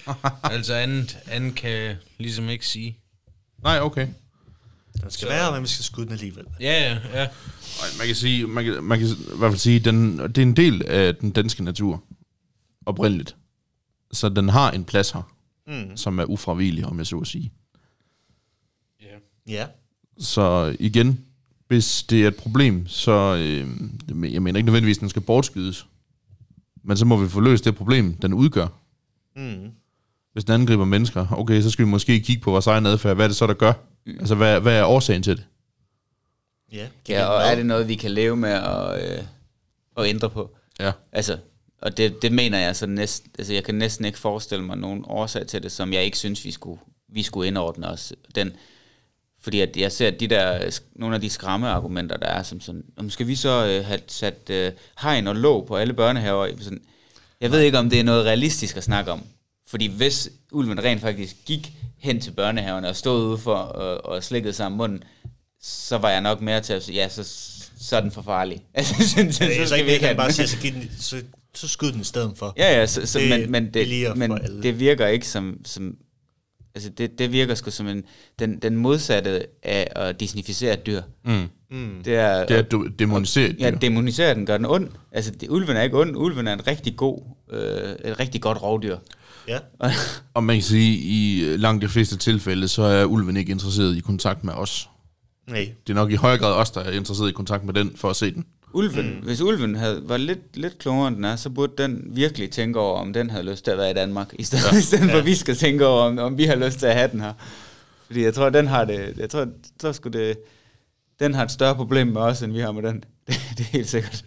altså 0.42 0.74
andet, 0.74 1.18
andet 1.26 1.54
kan 1.54 1.70
jeg 1.70 1.96
ligesom 2.18 2.48
ikke 2.48 2.66
sige. 2.66 2.98
Nej, 3.62 3.80
okay. 3.80 4.08
Den 5.02 5.10
skal 5.10 5.28
være, 5.28 5.52
men 5.52 5.62
vi 5.62 5.68
skal 5.68 5.84
skyde 5.84 6.06
den 6.06 6.12
alligevel. 6.12 6.44
Ja, 6.60 6.82
ja, 6.82 7.20
ja. 7.20 7.28
Man 7.98 8.06
kan 8.06 8.16
sige, 8.16 8.46
man 8.46 8.64
kan, 8.64 8.84
man 8.84 8.98
kan 8.98 9.08
i 9.08 9.38
hvert 9.38 9.50
fald 9.50 9.58
sige, 9.58 9.80
den, 9.80 10.18
det 10.18 10.38
er 10.38 10.42
en 10.42 10.56
del 10.56 10.86
af 10.86 11.16
den 11.16 11.30
danske 11.30 11.64
natur, 11.64 12.04
oprindeligt. 12.86 13.36
Så 14.12 14.28
den 14.28 14.48
har 14.48 14.70
en 14.70 14.84
plads 14.84 15.10
her, 15.10 15.35
Mm. 15.66 15.96
som 15.96 16.18
er 16.18 16.24
ufravigelig, 16.24 16.86
om 16.86 16.98
jeg 16.98 17.06
så 17.06 17.18
at 17.18 17.26
sige. 17.26 17.52
Ja. 19.48 19.66
Så 20.18 20.76
igen, 20.80 21.24
hvis 21.68 22.02
det 22.02 22.24
er 22.24 22.28
et 22.28 22.36
problem, 22.36 22.86
så, 22.86 23.34
øh, 23.34 23.68
jeg 24.32 24.42
mener 24.42 24.58
ikke 24.58 24.66
nødvendigvis, 24.66 24.96
at 24.96 25.00
den 25.00 25.08
skal 25.08 25.22
bortskydes. 25.22 25.86
Men 26.82 26.96
så 26.96 27.04
må 27.04 27.16
vi 27.16 27.28
få 27.28 27.40
løst 27.40 27.64
det 27.64 27.76
problem, 27.76 28.14
den 28.14 28.34
udgør. 28.34 28.66
Mm. 29.36 29.70
Hvis 30.32 30.44
den 30.44 30.54
angriber 30.54 30.84
mennesker, 30.84 31.26
okay, 31.32 31.60
så 31.62 31.70
skal 31.70 31.84
vi 31.84 31.90
måske 31.90 32.20
kigge 32.20 32.42
på 32.42 32.50
vores 32.50 32.66
egen 32.66 32.86
adfærd. 32.86 33.14
Hvad 33.14 33.24
er 33.24 33.28
det 33.28 33.36
så, 33.36 33.46
der 33.46 33.54
gør? 33.54 33.72
Altså, 34.06 34.34
hvad, 34.34 34.60
hvad 34.60 34.78
er 34.78 34.84
årsagen 34.84 35.22
til 35.22 35.36
det? 35.36 35.46
Ja. 36.72 36.88
ja, 37.08 37.26
og 37.26 37.42
er 37.42 37.54
det 37.54 37.66
noget, 37.66 37.88
vi 37.88 37.94
kan 37.94 38.10
leve 38.10 38.36
med 38.36 38.50
at, 38.50 39.12
øh, 39.12 39.24
at 39.96 40.06
ændre 40.06 40.30
på? 40.30 40.56
Ja. 40.80 40.92
Altså, 41.12 41.38
og 41.80 41.96
det, 41.96 42.22
det 42.22 42.32
mener 42.32 42.58
jeg 42.58 42.76
så 42.76 42.86
næsten, 42.86 43.30
altså 43.38 43.52
jeg 43.54 43.64
kan 43.64 43.74
næsten 43.74 44.04
ikke 44.04 44.18
forestille 44.18 44.64
mig 44.64 44.76
nogen 44.76 45.04
årsag 45.08 45.46
til 45.46 45.62
det, 45.62 45.72
som 45.72 45.92
jeg 45.92 46.04
ikke 46.04 46.18
synes, 46.18 46.44
vi 46.44 46.50
skulle, 46.50 46.80
vi 47.08 47.22
skulle 47.22 47.48
indordne 47.48 47.88
os. 47.88 48.12
Den, 48.34 48.52
fordi 49.40 49.60
at 49.60 49.76
jeg 49.76 49.92
ser, 49.92 50.06
at 50.08 50.20
de 50.20 50.26
der, 50.26 50.78
nogle 50.94 51.14
af 51.14 51.20
de 51.20 51.30
skræmme 51.30 51.68
argumenter, 51.68 52.16
der 52.16 52.26
er, 52.26 52.42
som 52.42 52.60
sådan, 52.60 52.84
om 52.96 53.10
skal 53.10 53.26
vi 53.26 53.34
så 53.34 53.66
øh, 53.66 53.84
have 53.84 54.00
sat 54.06 54.50
øh, 54.50 54.72
hegn 55.02 55.26
og 55.26 55.36
låg 55.36 55.66
på 55.66 55.76
alle 55.76 55.94
børnehaver? 55.94 56.48
Sådan, 56.60 56.82
jeg 57.40 57.52
ved 57.52 57.60
ikke, 57.60 57.78
om 57.78 57.90
det 57.90 58.00
er 58.00 58.04
noget 58.04 58.24
realistisk 58.24 58.76
at 58.76 58.84
snakke 58.84 59.12
om. 59.12 59.22
Fordi 59.68 59.86
hvis 59.86 60.30
ulven 60.52 60.84
rent 60.84 61.00
faktisk 61.00 61.36
gik 61.46 61.72
hen 61.98 62.20
til 62.20 62.30
børnehaverne 62.30 62.88
og 62.88 62.96
stod 62.96 63.28
ude 63.28 63.38
for 63.38 63.54
og, 63.54 64.04
og 64.04 64.24
slikkede 64.24 64.52
sig 64.52 64.66
om 64.66 64.72
munden, 64.72 65.02
så 65.62 65.98
var 65.98 66.10
jeg 66.10 66.20
nok 66.20 66.40
mere 66.40 66.60
til 66.60 66.72
at 66.72 66.82
sige, 66.82 66.96
ja, 66.96 67.08
så, 67.08 67.24
så 67.80 67.96
er 67.96 68.00
den 68.00 68.10
for 68.10 68.22
farlig. 68.22 68.62
Altså, 68.74 68.94
så, 68.94 69.08
så, 69.08 69.32
Så, 69.32 69.44
så, 69.56 69.66
så 69.68 69.76
have 70.00 70.14
bare 70.14 70.26
den. 70.26 70.34
sige, 70.34 70.48
så, 70.48 70.56
giv 70.58 70.72
den, 70.72 70.90
så, 71.00 71.22
så 71.58 71.68
skyd 71.68 71.92
den 71.92 72.00
i 72.00 72.04
stedet 72.04 72.32
for. 72.38 72.54
Ja, 72.56 72.78
ja, 72.78 72.86
så, 72.86 73.06
så, 73.06 73.18
Det 73.18 73.28
men, 73.28 73.50
men, 73.50 73.74
det, 73.74 74.16
men 74.16 74.30
det 74.62 74.80
virker 74.80 75.06
ikke 75.06 75.28
som, 75.28 75.60
som 75.64 75.94
altså 76.74 76.90
det, 76.90 77.18
det 77.18 77.32
virker 77.32 77.54
sgu 77.54 77.70
som 77.70 77.86
en, 77.88 78.02
den, 78.38 78.58
den 78.58 78.76
modsatte 78.76 79.46
af 79.62 79.88
at 79.96 80.20
disnificere 80.20 80.72
et 80.74 80.86
dyr. 80.86 81.02
Mm. 81.24 81.42
Mm. 81.70 82.02
Det 82.04 82.14
er, 82.16 82.46
Det 82.46 82.54
er 82.54 82.58
at 82.58 82.70
du- 82.70 82.88
demonisere 82.98 83.48
et 83.48 83.56
Ja, 83.60 83.70
dyr. 83.70 83.78
demonisere 83.78 84.34
den, 84.34 84.46
gør 84.46 84.56
den 84.56 84.66
ond. 84.66 84.88
Altså, 85.12 85.30
det, 85.30 85.48
ulven 85.50 85.76
er 85.76 85.82
ikke 85.82 85.98
ond, 86.00 86.16
ulven 86.16 86.46
er 86.46 86.52
en 86.52 86.66
rigtig 86.66 86.96
god, 86.96 87.20
øh, 87.52 88.10
et 88.10 88.20
rigtig 88.20 88.40
godt 88.42 88.62
rovdyr. 88.62 88.96
Ja. 89.48 89.58
Og 90.34 90.44
man 90.44 90.56
kan 90.56 90.62
sige, 90.62 90.92
at 90.98 91.04
i 91.04 91.44
øh, 91.44 91.60
langt 91.60 91.82
de 91.82 91.88
fleste 91.88 92.16
tilfælde, 92.16 92.68
så 92.68 92.82
er 92.82 93.04
ulven 93.04 93.36
ikke 93.36 93.50
interesseret 93.52 93.96
i 93.96 94.00
kontakt 94.00 94.44
med 94.44 94.52
os. 94.54 94.88
Nej. 95.48 95.72
Det 95.86 95.92
er 95.92 95.94
nok 95.94 96.12
i 96.12 96.14
højere 96.14 96.38
grad 96.38 96.52
os, 96.52 96.70
der 96.70 96.80
er 96.80 96.90
interesseret 96.90 97.28
i 97.28 97.32
kontakt 97.32 97.64
med 97.64 97.74
den, 97.74 97.92
for 97.96 98.10
at 98.10 98.16
se 98.16 98.34
den. 98.34 98.44
Ulven, 98.76 99.14
mm. 99.14 99.24
hvis 99.24 99.40
ulven 99.40 99.74
havde, 99.74 100.08
var 100.08 100.16
lidt, 100.16 100.56
lidt 100.56 100.78
klogere 100.78 101.08
end 101.08 101.16
den 101.16 101.24
er, 101.24 101.36
så 101.36 101.50
burde 101.50 101.82
den 101.82 102.02
virkelig 102.06 102.50
tænke 102.50 102.80
over, 102.80 103.00
om 103.00 103.12
den 103.12 103.30
havde 103.30 103.50
lyst 103.50 103.64
til 103.64 103.70
at 103.70 103.78
være 103.78 103.90
i 103.90 103.94
Danmark, 103.94 104.34
i 104.38 104.42
stedet, 104.42 104.72
ja. 104.72 104.78
i 104.78 104.80
stedet 104.80 105.10
for, 105.10 105.18
at 105.18 105.26
vi 105.26 105.34
skal 105.34 105.56
tænke 105.56 105.86
over, 105.86 106.02
om, 106.02 106.18
om 106.18 106.38
vi 106.38 106.44
har 106.44 106.56
lyst 106.56 106.78
til 106.78 106.86
at 106.86 106.94
have 106.94 107.10
den 107.10 107.20
her. 107.20 107.32
Fordi 108.06 108.22
jeg 108.22 108.34
tror, 108.34 108.50
den 108.50 108.66
har 108.66 108.84
det, 108.84 109.18
jeg 109.18 109.30
tror, 109.30 109.48
så 109.80 109.92
skulle 109.92 110.18
det, 110.18 110.38
den 111.20 111.34
har 111.34 111.44
et 111.44 111.50
større 111.50 111.74
problem 111.74 112.06
med 112.06 112.20
os, 112.20 112.42
end 112.42 112.52
vi 112.52 112.60
har 112.60 112.72
med 112.72 112.82
den. 112.82 113.04
Det, 113.26 113.40
det 113.58 113.60
er 113.60 113.70
helt 113.70 113.88
sikkert. 113.88 114.24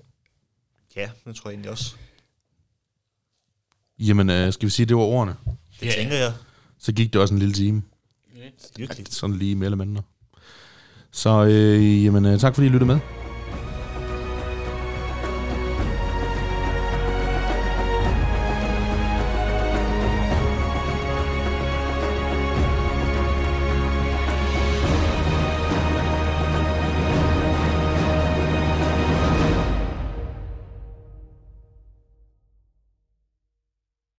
Ja, 0.96 1.10
det 1.26 1.36
tror 1.36 1.50
jeg 1.50 1.54
egentlig 1.54 1.72
også. 1.72 1.96
Jamen, 4.00 4.30
øh, 4.30 4.54
skal 4.54 4.66
vi 4.66 4.72
sige, 4.72 4.84
at 4.84 4.90
det 4.90 4.98
var 4.98 5.04
ordene? 5.04 5.36
Det 5.46 5.56
yeah. 5.84 5.94
tænker 5.94 6.16
jeg. 6.16 6.34
Så 6.80 6.92
gik 6.92 7.14
det 7.14 7.22
også 7.22 7.34
en 7.34 7.40
lille 7.40 7.54
time. 7.54 7.82
Virkelig. 8.78 9.06
Sådan 9.10 9.36
lige 9.36 9.56
mere 9.56 9.66
eller 9.66 9.78
mindre. 9.78 10.02
Så 11.12 11.46
øh, 11.46 12.06
jamen, 12.06 12.26
øh, 12.26 12.40
tak 12.40 12.56
fordi 12.56 12.68
I 12.68 12.70
lyttede 12.70 12.86
med. 12.86 13.29